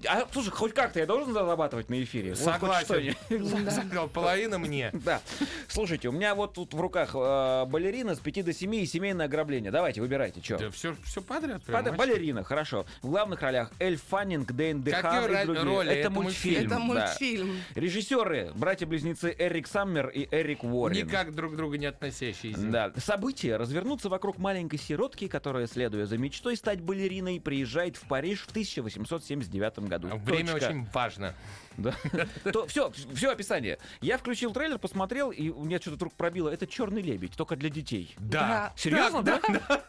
А, 0.08 0.28
слушай, 0.32 0.50
хоть 0.52 0.74
как-то 0.74 1.00
я 1.00 1.06
должен 1.06 1.34
зарабатывать 1.34 1.90
на 1.90 2.02
эфире? 2.04 2.36
Согласен. 2.36 3.16
Половина 4.14 4.60
мне. 4.60 4.92
Да. 4.94 5.22
Слушайте, 5.68 6.10
у 6.10 6.12
меня 6.12 6.36
вот 6.36 6.54
тут 6.54 6.74
в 6.74 6.80
руках 6.80 7.12
э, 7.14 7.66
балерина 7.66 8.16
с 8.16 8.20
5 8.20 8.46
до 8.46 8.54
7 8.54 8.76
и 8.76 8.86
семейное 8.86 9.26
ограбление. 9.26 9.72
Давайте, 9.72 10.02
выбирайте, 10.02 10.42
что. 10.44 10.58
Да 10.58 10.70
все, 10.72 10.96
все 11.04 11.22
подряд. 11.22 11.64
прям, 11.64 11.84
Под- 11.84 11.96
балерина, 11.98 12.44
хорошо. 12.44 12.86
В 13.02 13.10
главных 13.10 13.42
ролях 13.42 13.72
Эль 13.80 13.98
Фаннинг, 13.98 14.52
Дэйн 14.52 14.84
Дехан 14.84 15.26
и 15.32 15.46
другие. 15.46 15.64
роли? 15.64 15.90
Это, 15.92 16.00
Это 16.00 16.10
мультфильм. 16.10 16.60
Это 16.62 16.70
да. 16.70 16.80
мультфильм. 16.80 17.58
Режиссеры, 17.76 18.52
братья-близнецы 18.56 19.36
Эрик 19.38 19.68
Саммер 19.68 20.10
и 20.10 20.28
Эрик 20.32 20.64
Уоррен. 20.64 21.06
Никак 21.06 21.34
друг 21.34 21.54
к 21.54 21.56
другу 21.56 21.76
не 21.76 21.86
относящиеся. 21.86 22.62
Да. 22.62 22.92
События 22.98 23.58
развернутся 23.58 24.10
вокруг 24.10 24.38
маленькой 24.38 24.78
сиротки, 24.78 25.28
которая, 25.28 25.68
следуя 25.68 26.06
за 26.06 26.18
мечтой 26.18 26.56
стать 26.58 26.82
балериной, 26.82 27.40
приезжает 27.40 27.98
в 27.98 28.08
Париж 28.08 28.42
в 28.42 28.50
1879 28.52 29.80
году. 29.90 30.10
Время 30.24 30.52
Точка. 30.54 30.68
очень 30.68 30.88
важно. 30.94 31.34
Да. 31.78 31.96
То, 32.52 32.68
все, 32.68 32.92
все 33.14 33.32
описание. 33.32 33.78
Я 34.02 34.18
включил 34.18 34.52
трейлер, 34.54 34.78
посмотрел, 34.78 35.32
и 35.32 35.50
у 35.50 35.64
меня 35.64 35.80
что-то 35.80 35.96
вдруг 35.96 36.14
пробило. 36.14 36.50
Это 36.50 36.68
черный 36.68 37.02
лебедь, 37.02 37.36
только 37.36 37.56
для 37.56 37.70
детей. 37.70 38.14
Да. 38.18 38.74
Серьезно, 38.76 39.22
да? 39.24 39.42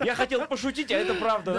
Я 0.05 0.14
хотел 0.14 0.47
пошутить, 0.47 0.91
а 0.91 0.95
это 0.95 1.14
правда, 1.14 1.55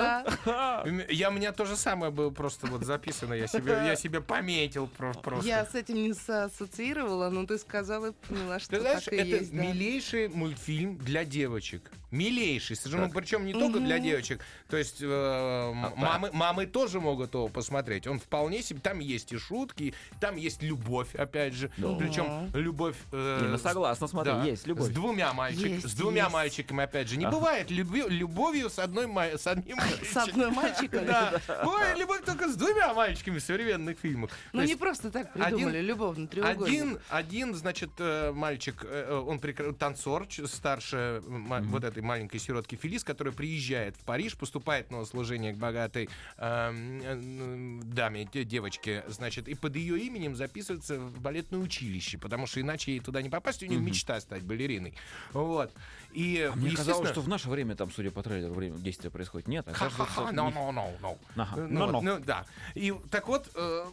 да? 0.45 0.85
Я, 1.09 1.29
у 1.29 1.33
меня 1.33 1.51
то 1.51 1.65
же 1.65 1.75
самое 1.75 2.11
было 2.11 2.29
просто 2.29 2.67
вот 2.67 2.83
записано. 2.83 3.33
Я 3.33 3.47
себе, 3.47 3.71
я 3.73 3.95
себе 3.95 4.21
пометил 4.21 4.87
про- 4.87 5.13
просто. 5.13 5.47
Я 5.47 5.65
с 5.65 5.75
этим 5.75 5.95
не 5.95 6.11
ассоциировала, 6.11 7.29
но 7.29 7.45
ты 7.45 7.57
сказала 7.57 8.07
и 8.09 8.11
поняла, 8.27 8.59
что 8.59 8.71
Ты 8.71 8.79
знаешь, 8.81 9.03
так 9.03 9.13
и 9.13 9.17
это 9.17 9.27
есть. 9.27 9.55
да. 9.55 9.61
милейший 9.63 10.27
мультфильм 10.29 10.97
для 10.97 11.25
девочек. 11.25 11.91
Милейший. 12.11 12.75
совершенно. 12.77 13.07
Ну, 13.07 13.13
причем 13.13 13.45
не 13.45 13.53
только 13.53 13.79
для 13.79 13.99
девочек. 13.99 14.41
То 14.69 14.77
есть 14.77 15.01
э, 15.01 15.05
м- 15.05 15.93
мамы, 15.97 16.29
мамы 16.31 16.65
тоже 16.65 17.01
могут 17.01 17.33
его 17.33 17.49
посмотреть. 17.49 18.07
Он 18.07 18.19
вполне 18.19 18.61
себе... 18.61 18.79
Там 18.79 18.99
есть 18.99 19.33
и 19.33 19.37
шутки, 19.37 19.93
там 20.19 20.35
есть 20.35 20.61
любовь, 20.63 21.13
опять 21.15 21.53
же. 21.53 21.69
Причем 21.77 22.49
любовь... 22.53 22.95
э, 23.11 23.39
Не, 23.43 23.47
ну 23.49 23.57
с- 23.57 23.61
согласна, 23.61 24.07
смотри, 24.07 24.31
да, 24.33 24.43
есть 24.43 24.67
любовь. 24.67 24.87
С 24.87 24.89
двумя 24.89 25.33
мальчиками. 25.33 25.79
С 25.79 25.93
двумя 25.93 26.23
есть. 26.23 26.33
мальчиками, 26.33 26.83
опять 26.83 27.09
же. 27.09 27.17
Не 27.17 27.27
бывает 27.27 27.69
люби- 27.71 28.07
любовью 28.07 28.69
с, 28.69 28.79
одной, 28.79 29.07
с 29.37 29.47
одним 29.47 29.77
С 30.11 30.17
одной 30.17 30.51
мальчиком. 30.51 31.05
Да. 31.05 31.39
Бывает 31.63 31.97
любовь 31.97 32.23
только 32.25 32.49
с 32.49 32.55
двумя 32.55 32.93
мальчиками 32.93 33.37
в 33.39 33.43
современных 33.43 33.99
фильмах. 33.99 34.31
Ну 34.53 34.63
не 34.63 34.75
просто 34.75 35.11
так 35.11 35.33
придумали, 35.33 35.81
любовный 35.81 36.27
треугольник. 36.27 37.01
один, 37.09 37.55
значит, 37.55 37.91
э, 37.99 38.31
мальчик, 38.31 38.83
э, 38.83 39.07
э, 39.09 39.15
он 39.17 39.39
танцор, 39.75 40.27
старше 40.45 41.21
вот 41.25 41.83
этой 41.83 42.01
маленькой 42.01 42.39
сиротки 42.39 42.75
Фелис, 42.75 43.03
которая 43.03 43.33
приезжает 43.33 43.95
в 43.97 43.99
Париж, 44.05 44.35
поступает 44.37 44.91
на 44.91 45.05
служение 45.05 45.53
к 45.53 45.57
богатой 45.57 46.09
эм, 46.37 47.81
даме, 47.93 48.27
де- 48.31 48.43
девочке, 48.43 49.03
значит, 49.07 49.47
и 49.47 49.55
под 49.55 49.75
ее 49.75 50.04
именем 50.07 50.35
записывается 50.35 50.99
в 50.99 51.19
балетное 51.19 51.59
училище, 51.59 52.17
потому 52.17 52.47
что 52.47 52.61
иначе 52.61 52.91
ей 52.91 52.99
туда 52.99 53.21
не 53.21 53.29
попасть, 53.29 53.63
у 53.63 53.65
нее 53.65 53.79
мечта 53.79 54.19
стать 54.19 54.43
балериной. 54.43 54.93
Вот. 55.33 55.73
И, 56.15 56.49
А 56.49 56.55
Мне 56.55 56.71
казалось, 56.75 57.09
что 57.09 57.19
в 57.19 57.27
наше 57.27 57.49
время 57.49 57.75
там, 57.75 57.91
судя 57.91 58.09
по 58.09 58.23
трейлеру, 58.23 58.53
время 58.53 58.77
действия 58.77 59.09
происходит. 59.09 59.49
Нет, 59.49 59.65
Ха-ха-ха, 59.69 60.29
оказывается... 60.29 60.41
no, 60.41 60.53
no, 60.53 60.73
no, 60.73 61.01
no. 61.01 61.17
Ага, 61.35 61.67
Ну, 61.69 61.85
no, 61.85 61.91
no. 61.91 62.01
ну, 62.01 62.19
да. 62.19 62.45
И 62.73 62.93
так 63.11 63.27
вот, 63.27 63.49
э, 63.53 63.85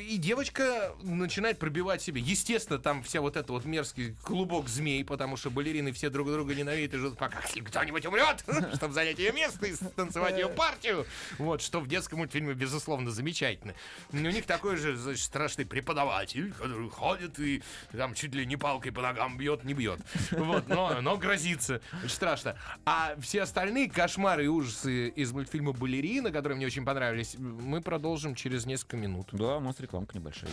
и 0.00 0.16
девочка 0.16 0.94
начинает 1.02 1.58
пробивать 1.58 2.00
себе. 2.00 2.22
Естественно, 2.22 2.78
там 2.78 3.02
вся 3.02 3.20
вот 3.20 3.36
эта 3.36 3.52
вот 3.52 3.66
мерзкий 3.66 4.16
клубок 4.22 4.68
змей, 4.68 5.04
потому 5.04 5.36
что 5.36 5.50
балерины 5.50 5.92
все 5.92 6.08
друг 6.08 6.28
друга 6.30 6.54
ненавидят 6.54 6.94
и 6.94 6.98
ждут, 6.98 7.18
пока 7.18 7.40
кто-нибудь 7.40 8.06
умрет, 8.06 8.44
чтобы 8.76 8.94
занять 8.94 9.18
ее 9.18 9.32
место 9.32 9.66
и 9.66 9.74
станцевать 9.74 10.38
ее 10.38 10.48
партию. 10.48 11.06
Вот, 11.36 11.60
что 11.60 11.80
в 11.80 11.86
детском 11.86 12.20
мультфильме, 12.20 12.54
безусловно, 12.54 13.10
замечательно. 13.10 13.74
И 14.12 14.16
у 14.16 14.30
них 14.30 14.46
такой 14.46 14.76
же, 14.76 14.96
значит, 14.96 15.22
страшный 15.22 15.66
преподаватель, 15.66 16.52
который 16.54 16.88
ходит 16.88 17.38
и 17.38 17.62
там 17.92 18.14
чуть 18.14 18.34
ли 18.34 18.46
не 18.46 18.56
палкой 18.56 18.92
по 18.92 19.02
ногам 19.02 19.36
бьет, 19.36 19.64
не 19.64 19.74
бьет. 19.74 20.00
Вот, 20.30 20.68
но, 20.68 21.00
но 21.02 21.18
грозится. 21.42 21.80
Очень 21.98 22.14
страшно. 22.14 22.56
А 22.84 23.14
все 23.20 23.42
остальные 23.42 23.90
кошмары 23.90 24.44
и 24.44 24.48
ужасы 24.48 25.08
из 25.08 25.32
мультфильма 25.32 25.72
«Балерина», 25.72 26.30
которые 26.30 26.56
мне 26.56 26.66
очень 26.66 26.84
понравились, 26.84 27.36
мы 27.38 27.80
продолжим 27.80 28.34
через 28.34 28.66
несколько 28.66 28.96
минут. 28.96 29.28
Да, 29.32 29.56
у 29.56 29.60
нас 29.60 29.78
рекламка 29.80 30.16
небольшая. 30.16 30.50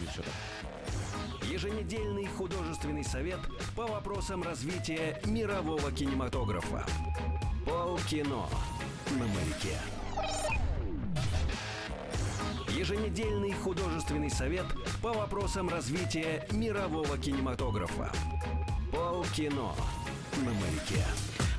Еженедельный 1.49 2.27
художественный 2.27 3.03
совет 3.03 3.39
по 3.75 3.87
вопросам 3.87 4.43
развития 4.43 5.19
мирового 5.25 5.91
кинематографа. 5.91 6.85
Полкино 7.65 8.47
на 9.11 9.25
маяке. 9.25 9.77
Еженедельный 12.77 13.51
художественный 13.53 14.29
совет 14.29 14.65
по 15.01 15.11
вопросам 15.11 15.69
развития 15.69 16.47
мирового 16.51 17.17
кинематографа. 17.17 18.11
Полкино 18.91 19.73
на 20.39 20.51
маяке. 20.53 21.03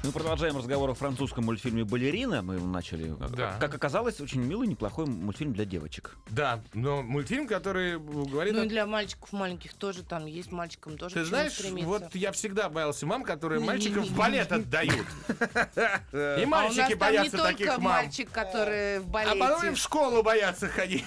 Мы 0.02 0.12
продолжаем 0.12 0.56
разговор 0.56 0.88
о 0.88 0.94
французском 0.94 1.44
мультфильме 1.44 1.84
«Балерина». 1.84 2.40
Мы 2.40 2.58
начали. 2.58 3.14
Да. 3.36 3.58
Как 3.60 3.74
оказалось, 3.74 4.18
очень 4.20 4.40
милый, 4.40 4.66
неплохой 4.66 5.04
мультфильм 5.04 5.52
для 5.52 5.66
девочек. 5.66 6.16
Да, 6.30 6.62
но 6.72 7.02
мультфильм, 7.02 7.46
который 7.46 7.98
говорит... 7.98 8.54
Ну 8.54 8.62
о- 8.62 8.64
и 8.64 8.68
для 8.68 8.86
мальчиков 8.86 9.30
маленьких 9.32 9.74
тоже 9.74 10.02
там 10.02 10.24
есть, 10.24 10.52
мальчикам 10.52 10.96
тоже 10.96 11.16
Ты 11.16 11.24
знаешь, 11.26 11.52
стремиться. 11.52 11.86
вот 11.86 12.14
я 12.14 12.32
всегда 12.32 12.70
боялся 12.70 13.04
мам, 13.04 13.24
которые 13.24 13.60
мальчиков 13.60 14.06
в 14.06 14.16
балет 14.16 14.50
отдают. 14.52 15.06
И 16.12 16.16
а 16.16 16.44
мальчики 16.46 16.94
боятся 16.94 17.36
не 17.36 17.42
таких 17.42 17.66
только 17.66 17.80
мам. 17.82 17.92
мальчик, 17.92 18.30
который 18.30 19.00
в 19.00 19.08
А 19.08 19.10
балете. 19.10 19.38
потом 19.38 19.66
и 19.68 19.70
в 19.74 19.76
школу 19.76 20.22
боятся 20.22 20.66
ходить. 20.68 21.04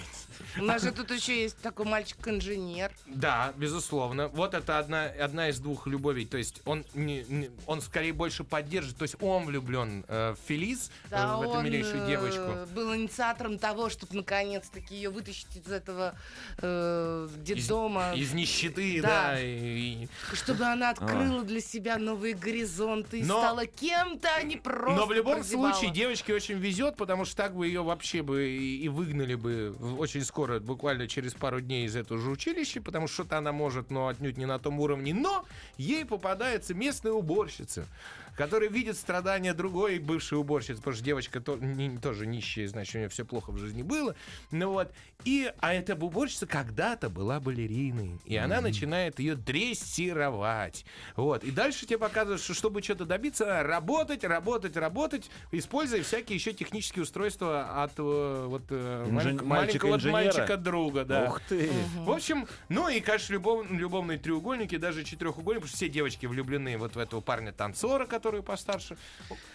У 0.60 0.64
нас 0.64 0.82
же 0.84 0.92
тут 0.92 1.12
еще 1.12 1.42
есть 1.42 1.58
такой 1.62 1.86
мальчик-инженер. 1.86 2.92
Да, 3.08 3.54
безусловно. 3.58 4.28
Вот 4.30 4.54
это 4.54 4.80
одна, 4.80 5.06
одна 5.06 5.50
из 5.50 5.60
двух 5.60 5.88
любовей. 5.88 6.26
То 6.26 6.38
есть 6.38 6.62
он, 6.66 6.86
не- 6.94 7.24
не- 7.28 7.50
он 7.66 7.82
скорее 7.82 8.14
больше 8.14 8.44
поддержит. 8.44 8.98
То 8.98 9.04
есть 9.04 9.16
он 9.22 9.46
влюблен 9.46 10.06
э, 10.08 10.32
в 10.34 10.38
Фелис, 10.48 10.92
э, 11.06 11.10
Да, 11.12 11.38
в 11.38 11.42
эту 11.42 11.52
он 11.52 11.64
милейшую 11.66 12.04
э, 12.04 12.08
девочку. 12.08 12.74
был 12.76 12.96
инициатором 12.96 13.58
того, 13.58 13.90
чтобы 13.90 14.16
наконец-таки 14.16 14.96
ее 14.96 15.10
вытащить 15.10 15.56
из 15.56 15.72
этого 15.72 16.16
э, 16.60 17.30
детдома. 17.38 18.14
Из 18.16 18.34
нищеты, 18.34 19.02
да. 19.02 19.32
Да. 19.34 19.40
и- 19.42 20.08
Чтобы 20.34 20.66
она 20.66 20.90
открыла 20.92 21.44
для 21.44 21.62
себя 21.62 21.98
новые 21.98 22.34
горизонты 22.36 23.20
и 23.20 23.24
Но- 23.24 23.40
стала 23.40 23.66
кем-то, 23.66 24.30
а 24.36 24.44
не 24.44 24.58
просто 24.58 24.96
Но 25.00 25.06
в 25.06 25.14
любом 25.14 25.36
прозябала. 25.36 25.72
случае 25.74 25.92
девочке 25.92 26.34
очень 26.34 26.58
везет, 26.58 26.96
потому 26.98 27.26
что 27.26 27.36
так 27.38 27.56
бы 27.56 27.68
ее 27.68 27.84
вообще 27.84 28.22
бы 28.22 28.48
и, 28.50 28.84
и 28.84 28.90
выгнали 28.90 29.36
бы 29.36 29.76
очень 29.98 30.24
скоро, 30.24 30.43
буквально 30.64 31.08
через 31.08 31.34
пару 31.34 31.62
дней 31.62 31.86
из 31.86 31.96
этого 31.96 32.20
же 32.20 32.30
училища, 32.30 32.82
потому 32.82 33.08
что 33.08 33.24
что-то 33.24 33.38
она 33.38 33.52
может, 33.52 33.92
но 33.92 34.08
отнюдь 34.08 34.38
не 34.38 34.46
на 34.46 34.60
том 34.60 34.80
уровне. 34.80 35.14
Но 35.14 35.46
ей 35.78 36.06
попадается 36.06 36.74
местная 36.74 37.12
уборщица, 37.14 37.88
которая 38.36 38.70
видит 38.70 38.98
страдания 38.98 39.54
другой 39.54 40.00
бывшей 40.00 40.38
уборщицы, 40.38 40.78
потому 40.78 40.96
что 40.96 41.04
девочка 41.06 41.40
то- 41.42 41.58
не- 41.58 41.98
тоже 41.98 42.26
нищая, 42.26 42.68
значит, 42.68 42.96
у 42.96 42.98
нее 43.00 43.10
все 43.10 43.26
плохо 43.26 43.52
в 43.52 43.58
жизни 43.58 43.82
было. 43.84 44.16
Ну 44.52 44.72
вот. 44.72 44.92
И, 45.26 45.52
а 45.60 45.74
эта 45.74 45.96
уборщица 45.96 46.46
когда-то 46.48 47.10
была 47.10 47.40
балериной, 47.40 48.20
и 48.26 48.36
она 48.36 48.56
начинает 48.62 49.20
ее 49.20 49.36
дрессировать. 49.36 50.86
Вот. 51.16 51.44
И 51.44 51.52
дальше 51.52 51.86
тебе 51.86 51.98
показывают, 51.98 52.42
что 52.42 52.54
чтобы 52.54 52.82
что-то 52.82 53.06
добиться, 53.06 53.64
работать, 53.64 54.24
работать, 54.24 54.76
работать, 54.78 55.30
используя 55.52 56.04
всякие 56.04 56.36
еще 56.36 56.54
технические 56.54 57.04
устройства 57.04 57.84
от 57.84 57.94
э, 57.98 58.46
вот, 58.48 58.64
э, 58.70 59.06
Инжен- 59.10 59.40
малень- 59.40 59.44
маленького 59.44 59.98
мальчика 60.12 60.58
друга, 60.58 61.06
да. 61.06 61.26
Ух 61.26 61.40
ты! 61.48 61.70
В 61.98 62.12
общем, 62.12 62.48
ну 62.70 62.90
и, 62.90 63.00
конечно, 63.00 63.34
любов- 63.34 63.70
любовные 63.72 64.18
треугольники, 64.18 64.78
даже 64.78 65.04
четырехугольники, 65.04 65.62
потому 65.62 65.68
что 65.70 65.78
все 65.78 65.90
девочки 65.90 66.26
влюблены 66.26 66.78
вот 66.78 66.96
в 66.96 66.98
этого 67.00 67.22
парня-танцора, 67.22 68.06
который 68.24 68.42
постарше. 68.42 68.98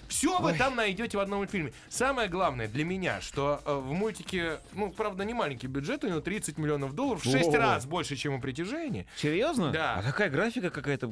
Все 0.09 0.39
вы 0.41 0.53
там 0.53 0.77
найдете 0.77 1.17
в 1.17 1.21
одном 1.21 1.39
мультфильме. 1.39 1.73
Самое 1.89 2.29
главное 2.29 2.69
для 2.69 2.85
меня, 2.85 3.21
что 3.23 3.61
э, 3.65 3.75
в 3.75 3.93
мультике, 3.93 4.59
ну, 4.73 4.91
правда, 4.91 5.25
не 5.25 5.33
маленький 5.35 5.67
бюджет, 5.69 6.05
у 6.05 6.09
него 6.09 6.21
30 6.21 6.59
миллионов 6.59 6.95
долларов, 6.95 7.25
в 7.25 7.31
6 7.31 7.49
О. 7.55 7.59
раз 7.59 7.87
больше, 7.87 8.17
чем 8.17 8.35
у 8.35 8.41
притяжения. 8.41 9.07
Серьезно? 9.17 9.71
Да. 9.73 9.97
А 9.97 10.03
какая 10.03 10.29
графика 10.31 10.69
какая-то? 10.71 11.11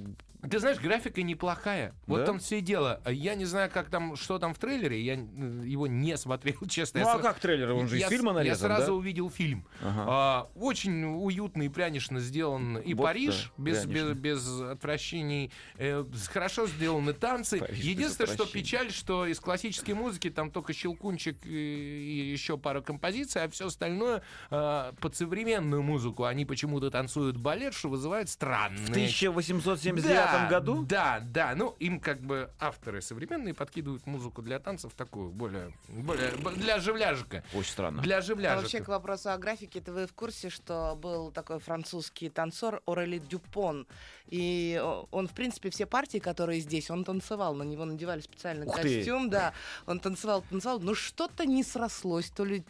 Ты 0.50 0.60
знаешь, 0.60 0.78
графика 0.78 1.22
неплохая. 1.22 1.92
Вот 2.06 2.20
Да? 2.20 2.26
там 2.26 2.38
все 2.38 2.58
и 2.58 2.60
дело. 2.60 3.00
Я 3.06 3.34
не 3.34 3.46
знаю, 3.46 3.70
как 3.72 3.88
там, 3.90 4.16
что 4.16 4.38
там 4.38 4.54
в 4.54 4.58
трейлере, 4.58 5.00
я 5.02 5.14
э, 5.14 5.16
его 5.64 5.86
не 5.86 6.16
смотрел, 6.16 6.56
честно. 6.68 7.00
Ну 7.00 7.06
Я 7.06 7.12
а 7.14 7.18
сра- 7.18 7.22
как 7.22 7.38
трейлер? 7.38 7.72
Он 7.72 7.88
же 7.88 7.96
из 7.96 8.00
я, 8.02 8.08
фильма 8.10 8.32
с- 8.32 8.34
нарезан, 8.36 8.70
Я 8.70 8.76
сразу 8.76 8.92
да? 8.92 8.98
увидел 8.98 9.30
фильм. 9.30 9.66
фильм. 9.80 9.94
А, 10.08 10.48
очень 10.54 11.04
уютно 11.04 11.62
и 11.62 11.68
прянично 11.68 12.20
сделан 12.20 12.78
и 12.78 12.94
Вот 12.94 13.04
Париж 13.04 13.52
да, 13.56 13.64
без, 13.64 13.84
без, 13.86 13.92
прянично. 14.04 14.14
без 14.14 14.60
отвращений. 14.60 15.52
Э, 15.78 16.04
хорошо 16.32 16.66
сделаны 16.66 17.12
танцы. 17.12 17.45
Париж 17.50 17.78
без 17.78 17.84
Единственное, 17.84 18.34
что 18.34 18.46
печаль, 18.46 18.90
что 18.92 19.26
из 19.26 19.40
классической 19.40 19.94
музыки 19.94 20.30
там 20.30 20.50
только 20.50 20.72
щелкунчик 20.72 21.44
и, 21.44 22.30
еще 22.32 22.58
пара 22.58 22.80
композиций, 22.80 23.44
а 23.44 23.48
все 23.48 23.66
остальное 23.66 24.22
э, 24.50 24.92
под 25.00 25.16
современную 25.16 25.82
музыку. 25.82 26.24
Они 26.24 26.44
почему-то 26.44 26.90
танцуют 26.90 27.36
балет, 27.36 27.74
что 27.74 27.88
вызывает 27.88 28.28
странные 28.28 28.86
В 28.86 28.90
1879 28.90 30.04
да, 30.04 30.48
году? 30.48 30.84
Да, 30.84 31.20
да. 31.20 31.54
Ну, 31.54 31.76
им 31.78 32.00
как 32.00 32.20
бы 32.20 32.50
авторы 32.58 33.00
современные 33.00 33.54
подкидывают 33.54 34.06
музыку 34.06 34.42
для 34.42 34.58
танцев 34.58 34.92
такую, 34.94 35.30
более, 35.30 35.72
более 35.88 36.32
для 36.56 36.76
оживляжика. 36.76 37.44
Очень 37.54 37.70
странно. 37.70 38.02
Для 38.02 38.18
А 38.18 38.56
вообще, 38.56 38.80
к 38.80 38.88
вопросу 38.88 39.30
о 39.30 39.38
графике, 39.38 39.78
это 39.78 39.92
вы 39.92 40.06
в 40.06 40.12
курсе, 40.12 40.50
что 40.50 40.96
был 41.00 41.30
такой 41.30 41.58
французский 41.58 42.30
танцор 42.30 42.82
Орели 42.86 43.18
Дюпон, 43.18 43.86
и 44.26 44.82
он, 45.10 45.28
в 45.28 45.32
принципе, 45.32 45.70
все 45.70 45.86
партии, 45.86 46.18
которые 46.18 46.60
здесь, 46.60 46.90
он 46.90 47.04
танцевал, 47.04 47.35
на 47.36 47.62
него 47.62 47.84
надевали 47.84 48.20
специальный 48.20 48.66
Ух 48.66 48.76
ты. 48.80 48.96
костюм, 48.98 49.30
да, 49.30 49.52
он 49.86 50.00
танцевал, 50.00 50.42
танцевал, 50.50 50.80
но 50.80 50.94
что-то 50.94 51.44
не 51.46 51.62
срослось, 51.62 52.30
то 52.30 52.44
ли... 52.44 52.64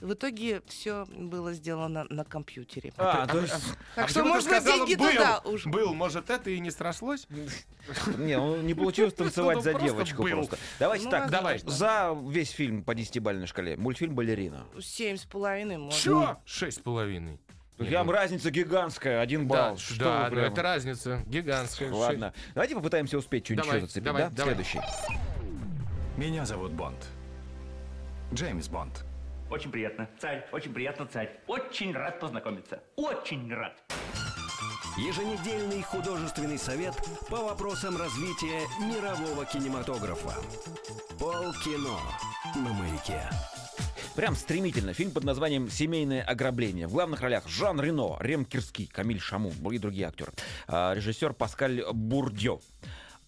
В 0.00 0.12
итоге 0.14 0.62
все 0.66 1.06
было 1.06 1.52
сделано 1.52 2.06
на 2.10 2.24
компьютере. 2.24 2.92
А, 2.96 3.26
то 3.26 3.40
есть... 3.40 3.54
Так 3.94 4.04
А 4.06 4.08
что, 4.08 4.22
ты 4.22 4.28
может 4.28 4.48
быть, 4.48 4.56
сказала, 4.58 4.86
деньги 4.86 4.98
был, 4.98 5.10
туда 5.10 5.38
уж. 5.44 5.66
Был, 5.66 5.94
может, 5.94 6.30
это 6.30 6.50
и 6.50 6.58
не 6.60 6.70
срослось? 6.70 7.26
Не, 8.18 8.36
ну, 8.36 8.56
не 8.60 8.74
получилось 8.74 9.14
танцевать 9.14 9.56
Ну, 9.56 9.62
за 9.62 9.74
девочку 9.74 10.22
просто. 10.24 10.58
Давайте 10.78 11.06
Ну, 11.06 11.10
так, 11.10 11.30
давай. 11.30 11.58
за 11.64 12.16
весь 12.28 12.50
фильм 12.50 12.82
по 12.84 12.92
10-бальной 12.92 13.46
шкале. 13.46 13.76
Мультфильм 13.76 14.14
«Балерина». 14.14 14.66
Семь 14.80 15.16
с 15.16 15.24
половиной, 15.24 15.78
может. 15.78 15.98
Чё? 16.00 16.36
Шесть 16.44 16.78
с 16.78 16.80
половиной. 16.80 17.40
Прям 17.78 18.10
разница 18.10 18.50
гигантская, 18.50 19.20
один 19.20 19.46
Да, 19.46 19.68
балл. 19.68 19.78
Что 19.78 20.04
да, 20.04 20.24
ну 20.30 20.36
прям- 20.36 20.52
это 20.52 20.62
разница 20.62 21.22
гигантская. 21.26 21.92
Ладно. 21.92 22.34
Давайте 22.54 22.74
попытаемся 22.74 23.16
успеть 23.18 23.44
что-нибудь 23.44 23.64
Давай, 23.64 23.78
еще 23.78 23.86
зацепить, 23.86 24.04
давай, 24.04 24.22
да? 24.24 24.30
давай. 24.30 24.54
Следующий. 24.54 24.80
Меня 26.16 26.44
зовут 26.44 26.72
Бонд. 26.72 27.06
Джеймс 28.34 28.68
Бонд. 28.68 29.04
Очень 29.50 29.70
приятно, 29.70 30.08
царь, 30.20 30.46
очень 30.52 30.74
приятно, 30.74 31.06
царь. 31.06 31.30
Очень 31.46 31.94
рад 31.94 32.20
познакомиться. 32.20 32.82
Очень 32.96 33.54
рад. 33.54 33.80
Еженедельный 34.98 35.80
художественный 35.82 36.58
совет 36.58 36.94
по 37.30 37.36
вопросам 37.36 37.96
развития 37.96 38.66
мирового 38.80 39.44
кинематографа. 39.46 40.34
Полкино 41.18 41.96
на 42.56 42.72
маяке. 42.72 43.22
Прям 44.18 44.34
стремительно. 44.34 44.94
Фильм 44.94 45.12
под 45.12 45.22
названием 45.22 45.70
«Семейное 45.70 46.22
ограбление». 46.22 46.88
В 46.88 46.90
главных 46.90 47.20
ролях 47.20 47.46
Жан 47.46 47.80
Рено, 47.80 48.16
Рем 48.18 48.44
Кирский, 48.44 48.86
Камиль 48.86 49.20
Шаму 49.20 49.52
и 49.70 49.78
другие 49.78 50.08
актеры. 50.08 50.32
А, 50.66 50.92
Режиссер 50.92 51.34
Паскаль 51.34 51.84
Бурдьо. 51.92 52.60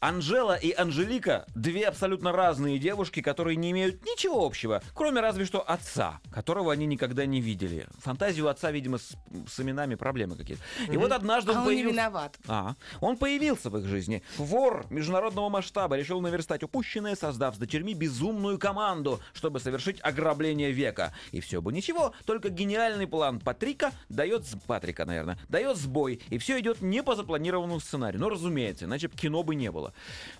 Анжела 0.01 0.57
и 0.57 0.73
Анжелика— 0.73 1.45
две 1.55 1.85
абсолютно 1.85 2.33
разные 2.33 2.79
девушки, 2.79 3.21
которые 3.21 3.57
не 3.57 3.71
имеют 3.71 4.03
ничего 4.03 4.47
общего, 4.47 4.83
кроме 4.95 5.21
разве 5.21 5.45
что 5.45 5.61
отца, 5.61 6.21
которого 6.33 6.73
они 6.73 6.87
никогда 6.87 7.27
не 7.27 7.43
видели. 7.43 7.87
Фантазию 7.99 8.49
отца, 8.49 8.71
видимо, 8.71 8.97
с, 8.97 9.15
с 9.47 9.61
именами 9.61 9.97
проблемы 9.97 10.37
какие-то. 10.37 10.63
И 10.91 10.97
вот 10.97 11.13
однажды 11.13 11.53
А 11.53 11.57
он 11.57 11.59
он 11.59 11.65
не 11.65 11.69
появился... 11.75 11.95
виноват. 11.95 12.39
А, 12.49 12.75
он 13.03 13.19
появился 13.19 13.69
в 13.69 13.77
их 13.77 13.85
жизни. 13.85 14.23
Вор 14.39 14.87
международного 14.89 15.51
масштаба 15.51 15.97
решил 15.97 16.23
наверстать 16.23 16.63
упущенное, 16.63 17.15
создав 17.15 17.57
с 17.57 17.59
дочерьми 17.59 17.93
безумную 17.93 18.59
команду, 18.59 19.21
чтобы 19.35 19.61
совершить 19.61 19.99
ограбление 20.03 20.73
века. 20.73 21.13
И 21.31 21.41
все 21.41 21.61
бы 21.61 21.75
ничего, 21.75 22.15
только 22.25 22.49
гениальный 22.49 23.07
план 23.07 23.39
Патрика 23.39 23.93
дает... 24.09 24.47
Патрика, 24.67 25.05
наверное, 25.05 25.39
дает 25.51 25.77
сбой, 25.77 26.23
и 26.31 26.39
все 26.39 26.59
идет 26.59 26.81
не 26.81 27.03
по 27.03 27.15
запланированному 27.17 27.81
сценарию. 27.81 28.19
Ну, 28.19 28.31
разумеется, 28.31 28.87
иначе 28.87 29.09
кино 29.09 29.43
бы 29.43 29.55
не 29.55 29.71
было. 29.71 29.90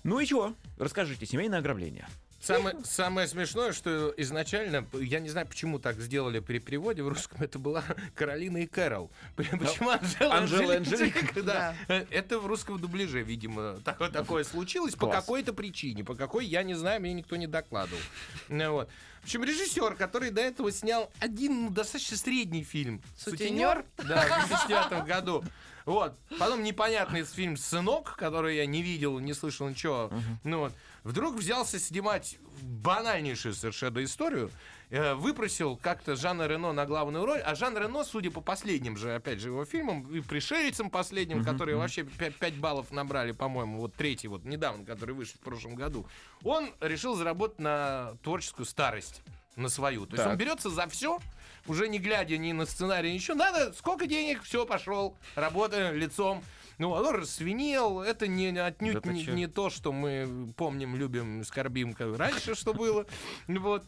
Ну 0.03 0.19
и 0.19 0.25
чего? 0.25 0.55
Расскажите, 0.77 1.25
семейное 1.25 1.59
ограбление. 1.59 2.07
Самое, 2.41 2.75
самое 2.83 3.27
смешное, 3.27 3.71
что 3.71 4.11
изначально, 4.17 4.87
я 4.93 5.19
не 5.19 5.29
знаю, 5.29 5.45
почему 5.45 5.77
так 5.77 5.99
сделали 5.99 6.39
при 6.39 6.57
переводе 6.57 7.03
в 7.03 7.07
русском, 7.07 7.39
это 7.39 7.59
была 7.59 7.83
Каролина 8.15 8.57
и 8.57 8.65
Кэрол. 8.65 9.11
Почему 9.35 9.91
Анжела, 9.91 10.33
Анжела 10.33 10.75
Анжелика? 10.77 11.19
Анжелика. 11.19 11.43
Да. 11.43 11.75
Это 11.87 12.39
в 12.39 12.47
русском 12.47 12.79
дубляже, 12.79 13.21
видимо, 13.21 13.77
такое, 13.85 14.09
такое 14.09 14.43
случилось 14.43 14.95
по 14.95 15.05
Класс. 15.05 15.17
какой-то 15.17 15.53
причине. 15.53 16.03
По 16.03 16.15
какой, 16.15 16.47
я 16.47 16.63
не 16.63 16.73
знаю, 16.73 16.99
мне 16.99 17.13
никто 17.13 17.35
не 17.35 17.45
докладывал. 17.45 18.01
Ну, 18.49 18.71
вот. 18.71 18.89
В 19.21 19.25
общем, 19.25 19.43
режиссер, 19.43 19.95
который 19.95 20.31
до 20.31 20.41
этого 20.41 20.71
снял 20.71 21.11
один 21.19 21.65
ну, 21.65 21.69
достаточно 21.69 22.17
средний 22.17 22.63
фильм 22.63 23.01
«Сутенер». 23.17 23.85
Да, 23.97 24.43
в 24.45 24.47
2009 24.47 25.05
году. 25.05 25.43
Вот. 25.85 26.17
Потом 26.39 26.63
непонятный 26.63 27.23
фильм 27.23 27.55
«Сынок», 27.55 28.15
который 28.17 28.57
я 28.57 28.65
не 28.65 28.81
видел, 28.81 29.19
не 29.19 29.33
слышал 29.33 29.69
ничего. 29.69 30.11
Ну 30.43 30.59
вот. 30.59 30.73
Вдруг 31.03 31.35
взялся 31.35 31.79
снимать 31.79 32.37
банальнейшую 32.61 33.53
совершенно 33.53 34.03
историю. 34.03 34.51
Э, 34.91 35.15
Выпросил 35.15 35.75
как-то 35.75 36.15
Жана 36.15 36.47
Рено 36.47 36.71
на 36.71 36.85
главную 36.85 37.25
роль, 37.25 37.39
а 37.39 37.55
Жан 37.55 37.75
Рено, 37.77 38.03
судя 38.03 38.29
по 38.29 38.41
последним 38.41 38.97
же, 38.97 39.15
опять 39.15 39.39
же, 39.39 39.49
его 39.49 39.65
фильмам, 39.65 40.03
и 40.13 40.21
пришельцам 40.21 40.89
последним, 40.89 41.43
которые 41.43 41.77
вообще 41.77 42.03
5, 42.03 42.55
баллов 42.57 42.91
набрали, 42.91 43.31
по-моему, 43.31 43.79
вот 43.79 43.95
третий 43.95 44.27
вот 44.27 44.43
недавно, 44.43 44.85
который 44.85 45.15
вышел 45.15 45.35
в 45.37 45.43
прошлом 45.43 45.75
году, 45.75 46.05
он 46.43 46.69
решил 46.79 47.15
заработать 47.15 47.59
на 47.59 48.13
творческую 48.21 48.65
старость, 48.65 49.23
на 49.55 49.69
свою. 49.69 50.05
То 50.05 50.13
есть 50.13 50.23
Так. 50.23 50.33
он 50.33 50.37
берется 50.37 50.69
за 50.69 50.87
все, 50.87 51.19
уже 51.67 51.87
не 51.87 51.99
глядя 51.99 52.37
ни 52.37 52.51
на 52.51 52.65
сценарий, 52.65 53.13
ничего. 53.13 53.35
Надо, 53.37 53.73
сколько 53.73 54.07
денег, 54.07 54.43
все, 54.43 54.65
пошел, 54.65 55.17
работаем 55.35 55.95
лицом. 55.95 56.43
Ну, 56.77 56.89
он 56.89 57.13
рассвинел, 57.13 58.01
это 58.01 58.27
не, 58.27 58.57
отнюдь 58.57 59.03
Да 59.03 59.13
не, 59.13 59.23
не 59.25 59.47
то, 59.47 59.69
что 59.69 59.91
мы 59.91 60.51
помним, 60.57 60.95
любим, 60.95 61.43
скорбим, 61.43 61.93
как 61.93 62.17
раньше, 62.17 62.55
что 62.55 62.73
было. 62.73 63.05
Вот, 63.47 63.85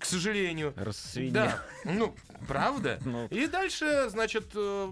к 0.00 0.04
сожалению. 0.04 0.74
Рассвинел. 0.76 1.32
Да, 1.32 1.62
ну, 1.84 2.14
правда. 2.46 2.98
Ну. 3.08 3.26
И 3.28 3.46
дальше, 3.46 4.06
значит, 4.10 4.48
э, 4.54 4.88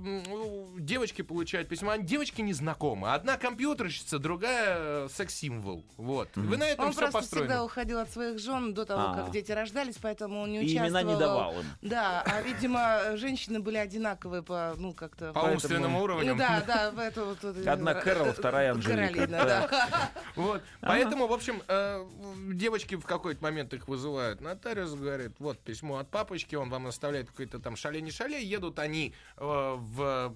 девочки 0.79 1.23
получают 1.23 1.69
письма. 1.69 1.95
Они- 1.95 2.05
Девочки 2.05 2.41
не 2.41 2.53
знакомы. 2.55 3.13
Одна 3.13 3.37
компьютерщица, 3.37 4.19
другая 4.19 4.77
э, 4.79 5.09
секс-символ. 5.13 5.85
Вот. 5.99 6.29
Вы 6.35 6.57
на 6.57 6.65
этом 6.65 6.87
Он 6.87 6.93
все 6.93 7.01
просто 7.03 7.19
построено. 7.19 7.47
всегда 7.49 7.65
уходил 7.65 7.99
от 7.99 8.11
своих 8.11 8.39
жен 8.39 8.73
до 8.73 8.87
того, 8.87 9.03
А. 9.11 9.15
как 9.17 9.33
дети 9.33 9.53
рождались, 9.53 9.97
поэтому 10.01 10.41
он 10.41 10.53
не 10.53 10.63
И 10.63 10.65
участвовал. 10.65 10.89
имена 10.89 11.03
не 11.03 11.19
давал 11.19 11.61
им. 11.61 11.67
Да, 11.83 12.23
а, 12.27 12.41
видимо, 12.43 13.17
женщины 13.17 13.61
были 13.61 13.77
одинаковые 13.77 14.43
по, 14.43 14.75
ну, 14.79 14.93
как-то... 14.95 15.33
По 15.33 15.41
умственному 15.41 16.03
уровню. 16.03 16.33
Ну 16.33 16.39
да, 16.39 16.63
да, 16.67 16.91
в 16.91 16.99
это 16.99 17.25
вот... 17.25 17.43
вот, 17.43 17.67
Одна 17.67 17.93
э, 17.93 18.01
Кэрол, 18.03 18.27
э, 18.29 18.33
вторая 18.33 18.73
Анжелика. 18.73 19.13
Каролина, 19.13 19.45
да. 19.45 20.11
Вот. 20.37 20.63
Поэтому, 20.81 21.27
в 21.27 21.33
общем, 21.33 21.63
э, 21.69 22.05
девочки 22.53 22.95
в 22.95 23.05
какой-то 23.05 23.43
момент 23.43 23.75
их 23.75 23.89
вызывают. 23.89 24.41
Нотариус 24.41 24.86
говорит, 24.95 25.33
вот 25.39 25.59
письмо 25.59 25.99
от 25.99 26.11
папочки, 26.11 26.55
он 26.55 26.71
вам 26.71 26.87
оставляет 26.87 27.29
какой-то 27.29 27.59
там 27.59 27.77
шале 27.77 28.01
не 28.01 28.11
шале. 28.11 28.43
Едут 28.43 28.79
они 28.79 29.15
э, 29.37 29.43
в 29.45 30.35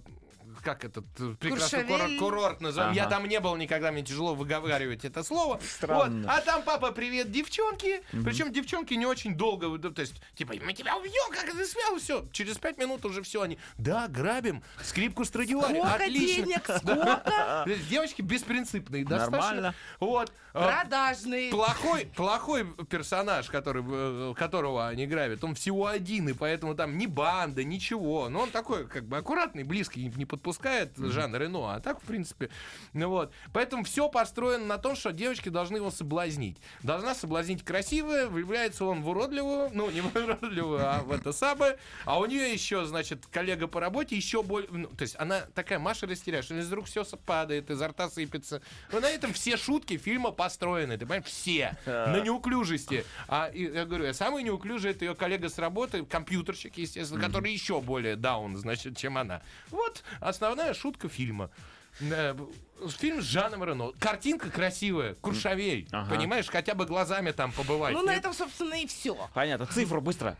как 0.61 0.85
этот 0.85 1.05
э, 1.19 1.35
прекрасный 1.39 1.85
курорт, 1.85 2.19
курорт 2.19 2.61
называем. 2.61 2.93
Я 2.95 3.03
Ага. 3.03 3.11
там 3.17 3.29
не 3.29 3.41
был 3.41 3.57
никогда, 3.57 3.91
мне 3.93 4.03
тяжело 4.03 4.35
выговаривать 4.35 5.05
это 5.05 5.23
слово. 5.23 5.61
Странно. 5.63 6.27
Вот. 6.27 6.31
А 6.37 6.41
там 6.41 6.63
папа, 6.63 6.93
привет, 6.93 7.31
девчонки. 7.31 8.03
Причем 8.25 8.53
девчонки 8.53 8.95
не 8.95 9.07
очень 9.07 9.35
долго, 9.35 9.79
то 9.79 10.01
есть, 10.01 10.21
типа, 10.35 10.55
мы 10.65 10.73
тебя 10.73 10.97
убьем, 10.97 11.31
как 11.33 11.45
ты 11.53 11.65
смел, 11.65 11.99
все. 11.99 12.25
Через 12.33 12.59
пять 12.59 12.79
минут 12.79 13.05
уже 13.05 13.23
все 13.23 13.43
они, 13.43 13.59
да, 13.79 14.09
грабим, 14.09 14.63
скрипку 14.83 15.25
Страдивари, 15.25 15.79
Сколько 15.79 15.95
отлично. 15.95 16.45
денег? 16.47 16.63
Сколько? 16.79 17.67
Девочки 17.89 18.23
беспринципные, 18.23 19.05
достаточно. 19.05 19.39
Нормально. 19.41 19.75
Вот. 20.01 20.33
А, 20.53 20.67
Продажный. 20.81 21.51
Плохой, 21.51 22.07
плохой 22.17 22.67
персонаж, 22.89 23.49
который, 23.49 23.85
э, 23.87 24.35
которого 24.37 24.89
они 24.89 25.07
грабят, 25.07 25.45
он 25.45 25.55
всего 25.55 25.87
один, 25.87 26.29
и 26.29 26.33
поэтому 26.33 26.75
там 26.75 26.99
ни 26.99 27.07
банда, 27.07 27.63
ничего. 27.65 28.29
Но 28.29 28.41
он 28.41 28.51
такой, 28.51 28.87
как 28.89 29.05
бы, 29.05 29.17
аккуратный, 29.19 29.63
близкий, 29.63 30.07
не- 30.17 30.27
не 30.51 30.87
подпускает 30.87 30.97
Жан 30.97 31.35
Рено, 31.37 31.75
а 31.75 31.81
так, 31.81 32.01
в 32.03 32.05
принципе, 32.05 32.51
ну 32.93 33.09
вот. 33.09 33.33
Поэтому 33.53 33.85
все 33.85 34.09
построено 34.09 34.65
на 34.65 34.79
том, 34.79 34.97
что 34.97 35.13
девочки 35.13 35.49
должны 35.49 35.77
его 35.77 35.91
соблазнить. 35.91 36.59
Должна 36.83 37.15
соблазнить 37.15 37.65
красивая, 37.65 38.27
влюбляется 38.27 38.85
он 38.85 39.03
в 39.03 39.09
уродливую, 39.09 39.71
ну, 39.73 39.91
не 39.91 40.01
в 40.01 40.15
уродливую, 40.15 40.81
а 40.81 41.03
в 41.03 41.13
это 41.13 41.33
самое. 41.33 41.79
А 42.05 42.19
у 42.19 42.27
нее 42.27 42.53
еще, 42.53 42.85
значит, 42.85 43.27
коллега 43.27 43.67
по 43.67 43.81
работе 43.81 44.17
еще 44.17 44.43
более... 44.43 44.69
ну, 44.71 44.89
то 44.89 45.03
есть 45.03 45.17
она 45.19 45.41
такая 45.55 45.79
Маша 45.79 46.07
растеряешь, 46.07 46.47
что 46.47 46.55
из 46.55 46.73
рук 46.73 46.87
все 46.87 47.05
падает, 47.05 47.71
изо 47.71 47.89
рта 47.89 48.09
сыпется. 48.09 48.63
Но 48.93 49.01
на 49.01 49.09
этом 49.09 49.33
все 49.33 49.57
шутки 49.57 49.97
фильма 49.97 50.31
построены, 50.31 50.99
ты 50.99 51.07
понимаешь, 51.07 51.25
все. 51.25 51.77
На 51.87 52.21
неуклюжести. 52.21 53.05
А 53.29 53.51
и, 53.53 53.65
я 53.65 53.85
говорю, 53.85 54.09
а 54.09 54.15
самый 54.15 54.43
неуклюжий 54.43 54.91
это 54.93 55.05
ее 55.05 55.15
коллега 55.15 55.49
с 55.49 55.59
работы, 55.59 56.05
компьютерщик, 56.05 56.77
естественно, 56.77 57.21
который 57.21 57.53
еще 57.53 57.81
более 57.81 58.17
даун, 58.17 58.57
значит, 58.57 58.97
чем 58.97 59.19
она. 59.19 59.43
Вот 59.71 60.03
основная 60.31 60.75
шутка 60.75 61.09
фильма. 61.09 61.51
Э, 62.01 62.35
Фильм 62.99 63.21
с 63.21 63.25
Жаном 63.25 63.63
Рено. 63.65 63.93
Картинка 63.99 64.49
красивая, 64.49 65.15
Куршавель. 65.15 65.87
Ага. 65.93 66.15
Понимаешь, 66.15 66.47
хотя 66.49 66.75
бы 66.75 66.87
глазами 66.87 67.31
там 67.33 67.53
побывать. 67.53 67.93
Ну, 67.93 68.03
на 68.03 68.13
Не- 68.13 68.17
этом, 68.19 68.33
собственно, 68.33 68.75
и 68.75 68.87
все. 68.87 69.15
Понятно. 69.35 69.67
Цифру 69.67 70.01
быстро. 70.01 70.37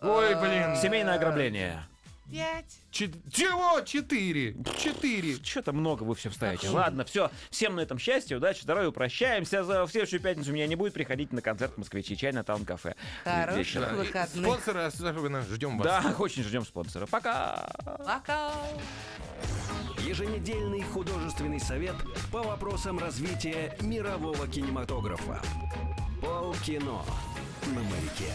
Ой, 0.00 0.34
блин. 0.36 0.76
Семейное 0.80 1.14
ограбление. 1.16 1.84
Пять. 2.30 2.78
Чет- 2.90 3.14
Чего? 3.32 3.80
Четыре. 3.82 4.56
Четыре. 4.78 5.36
Что-то 5.42 5.72
много 5.72 6.02
вы 6.04 6.14
все 6.14 6.30
вставите. 6.30 6.68
Ладно, 6.70 7.04
все. 7.04 7.30
Всем 7.50 7.76
на 7.76 7.80
этом 7.80 7.98
счастье, 7.98 8.36
удачи, 8.36 8.62
здоровья. 8.62 8.90
Прощаемся. 8.90 9.62
За 9.64 9.84
в 9.84 9.90
следующую 9.90 10.20
пятницу 10.20 10.52
меня 10.52 10.66
не 10.66 10.74
будет. 10.76 10.94
Приходите 10.94 11.34
на 11.34 11.42
концерт 11.42 11.76
«Москвичи 11.78 12.16
чай» 12.16 12.32
на 12.32 12.42
таун-кафе. 12.42 12.94
Хороших 13.24 13.58
Вечером. 13.58 13.96
выходных. 13.96 14.44
Спонсоры 14.46 14.80
особенно 14.82 15.42
ждем 15.42 15.78
вас. 15.78 16.02
Да, 16.02 16.14
очень 16.18 16.42
ждем 16.42 16.64
спонсора. 16.64 17.06
Пока. 17.06 17.70
Пока. 17.84 18.52
Еженедельный 20.06 20.82
художественный 20.82 21.60
совет 21.60 21.96
по 22.32 22.42
вопросам 22.42 22.98
развития 22.98 23.76
мирового 23.80 24.46
кинематографа. 24.48 25.40
Полкино 26.20 27.02
на 27.66 27.80
маяке. 27.82 28.34